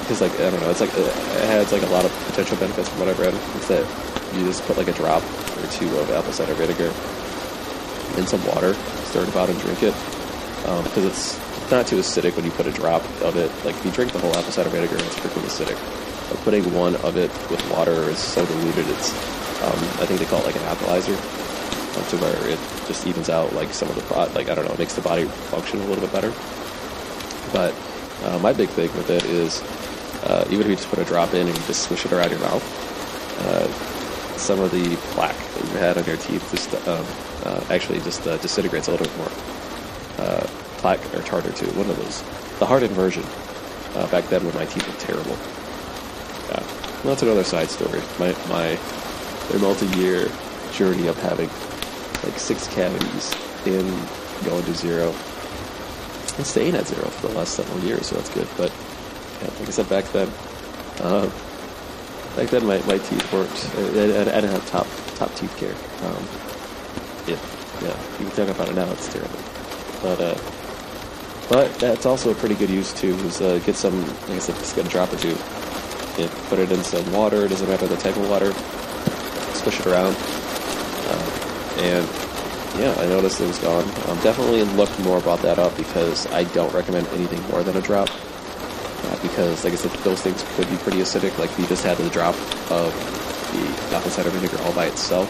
Because 0.00 0.22
uh, 0.22 0.26
like 0.26 0.34
I 0.40 0.50
don't 0.50 0.60
know, 0.60 0.70
it's 0.70 0.80
like 0.80 0.92
it 0.94 1.14
has 1.48 1.72
like 1.72 1.82
a 1.82 1.92
lot 1.92 2.04
of 2.04 2.12
potential 2.26 2.56
benefits 2.56 2.88
from 2.88 3.00
what 3.00 3.08
I've 3.08 3.18
read. 3.18 3.34
It's 3.56 3.68
that 3.68 3.86
you 4.34 4.44
just 4.44 4.64
put 4.64 4.76
like 4.76 4.88
a 4.88 4.92
drop 4.92 5.22
or 5.58 5.66
two 5.72 5.88
of 5.98 6.10
apple 6.10 6.32
cider 6.32 6.54
vinegar 6.54 6.92
in 8.18 8.26
some 8.26 8.44
water, 8.46 8.74
stir 9.06 9.22
it 9.22 9.28
about 9.28 9.48
and 9.50 9.58
drink 9.60 9.82
it 9.82 9.94
because 10.60 10.98
um, 10.98 11.06
it's 11.06 11.70
not 11.70 11.86
too 11.86 11.96
acidic 11.96 12.36
when 12.36 12.44
you 12.44 12.50
put 12.52 12.66
a 12.66 12.72
drop 12.72 13.02
of 13.22 13.36
it. 13.36 13.50
Like 13.64 13.74
if 13.76 13.84
you 13.84 13.90
drink 13.90 14.12
the 14.12 14.18
whole 14.18 14.36
apple 14.36 14.52
cider 14.52 14.68
vinegar, 14.68 14.96
it's 14.96 15.16
freaking 15.16 15.42
acidic. 15.42 15.78
But 16.28 16.38
putting 16.40 16.72
one 16.74 16.96
of 16.96 17.16
it 17.16 17.30
with 17.50 17.70
water 17.70 18.08
is 18.10 18.18
so 18.18 18.44
diluted. 18.44 18.88
It's 18.88 19.10
um, 19.62 19.78
I 20.00 20.06
think 20.06 20.20
they 20.20 20.26
call 20.26 20.40
it 20.40 20.46
like 20.46 20.56
an 20.56 20.62
alkalizer, 20.62 21.16
uh, 21.16 22.08
to 22.10 22.16
where 22.18 22.48
it 22.48 22.58
just 22.86 23.06
evens 23.06 23.28
out 23.28 23.52
like 23.52 23.72
some 23.72 23.88
of 23.88 23.94
the 23.94 24.02
pro- 24.02 24.26
like 24.34 24.48
I 24.48 24.54
don't 24.54 24.66
know, 24.68 24.74
makes 24.78 24.94
the 24.94 25.02
body 25.02 25.24
function 25.24 25.80
a 25.80 25.84
little 25.84 26.02
bit 26.02 26.12
better. 26.12 26.32
But 27.52 27.74
uh, 28.24 28.38
my 28.38 28.52
big 28.52 28.68
thing 28.70 28.92
with 28.94 29.10
it 29.10 29.24
is 29.24 29.62
uh, 30.24 30.44
even 30.50 30.62
if 30.62 30.68
you 30.68 30.76
just 30.76 30.88
put 30.88 30.98
a 30.98 31.04
drop 31.04 31.34
in 31.34 31.46
and 31.46 31.56
you 31.56 31.64
just 31.64 31.82
swish 31.82 32.04
it 32.04 32.12
around 32.12 32.30
your 32.30 32.40
mouth, 32.40 32.64
uh, 33.40 33.68
some 34.36 34.60
of 34.60 34.70
the 34.70 34.96
plaque 35.12 35.36
that 35.36 35.64
you 35.64 35.78
had 35.78 35.98
on 35.98 36.04
your 36.04 36.16
teeth 36.16 36.46
just 36.50 36.74
um, 36.88 37.04
uh, 37.44 37.64
actually 37.70 38.00
just 38.00 38.26
uh, 38.26 38.36
disintegrates 38.38 38.88
a 38.88 38.90
little 38.92 39.06
bit 39.06 39.16
more 39.18 39.30
plaque 40.80 41.14
or 41.14 41.20
tartar 41.20 41.52
too, 41.52 41.66
one 41.76 41.88
of 41.90 41.96
those. 41.96 42.22
The 42.58 42.66
hardened 42.66 42.92
version. 42.92 43.24
Uh, 43.94 44.06
back 44.10 44.24
then 44.28 44.44
when 44.44 44.54
my 44.54 44.64
teeth 44.64 44.86
were 44.86 44.98
terrible. 44.98 45.36
Yeah. 46.48 46.64
Well, 47.04 47.12
that's 47.12 47.22
another 47.22 47.44
side 47.44 47.68
story. 47.68 48.00
My 48.18 48.32
my 48.48 48.78
their 49.50 49.60
multi-year 49.60 50.30
journey 50.72 51.08
of 51.08 51.18
having 51.18 51.48
like 52.24 52.38
six 52.38 52.68
cavities 52.68 53.34
in 53.66 53.84
going 54.44 54.64
to 54.64 54.74
zero 54.74 55.14
and 56.36 56.46
staying 56.46 56.74
at 56.74 56.86
zero 56.86 57.06
for 57.08 57.28
the 57.28 57.34
last 57.34 57.54
several 57.54 57.80
years, 57.80 58.06
so 58.06 58.16
that's 58.16 58.30
good. 58.30 58.48
But 58.56 58.72
yeah, 59.42 59.48
like 59.58 59.68
I 59.68 59.70
said 59.70 59.88
back 59.88 60.04
then, 60.12 60.28
uh, 61.00 61.26
back 62.36 62.48
then 62.48 62.66
my, 62.66 62.78
my 62.86 62.98
teeth 62.98 63.32
worked. 63.32 63.68
I, 63.76 63.80
I, 63.80 64.20
I, 64.20 64.40
didn't 64.40 64.52
have 64.52 64.66
top 64.70 64.86
top 65.16 65.34
teeth 65.34 65.54
care. 65.56 65.74
Um, 66.06 66.24
yeah, 67.26 67.38
yeah. 67.82 67.96
You 68.18 68.30
can 68.30 68.46
talk 68.46 68.54
about 68.54 68.68
it 68.68 68.74
now; 68.74 68.90
it's 68.92 69.12
terrible. 69.12 69.38
But 70.02 70.20
uh, 70.20 70.38
but 71.48 71.74
that's 71.80 72.06
also 72.06 72.30
a 72.30 72.34
pretty 72.34 72.54
good 72.54 72.70
use 72.70 72.92
too. 72.92 73.14
Is 73.26 73.40
uh, 73.40 73.58
get 73.66 73.76
some, 73.76 74.06
like 74.06 74.30
I 74.30 74.38
said, 74.38 74.54
just 74.56 74.76
get 74.76 74.86
a 74.86 74.88
drop 74.88 75.12
or 75.12 75.16
two. 75.16 75.36
put 76.48 76.58
it 76.58 76.70
in 76.70 76.82
some 76.84 77.12
water. 77.12 77.44
It 77.44 77.48
doesn't 77.48 77.68
matter 77.68 77.86
the 77.86 77.96
type 77.96 78.16
of 78.16 78.28
water. 78.30 78.54
Swish 79.60 79.80
it 79.80 79.86
around. 79.86 80.16
and 81.78 82.08
yeah, 82.78 82.94
I 82.98 83.06
noticed 83.06 83.40
it 83.40 83.46
was 83.46 83.58
gone. 83.58 83.84
Um, 84.08 84.18
definitely 84.22 84.62
look 84.62 84.90
more 85.00 85.18
about 85.18 85.40
that 85.42 85.58
up 85.58 85.76
because 85.76 86.26
I 86.28 86.44
don't 86.44 86.72
recommend 86.72 87.06
anything 87.08 87.42
more 87.50 87.62
than 87.62 87.76
a 87.76 87.80
drop. 87.82 88.08
Uh, 88.10 89.22
because, 89.22 89.64
like 89.64 89.72
I 89.72 89.76
said, 89.76 89.90
those 90.04 90.22
things 90.22 90.44
could 90.54 90.68
be 90.70 90.76
pretty 90.76 90.98
acidic. 90.98 91.36
Like 91.38 91.56
we 91.58 91.66
just 91.66 91.84
had 91.84 91.96
the 91.98 92.08
drop 92.10 92.34
of 92.70 92.92
the 93.52 93.96
apple 93.96 94.10
cider 94.10 94.30
vinegar 94.30 94.58
all 94.62 94.72
by 94.72 94.86
itself. 94.86 95.28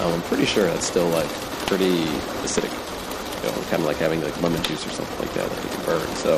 Um, 0.00 0.14
I'm 0.14 0.22
pretty 0.22 0.46
sure 0.46 0.64
that's 0.64 0.86
still 0.86 1.08
like 1.08 1.28
pretty 1.68 2.04
acidic. 2.42 2.72
You 3.44 3.50
know, 3.50 3.62
kind 3.68 3.82
of 3.82 3.86
like 3.86 3.98
having 3.98 4.22
like 4.22 4.40
lemon 4.40 4.62
juice 4.62 4.86
or 4.86 4.90
something 4.90 5.18
like 5.18 5.34
that 5.34 5.50
that 5.50 5.62
you 5.62 5.70
can 5.70 5.84
burn. 5.84 6.08
So, 6.16 6.34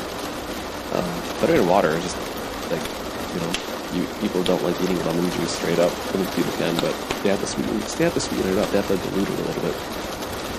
um, 0.93 1.21
put 1.39 1.49
it 1.49 1.59
in 1.59 1.67
water. 1.67 1.97
Just 2.01 2.17
like 2.69 2.83
you 3.33 3.39
know, 3.39 3.78
you, 3.93 4.05
people 4.21 4.43
don't 4.43 4.61
like 4.63 4.79
eating 4.81 4.97
lemon 5.05 5.29
juice 5.31 5.51
straight 5.57 5.79
up. 5.79 5.91
I 6.13 6.17
mean, 6.17 6.27
people 6.33 6.51
can, 6.53 6.75
but 6.77 6.93
they 7.23 7.29
have 7.29 7.39
to 7.39 7.47
sweeten. 7.47 7.79
They 7.79 8.03
have 8.03 8.13
to 8.13 8.19
sweeten 8.19 8.49
it 8.51 8.57
up. 8.57 8.69
They 8.69 8.77
have 8.77 8.87
to 8.87 8.97
dilute 8.97 9.29
it 9.29 9.39
a 9.39 9.43
little 9.43 9.63
bit. 9.63 9.75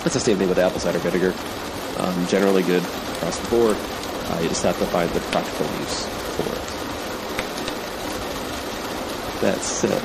That's 0.03 0.15
the 0.15 0.21
same 0.21 0.39
thing 0.39 0.49
with 0.49 0.59
apple 0.59 0.81
cider 0.81 0.99
vinegar. 0.99 1.35
Um, 1.99 2.27
generally 2.27 2.63
good 2.63 2.83
across 2.83 3.39
the 3.39 3.49
board. 3.49 3.77
Uh, 3.77 4.41
you 4.43 4.49
just 4.49 4.63
have 4.63 4.79
to 4.79 4.87
find 4.87 5.11
the 5.11 5.21
practical 5.33 5.67
use 5.81 6.07
for 6.37 6.49
it. 6.49 6.65
That 9.43 9.59
said, 9.61 10.01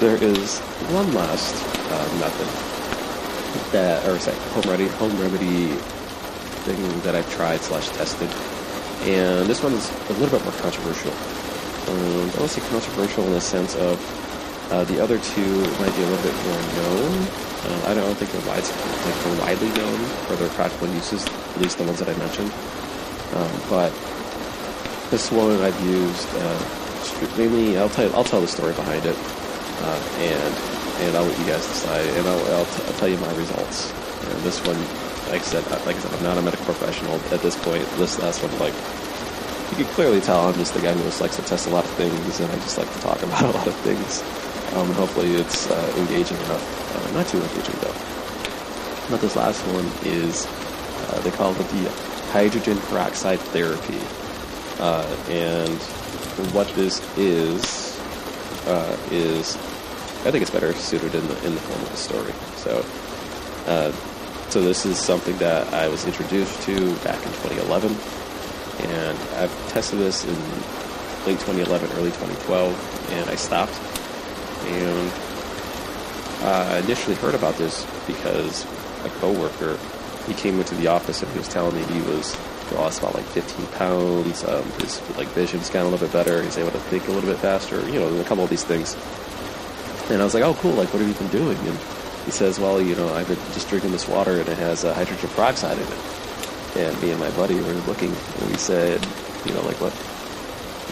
there 0.00 0.16
is 0.22 0.58
one 0.90 1.12
last 1.14 1.54
uh, 1.90 2.18
method 2.18 2.48
that, 3.72 4.06
or 4.08 4.18
sorry, 4.18 4.36
home 4.52 4.64
remedy, 4.64 4.88
home 4.96 5.20
remedy 5.20 5.68
thing 6.64 7.00
that 7.02 7.14
I've 7.14 7.30
tried 7.32 7.60
slash 7.60 7.88
tested, 7.90 8.30
and 9.08 9.48
this 9.48 9.62
one 9.62 9.72
is 9.72 9.90
a 10.10 10.12
little 10.14 10.38
bit 10.38 10.44
more 10.44 10.54
controversial. 10.60 11.12
Um, 11.88 12.30
I 12.36 12.40
would 12.40 12.50
say 12.50 12.60
controversial 12.68 13.24
in 13.24 13.32
the 13.32 13.40
sense 13.40 13.74
of 13.76 13.98
uh, 14.70 14.84
the 14.84 15.02
other 15.02 15.18
two 15.18 15.60
might 15.78 15.94
be 15.96 16.02
a 16.02 16.06
little 16.06 16.22
bit 16.22 16.36
more 16.46 16.62
known. 16.78 17.26
Uh, 17.62 17.84
I 17.86 17.94
don't 17.94 18.14
think 18.16 18.30
they're, 18.32 18.48
wide, 18.48 18.64
like 18.64 19.18
they're 19.24 19.40
widely 19.40 19.68
known 19.78 19.98
for 20.26 20.36
their 20.36 20.48
practical 20.50 20.88
uses, 20.88 21.24
at 21.26 21.60
least 21.60 21.78
the 21.78 21.84
ones 21.84 21.98
that 21.98 22.08
I 22.08 22.16
mentioned. 22.18 22.50
Um, 23.34 23.52
but 23.68 23.90
this 25.10 25.30
one 25.30 25.60
I've 25.60 25.78
used 25.84 26.28
uh, 26.36 26.82
mainly. 27.36 27.78
I'll 27.78 27.88
tell 27.88 28.14
I'll 28.16 28.24
tell 28.24 28.40
the 28.40 28.48
story 28.48 28.72
behind 28.74 29.04
it, 29.04 29.16
uh, 29.16 30.00
and 30.18 30.54
and 31.02 31.16
I'll 31.16 31.24
let 31.24 31.38
you 31.38 31.46
guys 31.46 31.66
decide, 31.66 32.06
and 32.16 32.26
I'll 32.26 32.54
I'll, 32.54 32.64
t- 32.66 32.82
I'll 32.86 32.98
tell 32.98 33.08
you 33.08 33.18
my 33.18 33.34
results. 33.36 33.92
And 34.24 34.42
this 34.42 34.64
one, 34.66 34.78
like 35.30 35.42
I 35.42 35.44
said, 35.44 35.70
like 35.86 35.96
I 35.96 35.98
said, 35.98 36.14
I'm 36.14 36.22
not 36.22 36.38
a 36.38 36.42
medical 36.42 36.64
professional 36.64 37.14
at 37.32 37.40
this 37.40 37.56
point. 37.62 37.84
This 37.96 38.18
last 38.18 38.42
one, 38.42 38.56
like 38.58 38.74
you 39.72 39.84
can 39.86 39.94
clearly 39.94 40.20
tell 40.20 40.48
I'm 40.48 40.54
just 40.54 40.74
the 40.74 40.80
guy 40.80 40.92
who 40.92 41.02
just 41.02 41.22
likes 41.22 41.36
to 41.36 41.42
test 41.42 41.66
a 41.66 41.70
lot 41.70 41.84
of 41.84 41.90
things, 41.92 42.40
and 42.40 42.52
I 42.52 42.56
just 42.56 42.76
like 42.76 42.92
to 42.92 43.00
talk 43.00 43.22
about 43.22 43.42
a 43.42 43.56
lot 43.56 43.66
of 43.66 43.74
things. 43.76 44.22
Um, 44.74 44.86
and 44.86 44.94
hopefully 44.94 45.34
it's 45.34 45.70
uh, 45.70 45.94
engaging 45.96 46.36
enough. 46.36 46.96
Uh, 46.96 47.12
not 47.12 47.26
too 47.26 47.40
engaging 47.40 47.74
though. 47.80 47.96
But 49.08 49.20
this 49.20 49.34
last 49.34 49.60
one 49.68 49.86
is, 50.04 50.46
uh, 50.46 51.20
they 51.20 51.30
call 51.30 51.52
it 51.52 51.58
the 51.68 51.90
hydrogen 52.32 52.76
peroxide 52.88 53.40
therapy. 53.40 53.98
Uh, 54.78 55.06
and 55.28 55.78
what 56.52 56.68
this 56.74 57.00
is, 57.16 57.98
uh, 58.66 58.96
is, 59.10 59.56
I 60.26 60.30
think 60.30 60.42
it's 60.42 60.50
better 60.50 60.72
suited 60.74 61.14
in 61.14 61.26
the, 61.26 61.46
in 61.46 61.54
the 61.54 61.60
form 61.60 61.80
of 61.80 61.92
a 61.92 61.96
story. 61.96 62.32
So, 62.56 62.84
uh, 63.66 63.92
so 64.50 64.60
this 64.60 64.84
is 64.84 64.98
something 64.98 65.36
that 65.38 65.72
I 65.72 65.88
was 65.88 66.04
introduced 66.04 66.60
to 66.62 66.94
back 66.96 67.16
in 67.24 67.32
2011 67.32 68.21
and 68.80 69.18
I've 69.36 69.52
tested 69.68 69.98
this 69.98 70.24
in 70.24 70.34
late 71.26 71.38
2011, 71.40 71.90
early 71.92 72.10
2012, 72.10 73.10
and 73.12 73.30
I 73.30 73.36
stopped. 73.36 73.78
And 74.66 75.12
I 76.44 76.78
initially 76.78 77.14
heard 77.16 77.34
about 77.34 77.54
this 77.56 77.86
because 78.06 78.64
a 79.04 79.08
coworker, 79.20 79.78
he 80.26 80.34
came 80.34 80.58
into 80.58 80.74
the 80.74 80.88
office 80.88 81.22
and 81.22 81.30
he 81.32 81.38
was 81.38 81.48
telling 81.48 81.74
me 81.76 81.82
he 81.92 82.00
was 82.02 82.36
lost 82.72 83.00
about 83.00 83.14
like 83.14 83.24
15 83.26 83.66
pounds. 83.68 84.44
Um, 84.44 84.64
his 84.80 85.00
like 85.16 85.28
vision's 85.28 85.68
gotten 85.68 85.88
a 85.88 85.90
little 85.90 86.06
bit 86.06 86.12
better. 86.12 86.42
He's 86.42 86.58
able 86.58 86.70
to 86.72 86.78
think 86.78 87.06
a 87.08 87.12
little 87.12 87.28
bit 87.28 87.38
faster. 87.38 87.80
You 87.88 88.00
know, 88.00 88.20
a 88.20 88.24
couple 88.24 88.44
of 88.44 88.50
these 88.50 88.64
things. 88.64 88.96
And 90.10 90.20
I 90.20 90.24
was 90.24 90.34
like, 90.34 90.42
oh, 90.42 90.54
cool. 90.54 90.72
Like, 90.72 90.92
what 90.92 91.00
have 91.00 91.08
you 91.08 91.14
been 91.14 91.28
doing? 91.28 91.56
And 91.58 91.78
he 92.24 92.30
says, 92.30 92.58
well, 92.58 92.80
you 92.80 92.96
know, 92.96 93.12
I've 93.14 93.28
been 93.28 93.38
just 93.52 93.68
drinking 93.68 93.92
this 93.92 94.08
water 94.08 94.40
and 94.40 94.48
it 94.48 94.58
has 94.58 94.84
uh, 94.84 94.94
hydrogen 94.94 95.30
peroxide 95.30 95.78
in 95.78 95.84
it. 95.84 96.21
And 96.76 97.02
me 97.02 97.10
and 97.10 97.20
my 97.20 97.30
buddy 97.32 97.56
were 97.56 97.72
looking, 97.86 98.08
and 98.10 98.50
we 98.50 98.56
said, 98.56 99.06
you 99.44 99.52
know, 99.52 99.62
like, 99.62 99.80
what? 99.80 99.92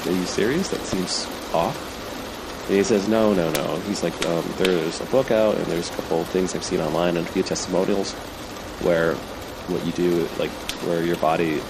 Are 0.06 0.16
you 0.16 0.26
serious? 0.26 0.68
That 0.68 0.80
seems 0.80 1.26
off. 1.54 1.88
And 2.68 2.76
he 2.76 2.84
says, 2.84 3.08
no, 3.08 3.32
no, 3.32 3.50
no. 3.52 3.76
He's 3.80 4.02
like, 4.02 4.14
um, 4.26 4.44
there's 4.58 5.00
a 5.00 5.06
book 5.06 5.30
out, 5.30 5.56
and 5.56 5.66
there's 5.66 5.90
a 5.90 5.94
couple 5.94 6.20
of 6.20 6.28
things 6.28 6.54
I've 6.54 6.64
seen 6.64 6.80
online 6.80 7.16
and 7.16 7.26
a 7.26 7.30
few 7.30 7.42
testimonials 7.42 8.12
where 8.82 9.14
what 9.68 9.84
you 9.86 9.92
do, 9.92 10.28
like, 10.38 10.50
where 10.86 11.04
your 11.04 11.16
body 11.16 11.60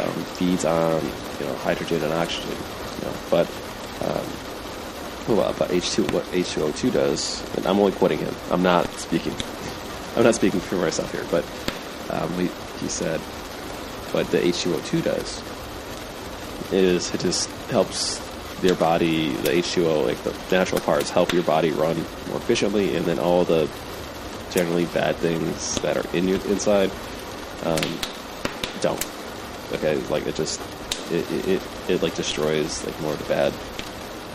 um, 0.00 0.24
feeds 0.36 0.64
on, 0.64 1.02
you 1.38 1.46
know, 1.46 1.54
hydrogen 1.56 2.02
and 2.02 2.12
oxygen, 2.12 2.50
you 2.50 3.06
know, 3.06 3.14
but 3.30 3.48
um, 4.02 4.26
well, 5.28 5.48
about 5.48 5.70
H2, 5.70 6.12
what 6.12 6.24
H2O2 6.24 6.92
does, 6.92 7.56
and 7.56 7.66
I'm 7.66 7.78
only 7.78 7.92
quoting 7.92 8.18
him. 8.18 8.34
I'm 8.50 8.62
not 8.62 8.86
speaking. 8.98 9.34
I'm 10.16 10.24
not 10.24 10.34
speaking 10.34 10.60
for 10.60 10.76
myself 10.76 11.10
here, 11.12 11.24
but 11.30 11.44
um, 12.10 12.30
he, 12.34 12.48
he 12.80 12.88
said 12.88 13.20
what 14.14 14.30
the 14.30 14.38
H2O2 14.38 15.02
does 15.02 15.42
is 16.72 17.12
it 17.12 17.20
just 17.20 17.50
helps 17.68 18.20
your 18.62 18.76
body, 18.76 19.30
the 19.32 19.50
H2O, 19.50 20.06
like 20.06 20.22
the 20.22 20.34
natural 20.50 20.80
parts, 20.80 21.10
help 21.10 21.32
your 21.32 21.42
body 21.42 21.70
run 21.72 21.96
more 22.28 22.38
efficiently, 22.38 22.96
and 22.96 23.04
then 23.04 23.18
all 23.18 23.44
the 23.44 23.68
generally 24.50 24.86
bad 24.86 25.16
things 25.16 25.74
that 25.80 25.96
are 25.96 26.16
in 26.16 26.28
your 26.28 26.40
inside 26.46 26.90
um, 27.64 27.98
don't. 28.80 29.04
Okay, 29.72 29.96
like 30.08 30.26
it 30.26 30.36
just 30.36 30.60
it, 31.10 31.30
it, 31.30 31.48
it, 31.48 31.62
it 31.88 32.02
like 32.02 32.14
destroys 32.14 32.84
like 32.86 32.98
more 33.00 33.12
of 33.12 33.18
the 33.18 33.24
bad 33.24 33.52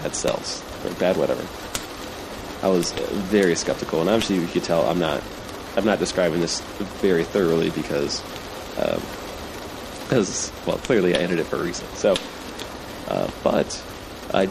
bad 0.04 0.14
cells 0.14 0.62
or 0.84 0.92
bad 0.96 1.18
whatever. 1.18 1.46
I 2.62 2.68
was 2.70 2.92
very 2.92 3.56
skeptical, 3.56 4.02
and 4.02 4.10
obviously 4.10 4.36
you 4.38 4.48
could 4.48 4.64
tell 4.64 4.88
I'm 4.88 5.00
not 5.00 5.24
I'm 5.78 5.86
not 5.86 6.00
describing 6.00 6.42
this 6.42 6.60
very 7.02 7.24
thoroughly 7.24 7.70
because 7.70 8.22
um, 8.78 9.02
because 10.10 10.52
well 10.66 10.78
clearly 10.80 11.16
I 11.16 11.20
ended 11.20 11.40
it 11.40 11.46
for 11.46 11.58
a 11.58 11.64
reason. 11.64 11.88
So, 11.94 12.16
uh, 13.08 13.30
but 13.44 13.84
I 14.34 14.50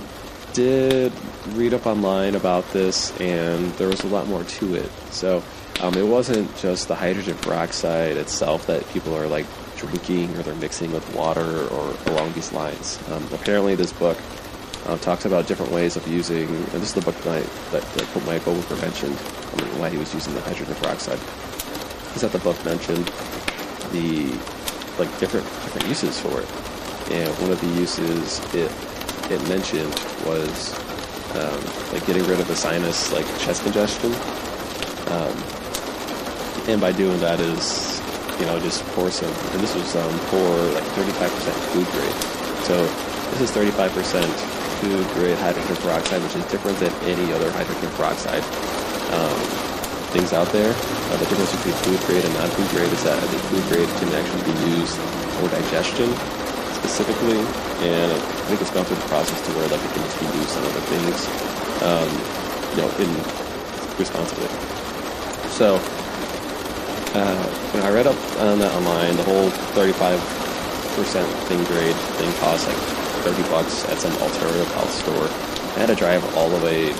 did 0.53 1.13
read 1.49 1.75
up 1.75 1.87
online 1.87 2.35
about 2.35 2.71
this, 2.73 3.19
and 3.21 3.73
there 3.75 3.89
was 3.89 4.03
a 4.03 4.07
lot 4.07 4.27
more 4.29 4.45
to 4.45 4.75
it. 4.77 4.91
So 5.11 5.43
um, 5.81 5.95
it 5.95 6.07
wasn't 6.07 6.57
just 6.57 6.89
the 6.89 6.95
hydrogen 6.95 7.37
peroxide 7.39 8.17
itself 8.17 8.67
that 8.67 8.89
people 8.91 9.17
are 9.17 9.27
like 9.27 9.47
drinking 9.77 10.37
or 10.37 10.43
they're 10.43 10.55
mixing 10.57 10.93
with 10.93 11.15
water 11.15 11.67
or 11.69 11.95
along 12.07 12.33
these 12.33 12.53
lines. 12.53 12.99
Um, 13.11 13.27
apparently, 13.33 13.75
this 13.75 13.93
book 13.93 14.19
uh, 14.87 14.97
talks 14.99 15.25
about 15.25 15.47
different 15.47 15.73
ways 15.73 15.97
of 15.97 16.07
using. 16.09 16.49
And 16.49 16.67
this 16.67 16.89
is 16.89 16.95
the 16.95 17.01
book 17.03 17.17
that, 17.23 17.45
that, 17.73 17.83
that 17.83 18.27
my 18.27 18.39
coworker 18.39 18.77
mentioned. 18.77 19.17
I 19.53 19.63
mean, 19.63 19.79
why 19.79 19.91
he 19.91 19.99
was 19.99 20.13
using 20.15 20.35
the 20.35 20.41
hydrogen 20.41 20.75
peroxide. 20.77 21.21
Is 22.15 22.23
that 22.23 22.33
the 22.33 22.39
book 22.39 22.63
mentioned 22.65 23.07
the 23.93 24.33
like 24.99 25.11
different 25.19 25.47
different 25.65 25.89
uses 25.89 26.21
for 26.21 26.41
it, 26.41 26.49
and 27.13 27.29
one 27.41 27.51
of 27.51 27.61
the 27.61 27.69
uses 27.81 28.39
it 28.55 28.71
it 29.31 29.41
mentioned 29.49 29.93
was 30.25 30.75
um, 31.37 31.61
like 31.93 32.05
getting 32.07 32.25
rid 32.25 32.41
of 32.41 32.49
the 32.49 32.57
sinus 32.57 33.13
like 33.13 33.27
chest 33.39 33.63
congestion. 33.63 34.13
Um, 35.09 35.37
and 36.69 36.81
by 36.81 36.93
doing 36.93 37.19
that 37.21 37.41
is 37.41 38.01
you 38.41 38.47
know 38.47 38.59
just 38.61 38.85
pour 38.93 39.11
some 39.11 39.33
and 39.53 39.61
this 39.61 39.75
was 39.75 39.97
um, 39.97 40.19
for 40.31 40.49
like 40.75 40.85
35% 40.97 41.29
food 41.73 41.87
grade. 41.93 42.19
So 42.65 42.85
this 43.33 43.43
is 43.43 43.51
35% 43.51 44.25
food 44.81 45.07
grade 45.15 45.39
hydrogen 45.39 45.77
peroxide, 45.77 46.23
which 46.23 46.37
is 46.37 46.45
different 46.47 46.79
than 46.79 46.93
any 47.05 47.33
other 47.33 47.51
hydrogen 47.53 47.91
peroxide 47.97 48.45
um, 49.13 49.58
things 50.19 50.33
out 50.33 50.51
there. 50.51 50.75
Uh, 50.75 51.17
the 51.23 51.27
difference 51.31 51.55
between 51.55 51.75
food 51.87 52.01
grade 52.11 52.25
and 52.27 52.35
non-food 52.35 52.69
grade 52.75 52.91
is 52.91 53.05
that 53.07 53.15
the 53.23 53.39
food 53.55 53.63
grade 53.71 53.91
can 54.03 54.11
actually 54.19 54.43
be 54.51 54.57
used 54.75 54.99
for 55.39 55.47
digestion 55.47 56.11
specifically, 56.75 57.39
and 57.87 58.11
I 58.11 58.45
think 58.51 58.59
it's 58.61 58.75
gone 58.75 58.85
through 58.85 58.99
the 58.99 59.07
process 59.07 59.39
to 59.47 59.51
where 59.55 59.71
like 59.71 59.79
it 59.79 59.93
can 59.95 60.03
just 60.03 60.19
be 60.19 60.27
used 60.35 60.59
on 60.59 60.67
other 60.67 60.83
things, 60.91 61.19
um, 61.87 62.11
you 62.75 62.83
know, 62.83 62.91
in 62.99 63.11
responsibly. 63.95 64.51
So, 65.55 65.79
uh, 67.15 67.47
when 67.71 67.87
I 67.87 67.91
read 67.95 68.11
up 68.11 68.19
on 68.43 68.59
that 68.59 68.75
online, 68.75 69.15
the 69.15 69.23
whole 69.23 69.51
35% 69.79 70.19
thing 71.47 71.63
grade 71.71 71.95
thing 72.19 72.33
costs 72.43 72.67
like 72.67 72.83
30 73.23 73.43
bucks 73.55 73.87
at 73.87 73.99
some 74.03 74.13
alternative 74.19 74.67
health 74.75 74.91
store. 74.91 75.31
I 75.79 75.87
had 75.87 75.95
to 75.95 75.95
drive 75.95 76.27
all 76.35 76.51
the 76.51 76.65
way 76.65 76.91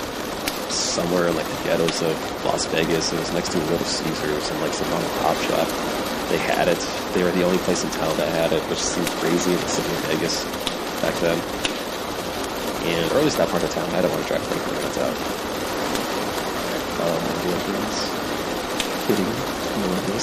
somewhere 0.71 1.27
in 1.27 1.35
like 1.35 1.47
the 1.47 1.63
ghettos 1.63 2.01
of 2.01 2.15
Las 2.45 2.65
Vegas. 2.67 3.13
It 3.13 3.19
was 3.19 3.33
next 3.33 3.51
to 3.51 3.57
Little 3.69 3.85
Caesars 3.85 4.49
and 4.49 4.61
like 4.61 4.73
some 4.73 4.89
mom 4.89 5.01
and 5.01 5.13
pop 5.21 5.37
shop. 5.49 5.67
They 6.29 6.37
had 6.37 6.67
it. 6.67 6.79
They 7.13 7.23
were 7.23 7.31
the 7.31 7.43
only 7.43 7.57
place 7.65 7.83
in 7.83 7.89
town 7.91 8.15
that 8.17 8.29
had 8.29 8.53
it, 8.53 8.61
which 8.69 8.79
seemed 8.79 9.07
crazy 9.17 9.51
in 9.51 9.59
the 9.59 9.67
city 9.67 9.89
of 9.89 10.01
Vegas 10.05 10.45
back 11.01 11.15
then. 11.25 11.37
And 12.85 13.11
or 13.11 13.19
at 13.19 13.23
least 13.25 13.37
that 13.37 13.49
part 13.49 13.63
of 13.63 13.69
town. 13.71 13.89
I 13.91 14.01
don't 14.01 14.11
want 14.11 14.23
to 14.23 14.29
drive 14.29 14.45
25 14.45 14.73
minutes 14.77 14.97
out. 15.01 15.15
Follow 17.01 17.17
my 17.17 17.33
directions. 17.43 17.95
kidding. 19.09 19.29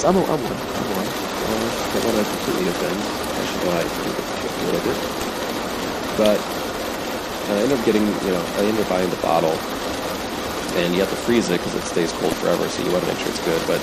I'm, 0.07 0.15
I'm 0.15 0.41
one. 0.47 0.57
I'm 0.57 0.87
one. 0.95 1.07
Uh, 1.07 1.77
don't 1.91 2.05
want 2.05 2.17
to 2.17 2.33
completely 2.37 2.67
offend. 2.71 2.97
I 2.97 3.41
should 3.47 3.61
know 3.65 3.71
how 3.71 3.83
to 3.83 3.91
do 3.97 4.11
a 4.15 4.63
little 4.67 4.83
bit. 4.83 4.97
But 6.17 6.39
I 7.47 7.63
ended 7.63 7.79
up 7.79 7.85
getting, 7.85 8.03
you 8.03 8.31
know, 8.35 8.43
I 8.57 8.65
ended 8.67 8.83
up 8.83 8.89
buying 8.89 9.09
the 9.09 9.21
bottle, 9.23 9.55
and 10.75 10.93
you 10.93 11.01
have 11.01 11.09
to 11.09 11.15
freeze 11.15 11.49
it 11.49 11.59
because 11.59 11.75
it 11.75 11.83
stays 11.83 12.11
cold 12.13 12.35
forever, 12.37 12.67
so 12.69 12.83
you 12.83 12.91
want 12.91 13.03
to 13.03 13.09
make 13.09 13.19
sure 13.19 13.29
it's 13.29 13.45
good. 13.45 13.61
But 13.67 13.81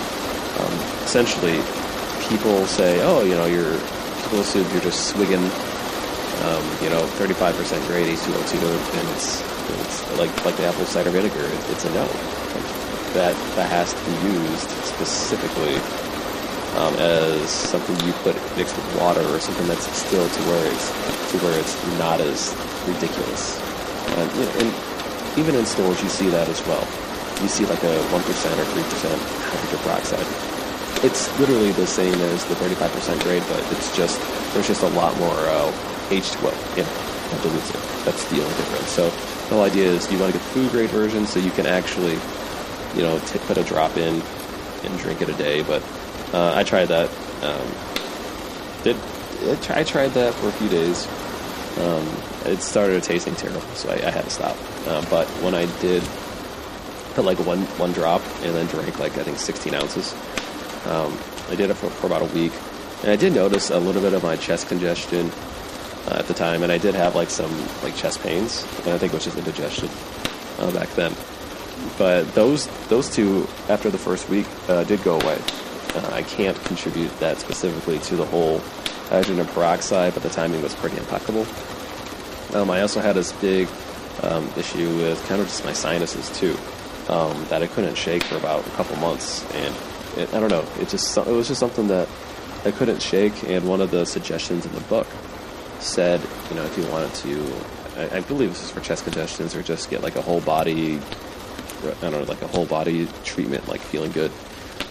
um, 0.60 0.72
essentially, 1.04 1.58
people 2.28 2.66
say, 2.66 3.00
oh, 3.02 3.22
you 3.22 3.34
know, 3.34 3.46
you're 3.46 3.78
people 4.22 4.40
assume 4.40 4.70
you're 4.72 4.82
just 4.82 5.08
swigging, 5.08 5.44
um, 6.44 6.64
you 6.82 6.90
know, 6.90 7.02
35% 7.20 7.86
grade 7.86 8.06
H2O2, 8.06 8.54
and 8.98 9.08
it's 9.10 9.42
it's 9.80 10.18
like 10.18 10.32
like 10.44 10.56
the 10.56 10.66
apple 10.66 10.84
cider 10.84 11.10
vinegar. 11.10 11.48
It's 11.70 11.84
a 11.84 11.90
no. 11.94 12.02
Like, 12.02 12.68
that 13.14 13.34
that 13.56 13.70
has 13.70 13.94
to 13.94 14.02
be 14.04 14.34
used 14.34 14.68
specifically 14.82 15.76
um, 16.76 16.94
as 16.96 17.48
something 17.50 17.94
you 18.06 18.12
put 18.24 18.34
mixed 18.56 18.76
with 18.76 18.96
water 18.98 19.22
or 19.22 19.38
something 19.38 19.66
that's 19.68 19.86
still 19.96 20.28
to 20.28 20.40
where 20.50 20.66
it's 20.72 20.88
to 21.30 21.38
where 21.38 21.58
it's 21.58 21.74
not 21.98 22.20
as 22.20 22.54
ridiculous. 22.86 23.60
And, 24.18 24.30
and 24.60 24.93
even 25.36 25.54
in 25.54 25.66
stores, 25.66 26.02
you 26.02 26.08
see 26.08 26.28
that 26.30 26.48
as 26.48 26.64
well. 26.66 26.86
You 27.42 27.48
see 27.48 27.66
like 27.66 27.82
a 27.82 28.02
one 28.12 28.22
percent 28.22 28.58
or 28.58 28.64
three 28.66 28.84
percent 28.84 29.20
hydrogen 29.50 29.78
peroxide. 29.82 30.26
It's 31.04 31.28
literally 31.38 31.72
the 31.72 31.86
same 31.86 32.14
as 32.14 32.44
the 32.46 32.54
35% 32.54 33.22
grade, 33.24 33.42
but 33.48 33.60
it's 33.72 33.94
just 33.96 34.18
there's 34.54 34.68
just 34.68 34.82
a 34.82 34.88
lot 34.88 35.14
more 35.18 35.34
uh, 35.34 35.70
H2O 36.08 36.48
in 36.78 36.84
it 36.86 37.14
that 37.30 37.42
dilutes 37.42 37.70
it. 37.70 38.04
That's 38.04 38.24
the 38.30 38.42
only 38.42 38.56
difference. 38.56 38.88
So 38.90 39.10
the 39.10 39.56
whole 39.56 39.62
idea 39.62 39.90
is 39.90 40.10
you 40.10 40.18
want 40.18 40.32
to 40.32 40.38
get 40.38 40.44
the 40.46 40.52
food 40.52 40.70
grade 40.70 40.90
version 40.90 41.26
so 41.26 41.40
you 41.40 41.50
can 41.50 41.66
actually, 41.66 42.14
you 42.94 43.02
know, 43.02 43.18
t- 43.26 43.38
put 43.40 43.58
a 43.58 43.64
drop 43.64 43.96
in 43.96 44.22
and 44.84 44.98
drink 44.98 45.20
it 45.20 45.28
a 45.28 45.34
day. 45.34 45.62
But 45.62 45.82
uh, 46.32 46.54
I 46.54 46.64
tried 46.64 46.86
that. 46.86 47.10
Um, 47.42 47.66
did 48.82 48.96
I 49.70 49.84
tried 49.84 50.12
that 50.12 50.32
for 50.34 50.48
a 50.48 50.52
few 50.52 50.68
days. 50.68 51.06
Um, 51.78 52.06
it 52.46 52.60
started 52.60 53.02
tasting 53.02 53.34
terrible, 53.34 53.60
so 53.74 53.90
I, 53.90 53.94
I 53.94 54.10
had 54.10 54.24
to 54.24 54.30
stop. 54.30 54.56
Uh, 54.86 55.04
but 55.10 55.26
when 55.42 55.54
I 55.54 55.66
did 55.80 56.02
put 57.14 57.24
like 57.24 57.38
one 57.46 57.60
one 57.78 57.92
drop 57.92 58.20
and 58.42 58.54
then 58.54 58.66
drank 58.66 58.98
like 58.98 59.16
I 59.16 59.22
think 59.22 59.38
16 59.38 59.74
ounces, 59.74 60.12
um, 60.86 61.16
I 61.48 61.54
did 61.54 61.70
it 61.70 61.74
for, 61.74 61.88
for, 61.88 62.06
about 62.06 62.22
a 62.22 62.34
week, 62.34 62.52
and 63.02 63.10
I 63.10 63.16
did 63.16 63.34
notice 63.34 63.70
a 63.70 63.78
little 63.78 64.02
bit 64.02 64.12
of 64.12 64.22
my 64.22 64.36
chest 64.36 64.68
congestion 64.68 65.30
uh, 66.08 66.16
at 66.18 66.26
the 66.26 66.34
time, 66.34 66.62
and 66.62 66.70
I 66.70 66.78
did 66.78 66.94
have 66.94 67.14
like 67.14 67.30
some 67.30 67.52
like 67.82 67.96
chest 67.96 68.22
pains, 68.22 68.62
and 68.84 68.90
I 68.90 68.98
think 68.98 69.12
it 69.12 69.16
was 69.16 69.24
just 69.24 69.38
indigestion 69.38 69.88
uh, 70.58 70.70
back 70.72 70.88
then. 70.90 71.14
But 71.98 72.32
those 72.34 72.66
those 72.88 73.14
two 73.14 73.46
after 73.68 73.90
the 73.90 73.98
first 73.98 74.28
week 74.28 74.46
uh, 74.68 74.84
did 74.84 75.02
go 75.02 75.20
away. 75.20 75.40
Uh, 75.94 76.10
I 76.12 76.22
can't 76.22 76.56
contribute 76.64 77.16
that 77.20 77.38
specifically 77.38 78.00
to 78.00 78.16
the 78.16 78.24
whole 78.24 78.58
hydrogen 79.08 79.46
peroxide, 79.46 80.12
but 80.12 80.22
the 80.22 80.30
timing 80.30 80.60
was 80.60 80.74
pretty 80.74 80.96
impeccable. 80.96 81.46
Um, 82.54 82.70
I 82.70 82.82
also 82.82 83.00
had 83.00 83.16
this 83.16 83.32
big 83.32 83.68
um, 84.22 84.48
issue 84.56 84.96
with 84.96 85.22
kind 85.26 85.40
of 85.40 85.48
just 85.48 85.64
my 85.64 85.72
sinuses 85.72 86.30
too, 86.38 86.56
um, 87.08 87.44
that 87.46 87.62
I 87.62 87.66
couldn't 87.66 87.96
shake 87.96 88.22
for 88.22 88.36
about 88.36 88.64
a 88.64 88.70
couple 88.70 88.96
months, 88.96 89.44
and 89.54 89.74
it, 90.16 90.32
I 90.32 90.38
don't 90.38 90.50
know, 90.50 90.64
it 90.80 90.88
just 90.88 91.16
it 91.18 91.26
was 91.26 91.48
just 91.48 91.58
something 91.58 91.88
that 91.88 92.08
I 92.64 92.70
couldn't 92.70 93.02
shake. 93.02 93.42
And 93.48 93.68
one 93.68 93.80
of 93.80 93.90
the 93.90 94.04
suggestions 94.04 94.66
in 94.66 94.72
the 94.72 94.80
book 94.82 95.08
said, 95.80 96.20
you 96.48 96.56
know, 96.56 96.64
if 96.64 96.78
you 96.78 96.86
wanted 96.86 97.12
to, 97.14 97.54
I, 97.96 98.18
I 98.18 98.20
believe 98.20 98.50
this 98.50 98.62
is 98.62 98.70
for 98.70 98.80
chest 98.80 99.02
congestions, 99.02 99.56
or 99.56 99.62
just 99.62 99.90
get 99.90 100.02
like 100.02 100.14
a 100.14 100.22
whole 100.22 100.40
body, 100.40 101.00
I 101.82 101.94
don't 102.00 102.12
know, 102.12 102.22
like 102.22 102.42
a 102.42 102.46
whole 102.46 102.66
body 102.66 103.08
treatment, 103.24 103.68
like 103.68 103.80
feeling 103.80 104.12
good. 104.12 104.30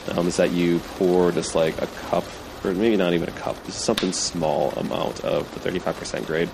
Um, 0.10 0.28
is 0.28 0.36
that 0.36 0.52
you 0.52 0.80
pour 0.98 1.32
just 1.32 1.56
like 1.56 1.82
a 1.82 1.88
cup, 2.10 2.26
or 2.66 2.74
maybe 2.74 2.98
not 2.98 3.14
even 3.14 3.30
a 3.30 3.34
cup, 3.34 3.56
just 3.66 3.86
something 3.86 4.12
small 4.12 4.72
amount 4.72 5.22
of 5.22 5.50
the 5.54 5.72
35% 5.72 6.28
grade 6.28 6.50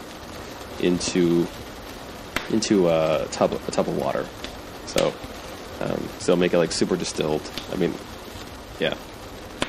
into 0.82 1.48
into 2.52 2.90
a 2.90 3.28
tub 3.32 3.54
a 3.54 3.72
tub 3.72 3.88
of 3.88 3.98
water. 3.98 4.26
So 4.86 5.14
um, 5.82 6.10
so 6.20 6.36
make 6.36 6.54
it 6.54 6.58
like 6.58 6.72
super 6.72 6.96
distilled. 6.96 7.42
I 7.72 7.76
mean, 7.76 7.94
yeah, 8.80 8.96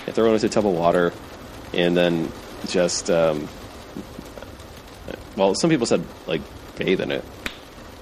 throw 0.07 0.31
it 0.31 0.35
into 0.35 0.47
a 0.47 0.49
tub 0.49 0.67
of 0.67 0.73
water, 0.73 1.13
and 1.73 1.97
then 1.97 2.33
just 2.67 3.11
um, 3.11 3.49
well, 5.37 5.55
some 5.55 5.71
people 5.71 5.87
said 5.87 6.05
like 6.27 6.43
bathe 6.77 7.01
in 7.01 7.13
it. 7.13 7.25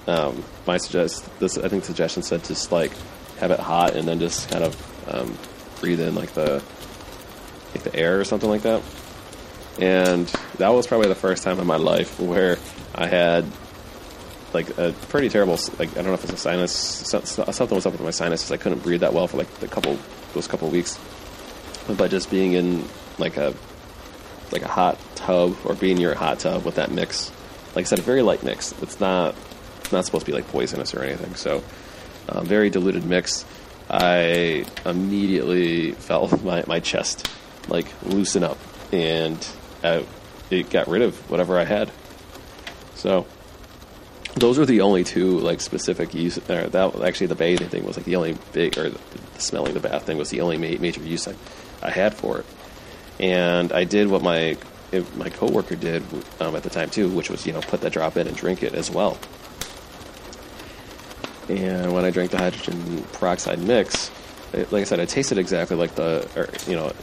Um, 0.07 0.43
my 0.65 0.77
suggest 0.77 1.29
this 1.39 1.57
I 1.57 1.67
think 1.67 1.83
suggestion 1.83 2.23
said 2.23 2.43
just 2.43 2.71
like 2.71 2.91
have 3.39 3.51
it 3.51 3.59
hot 3.59 3.95
and 3.95 4.07
then 4.07 4.19
just 4.19 4.49
kind 4.49 4.63
of 4.63 5.13
um, 5.13 5.37
breathe 5.79 6.01
in 6.01 6.15
like 6.15 6.33
the 6.33 6.63
like 7.73 7.83
the 7.83 7.95
air 7.95 8.19
or 8.19 8.23
something 8.23 8.49
like 8.49 8.63
that. 8.63 8.81
And 9.79 10.27
that 10.57 10.69
was 10.69 10.87
probably 10.87 11.07
the 11.07 11.15
first 11.15 11.43
time 11.43 11.59
in 11.59 11.65
my 11.65 11.77
life 11.77 12.19
where 12.19 12.57
I 12.93 13.07
had 13.07 13.45
like 14.53 14.77
a 14.77 14.93
pretty 15.09 15.29
terrible 15.29 15.57
like 15.77 15.91
I 15.91 15.95
don't 15.95 16.07
know 16.07 16.13
if 16.13 16.23
it's 16.23 16.33
a 16.33 16.37
sinus 16.37 16.71
something 16.73 17.75
was 17.75 17.85
up 17.85 17.93
with 17.93 18.01
my 18.01 18.11
sinuses. 18.11 18.51
I 18.51 18.57
couldn't 18.57 18.83
breathe 18.83 19.01
that 19.01 19.13
well 19.13 19.27
for 19.27 19.37
like 19.37 19.51
the 19.59 19.67
couple 19.67 19.97
those 20.33 20.47
couple 20.47 20.69
weeks. 20.69 20.99
But 21.87 22.11
just 22.11 22.29
being 22.29 22.53
in 22.53 22.85
like 23.17 23.37
a 23.37 23.53
like 24.51 24.63
a 24.63 24.67
hot 24.67 24.99
tub 25.15 25.55
or 25.63 25.75
being 25.75 25.97
near 25.97 26.11
a 26.11 26.17
hot 26.17 26.39
tub 26.39 26.65
with 26.65 26.75
that 26.75 26.91
mix, 26.91 27.31
like 27.75 27.85
I 27.85 27.87
said, 27.87 27.99
a 27.99 28.01
very 28.01 28.21
light 28.21 28.43
mix. 28.43 28.73
It's 28.81 28.99
not 28.99 29.35
it's 29.79 29.91
not 29.93 30.05
supposed 30.05 30.25
to 30.25 30.31
be 30.31 30.35
like 30.35 30.47
poisonous 30.49 30.93
or 30.93 31.03
anything. 31.03 31.35
So 31.35 31.63
um, 32.27 32.45
very 32.45 32.69
diluted 32.69 33.05
mix. 33.05 33.45
I 33.89 34.65
immediately 34.85 35.93
felt 35.93 36.43
my, 36.43 36.63
my 36.67 36.79
chest 36.79 37.29
like 37.67 37.87
loosen 38.03 38.43
up 38.43 38.57
and 38.91 39.47
It 39.83 40.69
got 40.69 40.87
rid 40.87 41.01
of 41.01 41.29
whatever 41.29 41.59
I 41.59 41.63
had. 41.63 41.91
So 42.95 43.25
those 44.35 44.59
are 44.59 44.65
the 44.65 44.81
only 44.81 45.03
two 45.03 45.39
like 45.39 45.61
specific 45.61 46.13
use. 46.13 46.37
Or 46.49 46.67
that 46.67 47.01
actually 47.01 47.27
the 47.27 47.35
bathing 47.35 47.69
thing 47.69 47.85
was 47.85 47.97
like 47.97 48.05
the 48.05 48.15
only 48.15 48.37
big, 48.53 48.77
or 48.77 48.89
the, 48.89 48.99
the 49.33 49.41
smelling 49.41 49.73
the 49.73 49.79
bath 49.79 50.05
thing 50.05 50.17
was 50.17 50.29
the 50.29 50.41
only 50.41 50.57
ma- 50.57 50.79
major 50.79 51.01
use 51.01 51.27
I, 51.27 51.35
I 51.81 51.91
had 51.91 52.13
for 52.13 52.39
it. 52.39 52.45
And 53.19 53.71
I 53.71 53.83
did 53.83 54.07
what 54.07 54.21
my 54.21 54.57
my 55.15 55.29
coworker 55.29 55.75
did 55.75 56.03
um, 56.39 56.55
at 56.55 56.63
the 56.63 56.69
time 56.69 56.89
too, 56.89 57.09
which 57.09 57.29
was 57.29 57.45
you 57.45 57.53
know 57.53 57.61
put 57.61 57.81
that 57.81 57.93
drop 57.93 58.17
in 58.17 58.27
and 58.27 58.35
drink 58.35 58.63
it 58.63 58.73
as 58.73 58.89
well. 58.89 59.17
And 61.47 61.93
when 61.93 62.05
I 62.05 62.11
drank 62.11 62.29
the 62.29 62.37
hydrogen 62.37 63.03
peroxide 63.13 63.59
mix, 63.59 64.11
it, 64.53 64.71
like 64.71 64.81
I 64.81 64.83
said, 64.83 64.99
it 64.99 65.09
tasted 65.09 65.39
exactly 65.39 65.75
like 65.75 65.95
the, 65.95 66.29
or, 66.35 66.47
you 66.69 66.75
know, 66.75 66.93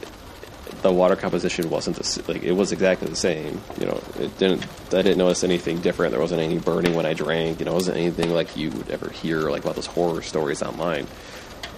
the 0.83 0.93
water 0.93 1.16
composition 1.16 1.70
wasn't 1.70 1.97
the, 1.97 2.33
like 2.33 2.43
it 2.43 2.53
was 2.53 2.72
exactly 2.72 3.09
the 3.09 3.16
same. 3.16 3.61
You 3.79 3.87
know, 3.87 4.03
it 4.18 4.37
didn't. 4.39 4.64
I 4.89 5.03
didn't 5.03 5.18
notice 5.18 5.45
anything 5.45 5.81
different. 5.81 6.12
There 6.12 6.20
wasn't 6.20 6.43
any 6.43 6.59
burning 6.59 6.95
when 6.95 7.07
I 7.07 7.14
drank. 7.14 7.59
You 7.59 7.64
know, 7.64 7.72
it 7.72 7.74
wasn't 7.74 7.97
anything 7.99 8.33
like 8.33 8.57
you 8.57 8.70
would 8.70 8.91
ever 8.91 9.11
hear 9.11 9.51
like 9.51 9.62
about 9.62 9.77
those 9.77 9.87
horror 9.87 10.22
stories 10.22 10.62
online. 10.62 11.07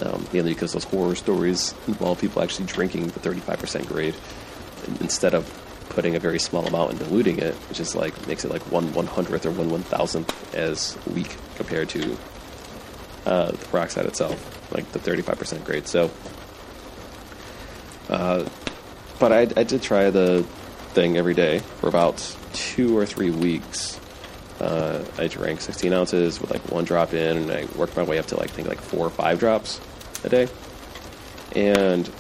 Um, 0.01 0.26
mainly 0.32 0.53
because 0.55 0.72
those 0.72 0.84
horror 0.84 1.16
stories 1.16 1.74
involve 1.88 2.20
people 2.20 2.40
actually 2.40 2.66
drinking 2.66 3.09
the 3.09 3.18
35% 3.18 3.88
grade 3.88 4.14
instead 5.01 5.34
of 5.34 5.44
putting 5.88 6.14
a 6.14 6.20
very 6.20 6.38
small 6.38 6.64
amount 6.66 6.92
and 6.92 7.01
diluting 7.01 7.38
it, 7.38 7.55
which 7.68 7.80
is 7.80 7.96
like 7.96 8.28
makes 8.28 8.44
it 8.44 8.51
like 8.51 8.62
one 8.70 8.92
one 8.92 9.07
hundredth 9.07 9.46
or 9.46 9.51
one 9.51 9.70
one 9.70 9.82
thousandth 9.82 10.55
as 10.55 10.96
weak 11.12 11.36
compared 11.57 11.88
to 11.88 12.16
uh, 13.26 13.51
the 13.51 13.59
peroxide 13.66 14.07
itself, 14.07 14.72
like 14.72 14.90
the 14.92 14.99
35% 14.99 15.64
grade. 15.64 15.86
So, 15.86 16.11
uh, 18.09 18.49
but 19.18 19.32
I, 19.32 19.40
I 19.56 19.64
did 19.64 19.82
try 19.82 20.10
the 20.10 20.44
thing 20.90 21.16
every 21.16 21.34
day 21.34 21.60
for 21.80 21.88
about 21.88 22.36
two 22.52 22.96
or 22.96 23.06
three 23.06 23.30
weeks. 23.30 24.00
Uh, 24.60 25.04
I 25.16 25.28
drank 25.28 25.60
16 25.60 25.92
ounces 25.92 26.40
with 26.40 26.50
like 26.50 26.62
one 26.70 26.84
drop 26.84 27.14
in, 27.14 27.36
and 27.36 27.50
I 27.50 27.66
worked 27.76 27.96
my 27.96 28.02
way 28.02 28.18
up 28.18 28.26
to 28.26 28.36
like 28.36 28.50
I 28.50 28.52
think 28.52 28.68
like 28.68 28.80
four 28.80 29.06
or 29.06 29.10
five 29.10 29.38
drops 29.38 29.80
a 30.24 30.28
day. 30.28 30.48
And 31.54 32.10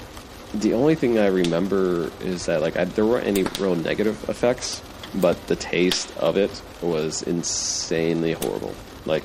the 0.54 0.74
only 0.74 0.94
thing 0.94 1.18
I 1.18 1.26
remember 1.26 2.10
is 2.20 2.46
that 2.46 2.62
like 2.62 2.76
I, 2.76 2.84
there 2.84 3.04
weren't 3.04 3.26
any 3.26 3.42
real 3.58 3.74
negative 3.74 4.28
effects, 4.28 4.82
but 5.14 5.46
the 5.48 5.56
taste 5.56 6.16
of 6.16 6.36
it 6.36 6.62
was 6.80 7.22
insanely 7.22 8.32
horrible. 8.32 8.74
Like 9.04 9.24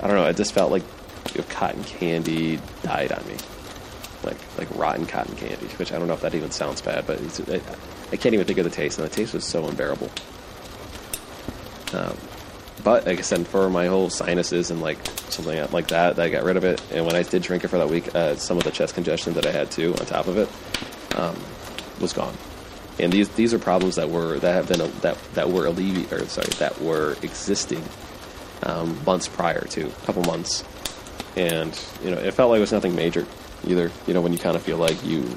I 0.00 0.06
don't 0.06 0.16
know, 0.16 0.26
it 0.26 0.36
just 0.36 0.52
felt 0.52 0.70
like 0.70 0.82
cotton 1.48 1.84
candy 1.84 2.58
died 2.82 3.12
on 3.12 3.26
me, 3.26 3.36
like 4.24 4.36
like 4.58 4.68
rotten 4.76 5.06
cotton 5.06 5.36
candy. 5.36 5.66
Which 5.76 5.92
I 5.92 5.98
don't 5.98 6.08
know 6.08 6.14
if 6.14 6.20
that 6.22 6.34
even 6.34 6.50
sounds 6.50 6.80
bad, 6.80 7.06
but 7.06 7.20
it, 7.48 7.62
I 8.12 8.16
can't 8.16 8.34
even 8.34 8.46
think 8.46 8.58
of 8.58 8.64
the 8.64 8.70
taste, 8.70 8.98
and 8.98 9.08
the 9.08 9.14
taste 9.14 9.34
was 9.34 9.44
so 9.44 9.66
unbearable. 9.66 10.10
Um, 11.92 12.16
but 12.82 13.06
like 13.06 13.18
I 13.18 13.22
said, 13.22 13.46
for 13.46 13.68
my 13.68 13.86
whole 13.86 14.10
sinuses 14.10 14.70
and 14.70 14.80
like 14.80 14.98
something 15.28 15.70
like 15.72 15.88
that, 15.88 16.18
I 16.18 16.28
got 16.28 16.44
rid 16.44 16.56
of 16.56 16.64
it. 16.64 16.82
And 16.92 17.04
when 17.06 17.14
I 17.14 17.22
did 17.22 17.42
drink 17.42 17.64
it 17.64 17.68
for 17.68 17.78
that 17.78 17.88
week, 17.88 18.14
uh, 18.14 18.36
some 18.36 18.56
of 18.56 18.64
the 18.64 18.70
chest 18.70 18.94
congestion 18.94 19.34
that 19.34 19.46
I 19.46 19.50
had 19.50 19.70
too, 19.70 19.94
on 19.94 20.06
top 20.06 20.26
of 20.26 20.38
it, 20.38 20.48
um, 21.18 21.36
was 22.00 22.12
gone. 22.12 22.34
And 22.98 23.12
these 23.12 23.28
these 23.30 23.54
are 23.54 23.58
problems 23.58 23.96
that 23.96 24.10
were 24.10 24.38
that 24.38 24.52
have 24.52 24.68
been 24.68 24.90
that 25.00 25.16
that 25.34 25.50
were 25.50 25.64
allevi- 25.64 26.10
or 26.12 26.26
sorry 26.26 26.48
that 26.58 26.80
were 26.80 27.16
existing 27.22 27.82
um, 28.62 29.02
months 29.04 29.26
prior 29.28 29.64
to 29.64 29.86
a 29.86 30.06
couple 30.06 30.22
months, 30.24 30.64
and 31.36 31.78
you 32.04 32.10
know 32.10 32.18
it 32.18 32.34
felt 32.34 32.50
like 32.50 32.58
it 32.58 32.60
was 32.60 32.72
nothing 32.72 32.94
major. 32.94 33.26
Either. 33.66 33.90
You 34.06 34.14
know, 34.14 34.20
when 34.20 34.32
you 34.32 34.38
kind 34.38 34.56
of 34.56 34.62
feel 34.62 34.76
like 34.76 35.04
you 35.04 35.36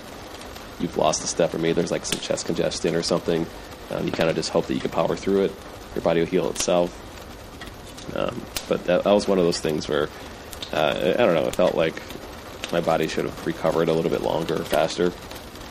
you've 0.79 0.97
lost 0.97 1.23
a 1.23 1.27
step, 1.27 1.53
or 1.53 1.57
maybe 1.57 1.73
there's 1.73 1.91
like 1.91 2.05
some 2.05 2.19
chest 2.19 2.45
congestion 2.45 2.95
or 2.95 3.03
something. 3.03 3.45
Um, 3.91 4.05
you 4.05 4.11
kind 4.11 4.29
of 4.29 4.35
just 4.35 4.49
hope 4.49 4.67
that 4.67 4.73
you 4.73 4.79
can 4.79 4.91
power 4.91 5.15
through 5.15 5.45
it. 5.45 5.51
Your 5.95 6.03
body 6.03 6.21
will 6.21 6.27
heal 6.27 6.49
itself. 6.49 6.99
Um, 8.15 8.41
but 8.67 8.83
that, 8.85 9.03
that, 9.03 9.13
was 9.13 9.27
one 9.27 9.39
of 9.39 9.45
those 9.45 9.59
things 9.59 9.87
where 9.87 10.09
uh, 10.71 11.13
I 11.17 11.17
don't 11.17 11.35
know. 11.35 11.47
It 11.47 11.55
felt 11.55 11.75
like 11.75 12.01
my 12.71 12.81
body 12.81 13.07
should 13.07 13.25
have 13.25 13.45
recovered 13.45 13.87
a 13.87 13.93
little 13.93 14.11
bit 14.11 14.21
longer, 14.21 14.57
faster. 14.63 15.11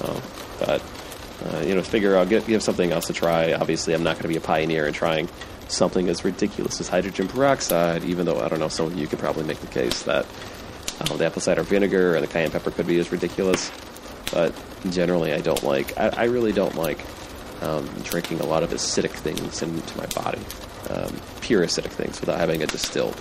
Um, 0.01 0.23
but 0.59 0.83
uh, 1.45 1.61
you 1.67 1.75
know, 1.75 1.83
figure 1.83 2.17
I'll 2.17 2.27
get, 2.27 2.47
give 2.47 2.63
something 2.63 2.93
else 2.93 3.11
a 3.11 3.13
try. 3.13 3.53
Obviously, 3.53 3.95
I'm 3.95 4.03
not 4.03 4.15
going 4.15 4.23
to 4.23 4.29
be 4.29 4.37
a 4.37 4.41
pioneer 4.41 4.87
in 4.87 4.95
trying 4.95 5.29
something 5.69 6.09
as 6.09 6.25
ridiculous 6.25 6.81
as 6.81 6.89
hydrogen 6.89 7.29
peroxide. 7.29 8.05
Even 8.05 8.27
though 8.27 8.41
I 8.41 8.49
don't 8.49 8.61
know, 8.61 8.69
some 8.69 8.87
of 8.87 8.97
you 8.97 9.07
could 9.07 9.19
probably 9.19 9.45
make 9.45 9.61
the 9.61 9.67
case 9.67 10.03
that 10.05 10.27
um, 11.11 11.19
the 11.19 11.27
apple 11.27 11.41
cider 11.41 11.63
vinegar 11.63 12.15
and 12.15 12.23
the 12.23 12.29
cayenne 12.29 12.51
pepper 12.51 12.71
could 12.71 12.87
be 12.87 12.99
as 12.99 13.11
ridiculous. 13.11 13.71
But 14.33 14.55
generally, 14.91 15.33
I 15.33 15.41
don't 15.41 15.63
like. 15.63 15.97
I, 15.99 16.09
I 16.09 16.25
really 16.25 16.53
don't 16.53 16.75
like 16.75 17.05
um, 17.61 17.87
drinking 18.03 18.41
a 18.41 18.47
lot 18.47 18.63
of 18.63 18.71
acidic 18.71 19.11
things 19.11 19.63
into 19.63 19.97
my 19.99 20.07
body, 20.07 20.41
um, 20.91 21.15
pure 21.41 21.65
acidic 21.65 21.91
things, 21.91 22.21
without 22.21 22.39
having 22.39 22.61
it 22.61 22.71
distilled. 22.71 23.21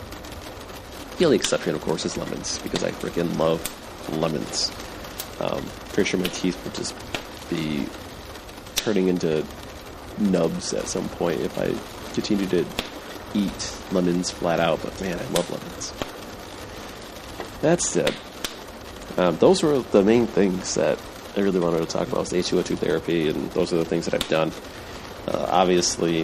The 1.18 1.26
only 1.26 1.38
exception, 1.38 1.76
of 1.76 1.82
course, 1.82 2.06
is 2.06 2.18
lemons 2.18 2.60
because 2.60 2.84
I 2.84 2.92
freaking 2.92 3.38
love 3.38 3.62
lemons. 4.18 4.72
Um, 5.40 5.64
pretty 5.90 6.10
sure 6.10 6.20
my 6.20 6.28
teeth 6.28 6.64
would 6.64 6.74
just 6.74 6.96
be 7.50 7.86
turning 8.76 9.08
into 9.08 9.46
nubs 10.18 10.74
at 10.74 10.88
some 10.88 11.08
point 11.10 11.42
if 11.42 11.58
I 11.60 11.68
continue 12.14 12.48
to 12.48 12.66
eat 13.34 13.78
lemons 13.92 14.32
flat 14.32 14.60
out. 14.60 14.82
But 14.82 15.00
man, 15.02 15.20
I 15.20 15.26
love 15.32 15.50
lemons. 15.52 15.94
That's 17.62 17.96
it. 17.96 18.14
Um, 19.18 19.38
those 19.38 19.62
were 19.62 19.80
the 19.80 20.04
main 20.04 20.26
things 20.28 20.76
that 20.76 21.00
I 21.38 21.42
really 21.42 21.60
wanted 21.60 21.80
to 21.80 21.86
talk 21.86 22.08
about 22.08 22.22
was 22.22 22.34
H2O2 22.34 22.78
therapy, 22.78 23.30
and 23.30 23.52
those 23.52 23.72
are 23.72 23.78
the 23.78 23.86
things 23.86 24.06
that 24.06 24.14
I've 24.14 24.28
done. 24.28 24.52
Uh, 25.28 25.48
obviously, 25.50 26.20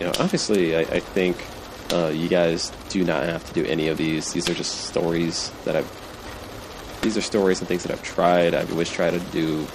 you 0.00 0.06
know, 0.06 0.12
obviously, 0.18 0.76
I, 0.76 0.80
I 0.80 1.00
think 1.00 1.36
uh, 1.92 2.08
you 2.08 2.28
guys 2.28 2.72
do 2.88 3.04
not 3.04 3.22
have 3.24 3.46
to 3.46 3.54
do 3.54 3.64
any 3.64 3.88
of 3.88 3.98
these. 3.98 4.32
These 4.32 4.48
are 4.50 4.54
just 4.54 4.86
stories 4.86 5.50
that 5.64 5.76
I've. 5.76 7.00
These 7.02 7.16
are 7.16 7.22
stories 7.22 7.60
and 7.60 7.68
things 7.68 7.84
that 7.84 7.92
I've 7.92 8.02
tried. 8.02 8.54
I've 8.54 8.72
always 8.72 8.90
tried 8.90 9.12
to 9.12 9.20
do 9.30 9.66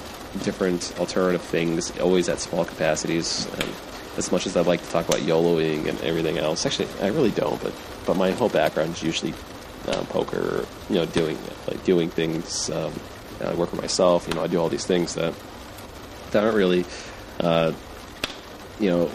different 0.43 0.93
alternative 0.99 1.41
things, 1.41 1.97
always 1.99 2.27
at 2.29 2.39
small 2.39 2.65
capacities. 2.65 3.47
And 3.59 3.69
as 4.17 4.31
much 4.31 4.45
as 4.45 4.57
I'd 4.57 4.67
like 4.67 4.83
to 4.83 4.89
talk 4.89 5.07
about 5.07 5.21
YOLOing 5.21 5.87
and 5.87 5.99
everything 6.01 6.37
else, 6.37 6.65
actually, 6.65 6.89
I 7.01 7.07
really 7.07 7.31
don't. 7.31 7.61
But 7.63 7.73
but 8.05 8.17
my 8.17 8.31
whole 8.31 8.49
background 8.49 8.91
is 8.91 9.03
usually 9.03 9.33
um, 9.87 10.05
poker, 10.07 10.65
you 10.89 10.95
know, 10.95 11.05
doing 11.05 11.37
like 11.67 11.83
doing 11.83 12.09
things. 12.09 12.69
Um, 12.69 12.93
I 13.43 13.53
work 13.55 13.69
for 13.69 13.77
myself. 13.77 14.27
You 14.27 14.35
know, 14.35 14.43
I 14.43 14.47
do 14.47 14.59
all 14.59 14.69
these 14.69 14.85
things 14.85 15.15
that 15.15 15.33
that 16.31 16.43
aren't 16.43 16.55
really, 16.55 16.85
uh, 17.39 17.73
you 18.79 18.89
know, 18.89 19.11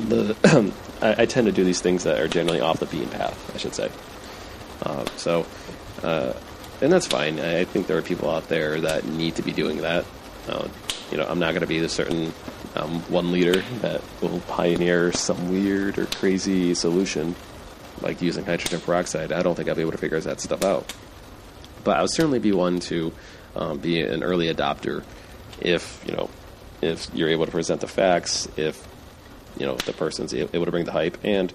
the. 0.00 0.72
I, 1.02 1.22
I, 1.22 1.26
tend 1.26 1.48
to 1.48 1.52
do 1.52 1.64
these 1.64 1.80
things 1.80 2.04
that 2.04 2.20
are 2.20 2.28
generally 2.28 2.60
off 2.60 2.78
the 2.78 2.86
beaten 2.86 3.08
path. 3.08 3.54
I 3.54 3.58
should 3.58 3.74
say. 3.74 3.90
Uh, 4.82 5.04
so, 5.16 5.46
uh, 6.02 6.32
and 6.80 6.92
that's 6.92 7.06
fine. 7.06 7.40
I 7.40 7.64
think 7.64 7.86
there 7.86 7.98
are 7.98 8.02
people 8.02 8.30
out 8.30 8.48
there 8.48 8.80
that 8.80 9.04
need 9.04 9.36
to 9.36 9.42
be 9.42 9.52
doing 9.52 9.78
that. 9.78 10.04
Uh, 10.48 10.68
you 11.10 11.16
know, 11.16 11.26
I'm 11.26 11.38
not 11.38 11.50
going 11.50 11.62
to 11.62 11.66
be 11.66 11.80
the 11.80 11.88
certain 11.88 12.32
um, 12.74 13.00
one 13.02 13.32
leader 13.32 13.62
that 13.80 14.02
will 14.20 14.40
pioneer 14.40 15.12
some 15.12 15.50
weird 15.50 15.98
or 15.98 16.06
crazy 16.06 16.74
solution 16.74 17.34
like 18.00 18.22
using 18.22 18.44
hydrogen 18.44 18.80
peroxide. 18.80 19.32
I 19.32 19.42
don't 19.42 19.54
think 19.54 19.68
I'll 19.68 19.74
be 19.74 19.82
able 19.82 19.92
to 19.92 19.98
figure 19.98 20.20
that 20.20 20.40
stuff 20.40 20.64
out. 20.64 20.92
But 21.82 21.96
I 21.96 22.00
would 22.00 22.10
certainly 22.10 22.38
be 22.38 22.52
one 22.52 22.80
to 22.80 23.12
um, 23.54 23.78
be 23.78 24.00
an 24.00 24.22
early 24.22 24.52
adopter 24.52 25.04
if 25.60 26.02
you 26.06 26.14
know 26.14 26.30
if 26.82 27.08
you're 27.14 27.28
able 27.28 27.46
to 27.46 27.52
present 27.52 27.80
the 27.80 27.86
facts, 27.86 28.48
if 28.56 28.86
you 29.58 29.66
know 29.66 29.76
the 29.76 29.92
person's 29.92 30.34
able 30.34 30.64
to 30.64 30.70
bring 30.70 30.84
the 30.84 30.92
hype, 30.92 31.18
and 31.24 31.52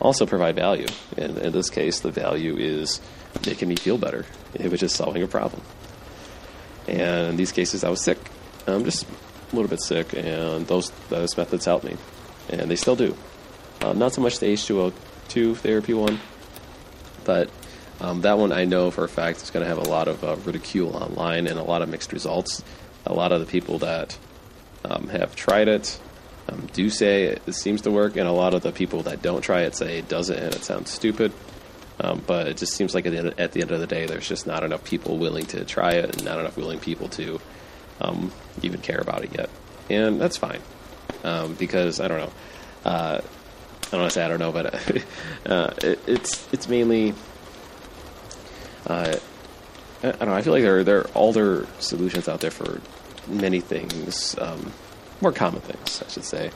also 0.00 0.26
provide 0.26 0.56
value. 0.56 0.86
And 1.16 1.38
in 1.38 1.52
this 1.52 1.70
case, 1.70 2.00
the 2.00 2.10
value 2.10 2.56
is 2.56 3.00
making 3.46 3.68
me 3.68 3.76
feel 3.76 3.98
better, 3.98 4.24
which 4.58 4.82
is 4.82 4.92
solving 4.92 5.22
a 5.22 5.28
problem. 5.28 5.62
And 6.86 7.30
in 7.30 7.36
these 7.36 7.52
cases, 7.52 7.84
I 7.84 7.90
was 7.90 8.02
sick. 8.02 8.18
I'm 8.66 8.84
just 8.84 9.06
a 9.52 9.56
little 9.56 9.68
bit 9.68 9.80
sick, 9.80 10.14
and 10.14 10.66
those 10.66 10.90
those 11.08 11.36
methods 11.36 11.64
helped 11.64 11.84
me, 11.84 11.96
and 12.48 12.70
they 12.70 12.76
still 12.76 12.96
do. 12.96 13.16
Um, 13.80 13.98
not 13.98 14.12
so 14.12 14.20
much 14.20 14.38
the 14.38 14.46
H2O2 15.32 15.56
therapy 15.56 15.94
one, 15.94 16.20
but 17.24 17.50
um, 18.00 18.22
that 18.22 18.38
one 18.38 18.52
I 18.52 18.64
know 18.64 18.90
for 18.90 19.04
a 19.04 19.08
fact 19.08 19.42
is 19.42 19.50
going 19.50 19.64
to 19.64 19.68
have 19.68 19.78
a 19.78 19.88
lot 19.88 20.08
of 20.08 20.24
uh, 20.24 20.36
ridicule 20.44 20.96
online 20.96 21.46
and 21.46 21.58
a 21.58 21.62
lot 21.62 21.82
of 21.82 21.88
mixed 21.88 22.12
results. 22.12 22.62
A 23.06 23.12
lot 23.12 23.32
of 23.32 23.40
the 23.40 23.46
people 23.46 23.78
that 23.78 24.18
um, 24.84 25.08
have 25.08 25.34
tried 25.36 25.68
it 25.68 25.98
um, 26.48 26.68
do 26.72 26.90
say 26.90 27.24
it 27.24 27.54
seems 27.54 27.82
to 27.82 27.90
work, 27.90 28.16
and 28.16 28.28
a 28.28 28.32
lot 28.32 28.54
of 28.54 28.62
the 28.62 28.72
people 28.72 29.02
that 29.02 29.22
don't 29.22 29.42
try 29.42 29.62
it 29.62 29.76
say 29.76 29.98
it 29.98 30.08
doesn't 30.08 30.36
and 30.36 30.54
it 30.54 30.64
sounds 30.64 30.90
stupid. 30.90 31.32
Um, 32.00 32.22
but 32.26 32.48
it 32.48 32.56
just 32.56 32.72
seems 32.72 32.94
like 32.94 33.06
at 33.06 33.12
the, 33.12 33.18
end, 33.18 33.34
at 33.38 33.52
the, 33.52 33.60
end, 33.60 33.70
of 33.70 33.78
the 33.78 33.86
day, 33.86 34.06
there's 34.06 34.26
just 34.26 34.46
not 34.46 34.64
enough 34.64 34.82
people 34.82 35.18
willing 35.18 35.46
to 35.46 35.64
try 35.64 35.92
it, 35.92 36.16
and 36.16 36.24
not 36.24 36.40
enough 36.40 36.56
willing 36.56 36.80
people 36.80 37.08
to 37.10 37.40
um, 38.00 38.32
even 38.62 38.80
care 38.80 38.98
about 38.98 39.22
it 39.22 39.30
yet. 39.36 39.50
And 39.88 40.20
that's 40.20 40.36
fine 40.36 40.60
um, 41.22 41.54
because 41.54 42.00
I 42.00 42.08
don't 42.08 42.18
know. 42.18 42.32
Uh, 42.84 43.20
I 43.92 43.96
don't 43.96 44.00
want 44.00 44.12
to 44.12 44.14
say 44.14 44.24
I 44.24 44.28
don't 44.28 44.38
know, 44.38 44.52
but 44.52 44.74
uh, 45.46 45.74
it, 45.82 46.00
it's 46.06 46.48
it's 46.50 46.66
mainly. 46.66 47.12
Uh, 48.86 49.16
I 50.02 50.10
don't 50.12 50.20
know. 50.26 50.34
I 50.34 50.40
feel 50.40 50.54
like 50.54 50.62
there 50.62 50.78
are, 50.78 50.84
there 50.84 50.98
are 51.00 51.10
older 51.14 51.66
solutions 51.78 52.26
out 52.26 52.40
there 52.40 52.50
for 52.50 52.80
many 53.28 53.60
things, 53.60 54.36
um, 54.38 54.72
more 55.20 55.30
common 55.30 55.60
things, 55.60 56.02
I 56.04 56.10
should 56.10 56.24
say. 56.24 56.50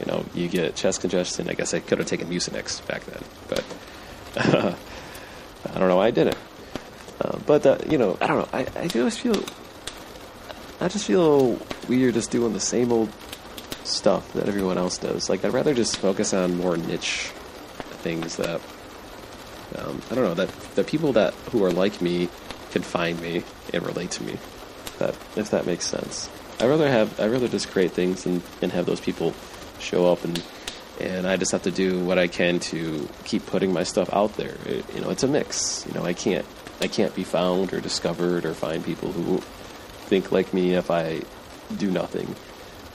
You 0.00 0.06
know, 0.06 0.24
you 0.34 0.48
get 0.48 0.74
chest 0.74 1.00
congestion. 1.00 1.48
I 1.48 1.54
guess 1.54 1.72
I 1.74 1.80
could 1.80 1.98
have 1.98 2.08
taken 2.08 2.28
Mucinex 2.28 2.86
back 2.86 3.04
then, 3.04 3.22
but 3.48 3.64
I 5.74 5.78
don't 5.78 5.88
know 5.88 5.96
why 5.96 6.08
I 6.08 6.10
didn't. 6.10 6.36
Uh, 7.20 7.38
but 7.46 7.64
uh, 7.64 7.78
you 7.88 7.98
know, 7.98 8.18
I 8.20 8.26
don't 8.26 8.38
know. 8.38 8.58
I, 8.58 8.66
I 8.76 8.88
just 8.88 9.20
feel 9.20 9.42
I 10.80 10.88
just 10.88 11.06
feel 11.06 11.58
weird 11.88 12.14
just 12.14 12.30
doing 12.30 12.52
the 12.52 12.60
same 12.60 12.90
old 12.90 13.10
stuff 13.90 14.32
that 14.32 14.48
everyone 14.48 14.78
else 14.78 14.98
does. 14.98 15.28
Like 15.28 15.44
I'd 15.44 15.52
rather 15.52 15.74
just 15.74 15.96
focus 15.96 16.32
on 16.32 16.56
more 16.56 16.76
niche 16.76 17.30
things 18.02 18.36
that 18.36 18.60
um, 19.76 20.00
I 20.10 20.14
don't 20.14 20.24
know 20.24 20.34
that 20.34 20.48
the 20.74 20.84
people 20.84 21.12
that 21.12 21.34
who 21.52 21.64
are 21.64 21.70
like 21.72 22.00
me 22.00 22.28
can 22.70 22.82
find 22.82 23.20
me 23.20 23.42
and 23.72 23.84
relate 23.84 24.10
to 24.12 24.22
me. 24.22 24.38
That 24.98 25.16
if 25.36 25.50
that 25.50 25.66
makes 25.66 25.86
sense. 25.86 26.28
I 26.58 26.66
rather 26.66 26.88
have 26.88 27.18
I 27.20 27.26
rather 27.26 27.48
just 27.48 27.70
create 27.70 27.92
things 27.92 28.26
and, 28.26 28.42
and 28.60 28.72
have 28.72 28.86
those 28.86 29.00
people 29.00 29.34
show 29.78 30.10
up 30.10 30.24
and 30.24 30.42
and 31.00 31.26
I 31.26 31.36
just 31.36 31.52
have 31.52 31.62
to 31.62 31.70
do 31.70 32.04
what 32.04 32.18
I 32.18 32.26
can 32.26 32.60
to 32.60 33.08
keep 33.24 33.46
putting 33.46 33.72
my 33.72 33.84
stuff 33.84 34.12
out 34.12 34.34
there. 34.36 34.56
It, 34.66 34.84
you 34.94 35.00
know, 35.00 35.08
it's 35.08 35.22
a 35.22 35.28
mix. 35.28 35.86
You 35.86 35.94
know, 35.94 36.04
I 36.04 36.12
can't 36.12 36.44
I 36.80 36.88
can't 36.88 37.14
be 37.14 37.24
found 37.24 37.72
or 37.72 37.80
discovered 37.80 38.44
or 38.44 38.54
find 38.54 38.84
people 38.84 39.12
who 39.12 39.38
think 40.08 40.32
like 40.32 40.52
me 40.52 40.74
if 40.74 40.90
I 40.90 41.22
do 41.76 41.90
nothing. 41.90 42.34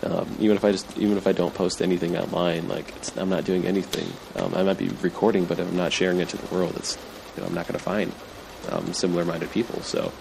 Um, 0.03 0.37
even 0.39 0.55
if 0.57 0.65
I 0.65 0.71
just 0.71 0.97
even 0.97 1.17
if 1.17 1.25
I 1.25 1.31
don't 1.31 1.53
post 1.53 1.81
anything 1.81 2.17
online, 2.17 2.67
like 2.67 2.93
I'm 3.17 3.29
not 3.29 3.45
doing 3.45 3.65
anything. 3.65 4.11
Um, 4.35 4.53
I 4.53 4.63
might 4.63 4.77
be 4.77 4.89
recording, 5.01 5.45
but 5.45 5.59
I'm 5.59 5.75
not 5.75 5.93
sharing 5.93 6.19
it 6.19 6.29
to 6.29 6.37
the 6.37 6.53
world, 6.53 6.75
it's 6.75 6.97
you 7.35 7.41
know, 7.41 7.47
I'm 7.47 7.55
not 7.55 7.67
going 7.67 7.77
to 7.77 7.83
find 7.83 8.11
um, 8.69 8.93
similar-minded 8.93 9.51
people. 9.51 9.81
So 9.81 10.11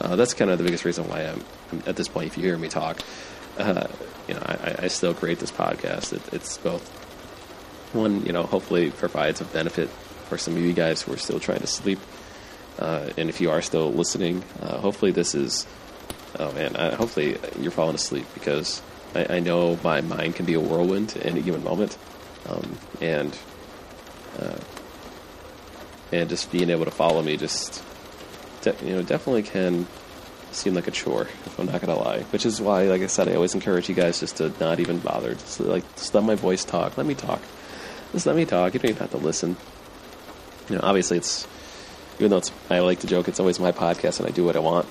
uh, 0.00 0.16
that's 0.16 0.34
kind 0.34 0.50
of 0.50 0.58
the 0.58 0.64
biggest 0.64 0.84
reason 0.84 1.08
why 1.08 1.22
I'm, 1.22 1.44
I'm, 1.72 1.82
at 1.86 1.96
this 1.96 2.08
point. 2.08 2.26
If 2.26 2.36
you 2.36 2.44
hear 2.44 2.58
me 2.58 2.68
talk, 2.68 3.00
uh, 3.58 3.86
you 4.28 4.34
know, 4.34 4.42
I, 4.44 4.76
I, 4.84 4.88
still 4.88 5.14
create 5.14 5.38
this 5.38 5.50
podcast. 5.50 6.12
It, 6.12 6.22
it's 6.32 6.58
both 6.58 6.88
one, 7.92 8.24
you 8.24 8.32
know, 8.32 8.44
hopefully 8.44 8.90
provides 8.90 9.40
a 9.40 9.44
benefit 9.44 9.88
for 10.28 10.38
some 10.38 10.56
of 10.56 10.62
you 10.62 10.72
guys 10.72 11.02
who 11.02 11.12
are 11.12 11.18
still 11.18 11.40
trying 11.40 11.60
to 11.60 11.66
sleep. 11.66 11.98
Uh, 12.78 13.10
and 13.16 13.28
if 13.28 13.40
you 13.40 13.50
are 13.50 13.60
still 13.60 13.92
listening, 13.92 14.42
uh, 14.62 14.78
hopefully 14.78 15.10
this 15.10 15.34
is, 15.34 15.66
oh 16.38 16.52
man, 16.52 16.76
I, 16.76 16.94
hopefully 16.94 17.36
you're 17.58 17.72
falling 17.72 17.94
asleep 17.94 18.26
because 18.34 18.80
I, 19.14 19.36
I, 19.36 19.40
know 19.40 19.78
my 19.82 20.00
mind 20.00 20.36
can 20.36 20.46
be 20.46 20.54
a 20.54 20.60
whirlwind 20.60 21.16
at 21.16 21.26
any 21.26 21.42
given 21.42 21.64
moment. 21.64 21.96
Um, 22.48 22.78
and, 23.00 23.36
uh, 24.38 24.56
and 26.12 26.28
just 26.28 26.50
being 26.50 26.70
able 26.70 26.84
to 26.84 26.90
follow 26.90 27.22
me 27.22 27.36
just, 27.36 27.82
de- 28.62 28.76
you 28.84 28.94
know, 28.94 29.02
definitely 29.02 29.42
can 29.42 29.86
seem 30.52 30.74
like 30.74 30.88
a 30.88 30.90
chore, 30.90 31.22
if 31.22 31.58
I'm 31.58 31.66
not 31.66 31.80
gonna 31.80 31.98
lie. 31.98 32.20
Which 32.30 32.44
is 32.44 32.60
why, 32.60 32.84
like 32.84 33.02
I 33.02 33.06
said, 33.06 33.28
I 33.28 33.34
always 33.34 33.54
encourage 33.54 33.88
you 33.88 33.94
guys 33.94 34.20
just 34.20 34.36
to 34.36 34.52
not 34.60 34.80
even 34.80 34.98
bother. 34.98 35.34
Just 35.34 35.60
like, 35.60 35.84
just 35.96 36.14
let 36.14 36.24
my 36.24 36.34
voice 36.34 36.64
talk. 36.64 36.96
Let 36.96 37.06
me 37.06 37.14
talk. 37.14 37.40
Just 38.12 38.26
let 38.26 38.36
me 38.36 38.44
talk. 38.44 38.74
You 38.74 38.80
don't 38.80 38.90
even 38.90 39.00
have 39.00 39.10
to 39.12 39.18
listen. 39.18 39.56
You 40.68 40.76
know, 40.76 40.82
obviously, 40.82 41.18
it's 41.18 41.46
even 42.18 42.30
though 42.30 42.38
it's 42.38 42.52
I 42.68 42.80
like 42.80 43.00
to 43.00 43.06
joke, 43.06 43.28
it's 43.28 43.40
always 43.40 43.58
my 43.58 43.72
podcast 43.72 44.20
and 44.20 44.28
I 44.28 44.32
do 44.32 44.44
what 44.44 44.56
I 44.56 44.60
want. 44.60 44.86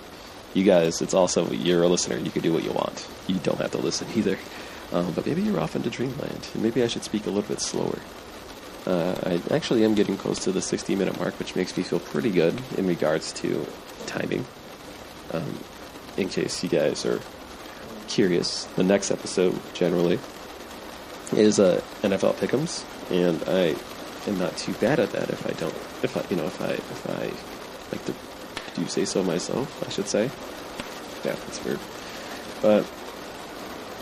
You 0.53 0.63
guys, 0.63 1.01
it's 1.01 1.13
also 1.13 1.49
you're 1.51 1.83
a 1.83 1.87
listener. 1.87 2.17
You 2.17 2.31
can 2.31 2.41
do 2.41 2.51
what 2.53 2.63
you 2.63 2.71
want. 2.71 3.07
You 3.27 3.35
don't 3.37 3.59
have 3.59 3.71
to 3.71 3.77
listen 3.77 4.07
either. 4.15 4.37
Um, 4.91 5.11
but 5.13 5.25
maybe 5.25 5.41
you're 5.41 5.59
off 5.59 5.75
into 5.75 5.89
dreamland. 5.89 6.47
Maybe 6.55 6.81
I 6.81 6.87
should 6.87 7.03
speak 7.03 7.27
a 7.27 7.29
little 7.29 7.47
bit 7.47 7.59
slower. 7.59 7.99
Uh, 8.87 9.15
I 9.23 9.55
actually 9.55 9.85
am 9.85 9.93
getting 9.93 10.17
close 10.17 10.39
to 10.45 10.51
the 10.51 10.61
60 10.61 10.95
minute 10.95 11.19
mark, 11.19 11.37
which 11.37 11.55
makes 11.55 11.77
me 11.77 11.83
feel 11.83 11.99
pretty 11.99 12.31
good 12.31 12.59
in 12.77 12.87
regards 12.87 13.31
to 13.33 13.67
timing. 14.07 14.45
Um, 15.31 15.59
in 16.17 16.27
case 16.29 16.63
you 16.63 16.69
guys 16.69 17.05
are 17.05 17.19
curious, 18.07 18.65
the 18.75 18.83
next 18.83 19.11
episode 19.11 19.59
generally 19.75 20.19
is 21.33 21.59
uh, 21.59 21.81
NFL 22.01 22.35
Pick'ems, 22.35 22.83
and 23.11 23.43
I 23.47 23.75
am 24.27 24.39
not 24.39 24.57
too 24.57 24.73
bad 24.73 24.99
at 24.99 25.11
that. 25.11 25.29
If 25.29 25.45
I 25.45 25.51
don't, 25.51 25.75
if 26.03 26.17
I, 26.17 26.25
you 26.31 26.35
know, 26.35 26.45
if 26.45 26.59
I, 26.61 26.71
if 26.71 27.09
I 27.09 27.95
like 27.95 28.05
to 28.05 28.13
do 28.79 28.87
say 28.87 29.05
so 29.05 29.23
myself, 29.23 29.83
I 29.85 29.89
should 29.91 30.07
say. 30.07 30.31
Yeah, 31.23 31.35
that's 31.35 31.63
weird, 31.63 31.79
but 32.61 32.85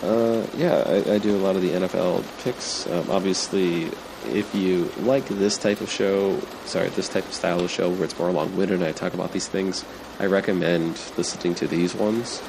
uh, 0.03 0.45
yeah, 0.55 0.83
I, 0.85 1.15
I, 1.15 1.17
do 1.17 1.35
a 1.35 1.41
lot 1.41 1.55
of 1.55 1.63
the 1.63 1.71
NFL 1.71 2.23
picks. 2.43 2.85
Um, 2.87 3.09
obviously, 3.09 3.89
if 4.25 4.53
you 4.53 4.91
like 4.99 5.27
this 5.27 5.57
type 5.57 5.81
of 5.81 5.89
show, 5.89 6.39
sorry, 6.65 6.89
this 6.89 7.09
type 7.09 7.25
of 7.25 7.33
style 7.33 7.61
of 7.61 7.71
show 7.71 7.89
where 7.89 8.03
it's 8.03 8.17
more 8.19 8.31
long-winded 8.31 8.79
and 8.79 8.83
I 8.83 8.91
talk 8.91 9.15
about 9.15 9.31
these 9.31 9.47
things, 9.47 9.83
I 10.19 10.27
recommend 10.27 11.01
listening 11.17 11.55
to 11.55 11.67
these 11.67 11.95
ones. 11.95 12.43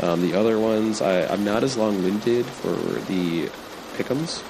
Um, 0.00 0.22
the 0.22 0.38
other 0.38 0.60
ones, 0.60 1.02
I, 1.02 1.32
am 1.32 1.44
not 1.44 1.64
as 1.64 1.76
long-winded 1.76 2.46
for 2.46 2.72
the 2.72 3.48
pickums, 3.96 4.42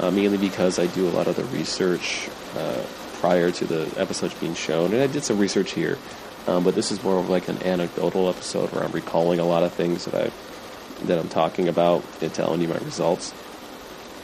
uh, 0.00 0.10
mainly 0.10 0.38
because 0.38 0.78
I 0.78 0.86
do 0.86 1.06
a 1.06 1.10
lot 1.10 1.26
of 1.26 1.36
the 1.36 1.44
research 1.44 2.30
uh, 2.56 2.82
prior 3.20 3.50
to 3.50 3.64
the 3.64 3.92
episodes 4.00 4.34
being 4.34 4.54
shown, 4.54 4.92
and 4.92 5.02
I 5.02 5.06
did 5.08 5.24
some 5.24 5.38
research 5.38 5.72
here. 5.72 5.98
Um, 6.46 6.62
but 6.62 6.74
this 6.74 6.92
is 6.92 7.02
more 7.02 7.18
of 7.18 7.28
like 7.28 7.48
an 7.48 7.62
anecdotal 7.62 8.28
episode 8.28 8.70
where 8.72 8.84
I'm 8.84 8.92
recalling 8.92 9.40
a 9.40 9.44
lot 9.44 9.64
of 9.64 9.72
things 9.72 10.04
that 10.04 10.14
I 10.14 10.30
that 11.04 11.18
I'm 11.18 11.28
talking 11.28 11.68
about 11.68 12.04
and 12.22 12.32
telling 12.32 12.60
you 12.60 12.68
my 12.68 12.78
results. 12.78 13.34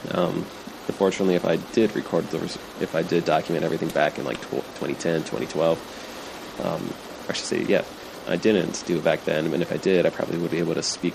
Um, 0.09 0.45
unfortunately, 0.87 1.35
if 1.35 1.45
I 1.45 1.57
did 1.57 1.95
record 1.95 2.25
the, 2.29 2.43
if 2.81 2.95
I 2.95 3.03
did 3.03 3.25
document 3.25 3.63
everything 3.63 3.89
back 3.89 4.17
in 4.17 4.25
like 4.25 4.41
2010, 4.41 5.21
2012, 5.21 6.59
um, 6.63 6.93
I 7.29 7.33
should 7.33 7.45
say, 7.45 7.63
yeah, 7.63 7.83
I 8.27 8.37
didn't 8.37 8.83
do 8.87 8.97
it 8.97 9.03
back 9.03 9.23
then. 9.25 9.53
And 9.53 9.61
if 9.61 9.71
I 9.71 9.77
did, 9.77 10.05
I 10.05 10.09
probably 10.09 10.37
would 10.37 10.51
be 10.51 10.59
able 10.59 10.73
to 10.75 10.83
speak 10.83 11.13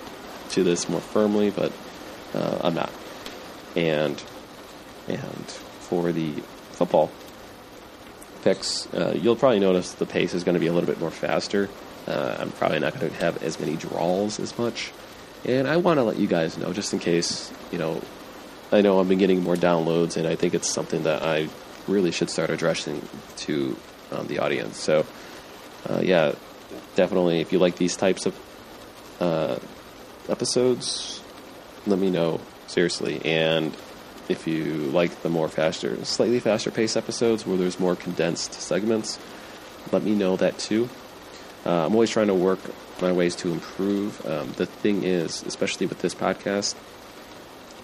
to 0.51 0.63
this 0.63 0.89
more 0.89 1.01
firmly, 1.01 1.51
but 1.51 1.73
uh, 2.35 2.59
I'm 2.63 2.75
not. 2.75 2.93
And 3.75 4.23
and 5.07 5.47
for 5.81 6.13
the 6.13 6.33
football 6.73 7.11
picks, 8.43 8.93
uh, 8.95 9.17
you'll 9.21 9.37
probably 9.37 9.61
notice 9.61 9.93
the 9.93 10.07
pace 10.07 10.35
is 10.35 10.45
going 10.45 10.55
to 10.55 10.61
be 10.61 10.67
a 10.67 10.73
little 10.73 10.89
bit 10.89 11.01
more 11.01 11.11
faster. 11.11 11.69
Uh, 12.07 12.37
I'm 12.39 12.51
probably 12.53 12.81
not 12.81 12.99
going 12.99 13.11
to 13.11 13.17
have 13.19 13.43
as 13.43 13.61
many 13.61 13.77
draws 13.77 14.41
as 14.41 14.59
much. 14.59 14.93
And 15.45 15.69
I 15.69 15.77
want 15.77 15.99
to 15.99 16.05
let 16.05 16.19
you 16.19 16.27
guys 16.27 16.57
know, 16.59 16.73
just 16.73 16.93
in 16.93 16.99
case, 16.99 17.53
you 17.71 17.79
know, 17.79 18.01
I 18.73 18.81
know 18.81 19.01
I've 19.01 19.09
been 19.09 19.19
getting 19.19 19.43
more 19.43 19.57
downloads, 19.57 20.17
and 20.17 20.27
I 20.27 20.35
think 20.35 20.55
it's 20.55 20.69
something 20.69 21.05
that 21.05 21.23
I 21.23 21.49
really 21.87 22.11
should 22.11 22.31
start 22.31 22.51
addressing 22.51 23.07
to 23.39 23.77
um, 24.11 24.27
the 24.27 24.41
audience. 24.41 24.79
So, 24.79 25.07
uh, 25.89 26.01
yeah, 26.03 26.33
definitely, 26.97 27.41
if 27.41 27.53
you 27.53 27.59
like 27.59 27.77
these 27.77 27.97
types 27.97 28.27
of 28.27 28.39
uh, 29.21 29.59
episodes, 30.29 31.23
let 31.87 31.99
me 31.99 32.11
know, 32.11 32.41
seriously. 32.67 33.21
And 33.25 33.75
if 34.29 34.47
you 34.47 34.65
like 34.65 35.23
the 35.23 35.29
more 35.29 35.49
faster, 35.49 36.05
slightly 36.05 36.41
faster 36.41 36.71
pace 36.71 36.97
episodes 36.97 37.47
where 37.47 37.57
there's 37.57 37.81
more 37.81 37.97
condensed 37.97 38.55
segments, 38.55 39.19
let 39.93 40.03
me 40.03 40.15
know 40.15 40.37
that 40.37 40.59
too. 40.59 40.89
Uh, 41.65 41.87
I'm 41.87 41.93
always 41.93 42.11
trying 42.11 42.29
to 42.29 42.35
work 42.35 42.61
my 43.01 43.13
ways 43.13 43.37
to 43.37 43.51
improve. 43.51 44.25
Um, 44.27 44.53
the 44.53 44.67
thing 44.67 45.05
is, 45.05 45.43
especially 45.43 45.87
with 45.87 46.01
this 46.01 46.15
podcast, 46.15 46.75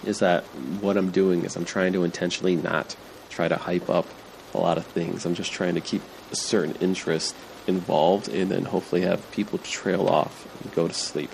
is 0.05 0.19
that 0.19 0.45
what 0.81 0.97
I'm 0.97 1.11
doing 1.11 1.45
is 1.45 1.57
I'm 1.57 1.65
trying 1.65 1.93
to 1.95 2.05
intentionally 2.05 2.57
not 2.57 2.97
try 3.31 3.49
to 3.49 3.57
hype 3.57 3.89
up 3.89 4.07
a 4.53 4.59
lot 4.59 4.79
of 4.79 4.87
things. 4.87 5.27
I'm 5.27 5.35
just 5.35 5.53
trying 5.53 5.75
to 5.75 5.81
keep 5.81 6.03
a 6.31 6.37
certain 6.37 6.77
interest 6.77 7.35
involved 7.67 8.29
and 8.29 8.51
then 8.51 8.65
hopefully 8.65 9.03
have 9.03 9.31
people 9.33 9.59
trail 9.59 10.07
off 10.07 10.47
and 10.63 10.73
go 10.75 10.87
to 10.87 10.95
sleep. 10.95 11.31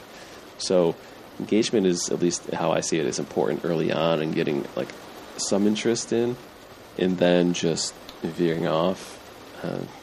So 0.58 0.94
engagement 1.40 1.86
is 1.86 2.10
at 2.10 2.20
least 2.20 2.50
how 2.50 2.72
I 2.72 2.80
see 2.80 2.98
it 2.98 3.06
is 3.06 3.18
important 3.18 3.64
early 3.64 3.92
on 3.92 4.22
and 4.22 4.34
getting 4.34 4.66
like 4.76 4.88
some 5.36 5.66
interest 5.66 6.12
in 6.12 6.36
and 6.98 7.18
then 7.18 7.54
just 7.54 7.94
veering 8.22 8.66
off 8.66 9.16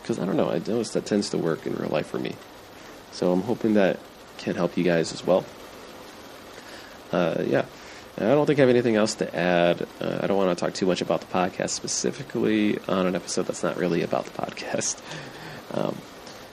because 0.01 0.19
uh, 0.19 0.23
I 0.23 0.25
don't 0.25 0.35
know 0.35 0.49
I 0.49 0.57
notice 0.59 0.91
that 0.91 1.05
tends 1.05 1.29
to 1.29 1.37
work 1.37 1.65
in 1.65 1.75
real 1.75 1.89
life 1.89 2.07
for 2.07 2.19
me 2.19 2.35
so 3.11 3.31
I'm 3.31 3.41
hoping 3.41 3.75
that 3.75 3.99
can 4.37 4.55
help 4.55 4.77
you 4.77 4.83
guys 4.83 5.13
as 5.13 5.25
well. 5.25 5.45
Uh, 7.11 7.43
yeah. 7.45 7.65
I 8.19 8.21
don't 8.21 8.47
think 8.47 8.57
I 8.57 8.63
have 8.63 8.69
anything 8.69 8.95
else 8.95 9.15
to 9.15 9.35
add. 9.35 9.87
Uh, 10.01 10.19
I 10.21 10.27
don't 10.27 10.37
want 10.37 10.57
to 10.57 10.65
talk 10.65 10.73
too 10.73 10.87
much 10.87 11.01
about 11.01 11.21
the 11.21 11.27
podcast 11.27 11.69
specifically 11.69 12.79
on 12.87 13.05
an 13.05 13.15
episode 13.15 13.43
that's 13.43 13.61
not 13.61 13.77
really 13.77 14.01
about 14.01 14.25
the 14.25 14.31
podcast. 14.31 15.01
Um, 15.69 15.97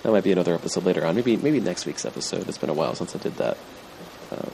that 0.02 0.10
might 0.10 0.24
be 0.24 0.32
another 0.32 0.56
episode 0.56 0.82
later 0.82 1.06
on. 1.06 1.14
Maybe 1.14 1.36
maybe 1.36 1.60
next 1.60 1.86
week's 1.86 2.04
episode. 2.04 2.48
It's 2.48 2.58
been 2.58 2.68
a 2.68 2.74
while 2.74 2.96
since 2.96 3.14
I 3.14 3.20
did 3.20 3.36
that. 3.36 3.56
Um, 4.32 4.50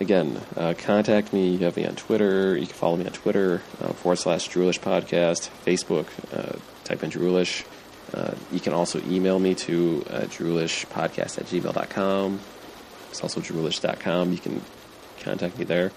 again, 0.00 0.40
uh, 0.56 0.74
contact 0.76 1.32
me. 1.32 1.50
You 1.50 1.58
have 1.58 1.76
me 1.76 1.86
on 1.86 1.96
Twitter. 1.96 2.56
You 2.56 2.66
can 2.66 2.74
follow 2.74 2.96
me 2.96 3.06
on 3.06 3.12
Twitter 3.12 3.62
uh, 3.80 3.92
forward 3.92 4.16
slash 4.16 4.48
Droolish 4.48 4.80
Podcast. 4.80 5.50
Facebook, 5.64 6.06
uh, 6.32 6.58
type 6.84 7.02
in 7.02 7.10
Droolish. 7.10 7.64
Uh, 8.14 8.34
you 8.52 8.60
can 8.60 8.72
also 8.72 9.00
email 9.08 9.38
me 9.38 9.54
to 9.54 10.04
uh, 10.08 10.20
droolishpodcast 10.20 11.38
at 11.38 11.46
gmail.com. 11.46 12.40
It's 13.10 13.22
also 13.22 13.40
droolish.com. 13.40 14.32
You 14.32 14.38
can 14.38 14.62
contact 15.20 15.58
me 15.58 15.64
there. 15.64 15.90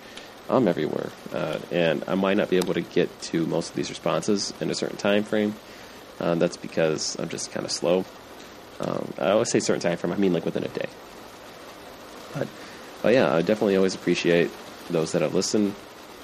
I'm 0.50 0.68
everywhere. 0.68 1.12
Uh, 1.32 1.60
and 1.72 2.04
I 2.08 2.16
might 2.16 2.38
not 2.38 2.50
be 2.50 2.58
able 2.58 2.74
to 2.74 2.82
get 2.82 3.22
to 3.24 3.45
most 3.45 3.70
of 3.70 3.76
these 3.76 3.89
responses 3.89 4.54
in 4.60 4.72
a 4.72 4.76
certain 4.76 4.97
time 4.97 5.24
frame. 5.24 5.56
Uh, 6.20 6.36
that's 6.36 6.58
because 6.58 7.18
I'm 7.20 7.30
just 7.30 7.52
kind 7.52 7.66
of 7.66 7.72
slow. 7.72 8.04
Um, 8.80 9.14
I 9.18 9.32
always 9.32 9.52
say 9.52 9.60
certain 9.60 9.82
time 9.82 9.97
frame, 9.97 10.14
I 10.14 10.16
mean 10.16 10.34
like 10.34 10.45
within 10.45 10.64
a 10.64 10.70
day. 10.70 10.88
But, 12.34 12.47
but 13.02 13.14
yeah, 13.14 13.34
I 13.34 13.41
definitely 13.41 13.76
always 13.76 13.95
appreciate 13.95 14.52
those 14.89 15.12
that 15.14 15.22
have 15.22 15.34
listened, 15.34 15.76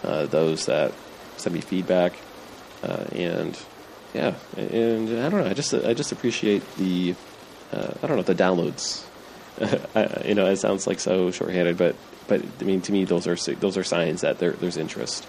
uh, 0.04 0.26
those 0.26 0.66
that 0.66 0.94
send 1.38 1.56
me 1.56 1.62
feedback, 1.62 2.14
uh, 2.84 3.06
and 3.12 3.58
yeah, 4.14 4.36
and 4.58 5.10
I 5.10 5.30
don't 5.30 5.44
know. 5.44 5.50
I 5.50 5.54
just 5.54 5.74
I 5.74 5.94
just 5.94 6.12
appreciate 6.12 6.64
the 6.78 7.16
uh, 7.72 7.94
I 8.02 8.08
don't 8.08 8.18
know 8.18 8.24
the 8.24 8.36
downloads. 8.36 9.06
I, 9.96 10.28
you 10.28 10.36
know, 10.36 10.46
it 10.48 10.58
sounds 10.58 10.88
like 10.88 11.00
so 11.00 11.32
shorthanded, 11.32 11.78
but 11.78 11.96
but 12.28 12.42
I 12.60 12.64
mean 12.64 12.82
to 12.82 12.92
me 12.92 13.06
those 13.06 13.28
are 13.28 13.36
those 13.56 13.78
are 13.78 13.84
signs 13.84 14.22
that 14.22 14.40
there, 14.40 14.52
there's 14.52 14.78
interest. 14.78 15.28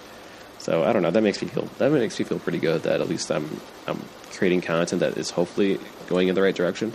So 0.58 0.84
I 0.84 0.92
don't 0.92 1.02
know. 1.02 1.10
That 1.10 1.22
makes 1.22 1.42
me 1.42 1.48
feel 1.48 1.68
that 1.78 1.92
makes 1.92 2.18
me 2.18 2.24
feel 2.24 2.38
pretty 2.38 2.58
good 2.58 2.82
that 2.84 3.00
at 3.00 3.08
least 3.08 3.30
I'm 3.30 3.60
I'm 3.86 4.02
creating 4.32 4.62
content 4.62 5.00
that 5.00 5.16
is 5.16 5.30
hopefully 5.30 5.78
going 6.08 6.28
in 6.28 6.34
the 6.34 6.42
right 6.42 6.54
direction. 6.54 6.92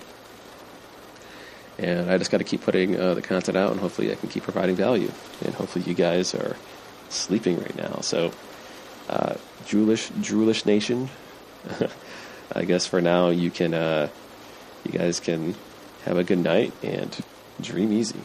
And 1.81 2.11
I 2.11 2.17
just 2.19 2.29
got 2.29 2.37
to 2.37 2.43
keep 2.43 2.61
putting 2.61 2.99
uh, 2.99 3.15
the 3.15 3.23
content 3.23 3.57
out, 3.57 3.71
and 3.71 3.79
hopefully 3.79 4.11
I 4.11 4.15
can 4.15 4.29
keep 4.29 4.43
providing 4.43 4.75
value. 4.75 5.11
And 5.43 5.55
hopefully 5.55 5.83
you 5.85 5.95
guys 5.95 6.35
are 6.35 6.55
sleeping 7.09 7.59
right 7.59 7.75
now. 7.75 8.01
So, 8.01 8.31
uh, 9.09 9.35
Droolish, 9.65 10.65
Nation, 10.65 11.09
I 12.55 12.65
guess 12.65 12.85
for 12.85 13.01
now 13.01 13.29
you 13.29 13.49
can, 13.49 13.73
uh, 13.73 14.09
you 14.85 14.91
guys 14.91 15.19
can 15.19 15.55
have 16.05 16.17
a 16.17 16.23
good 16.23 16.37
night 16.37 16.71
and 16.83 17.17
dream 17.59 17.91
easy. 17.91 18.19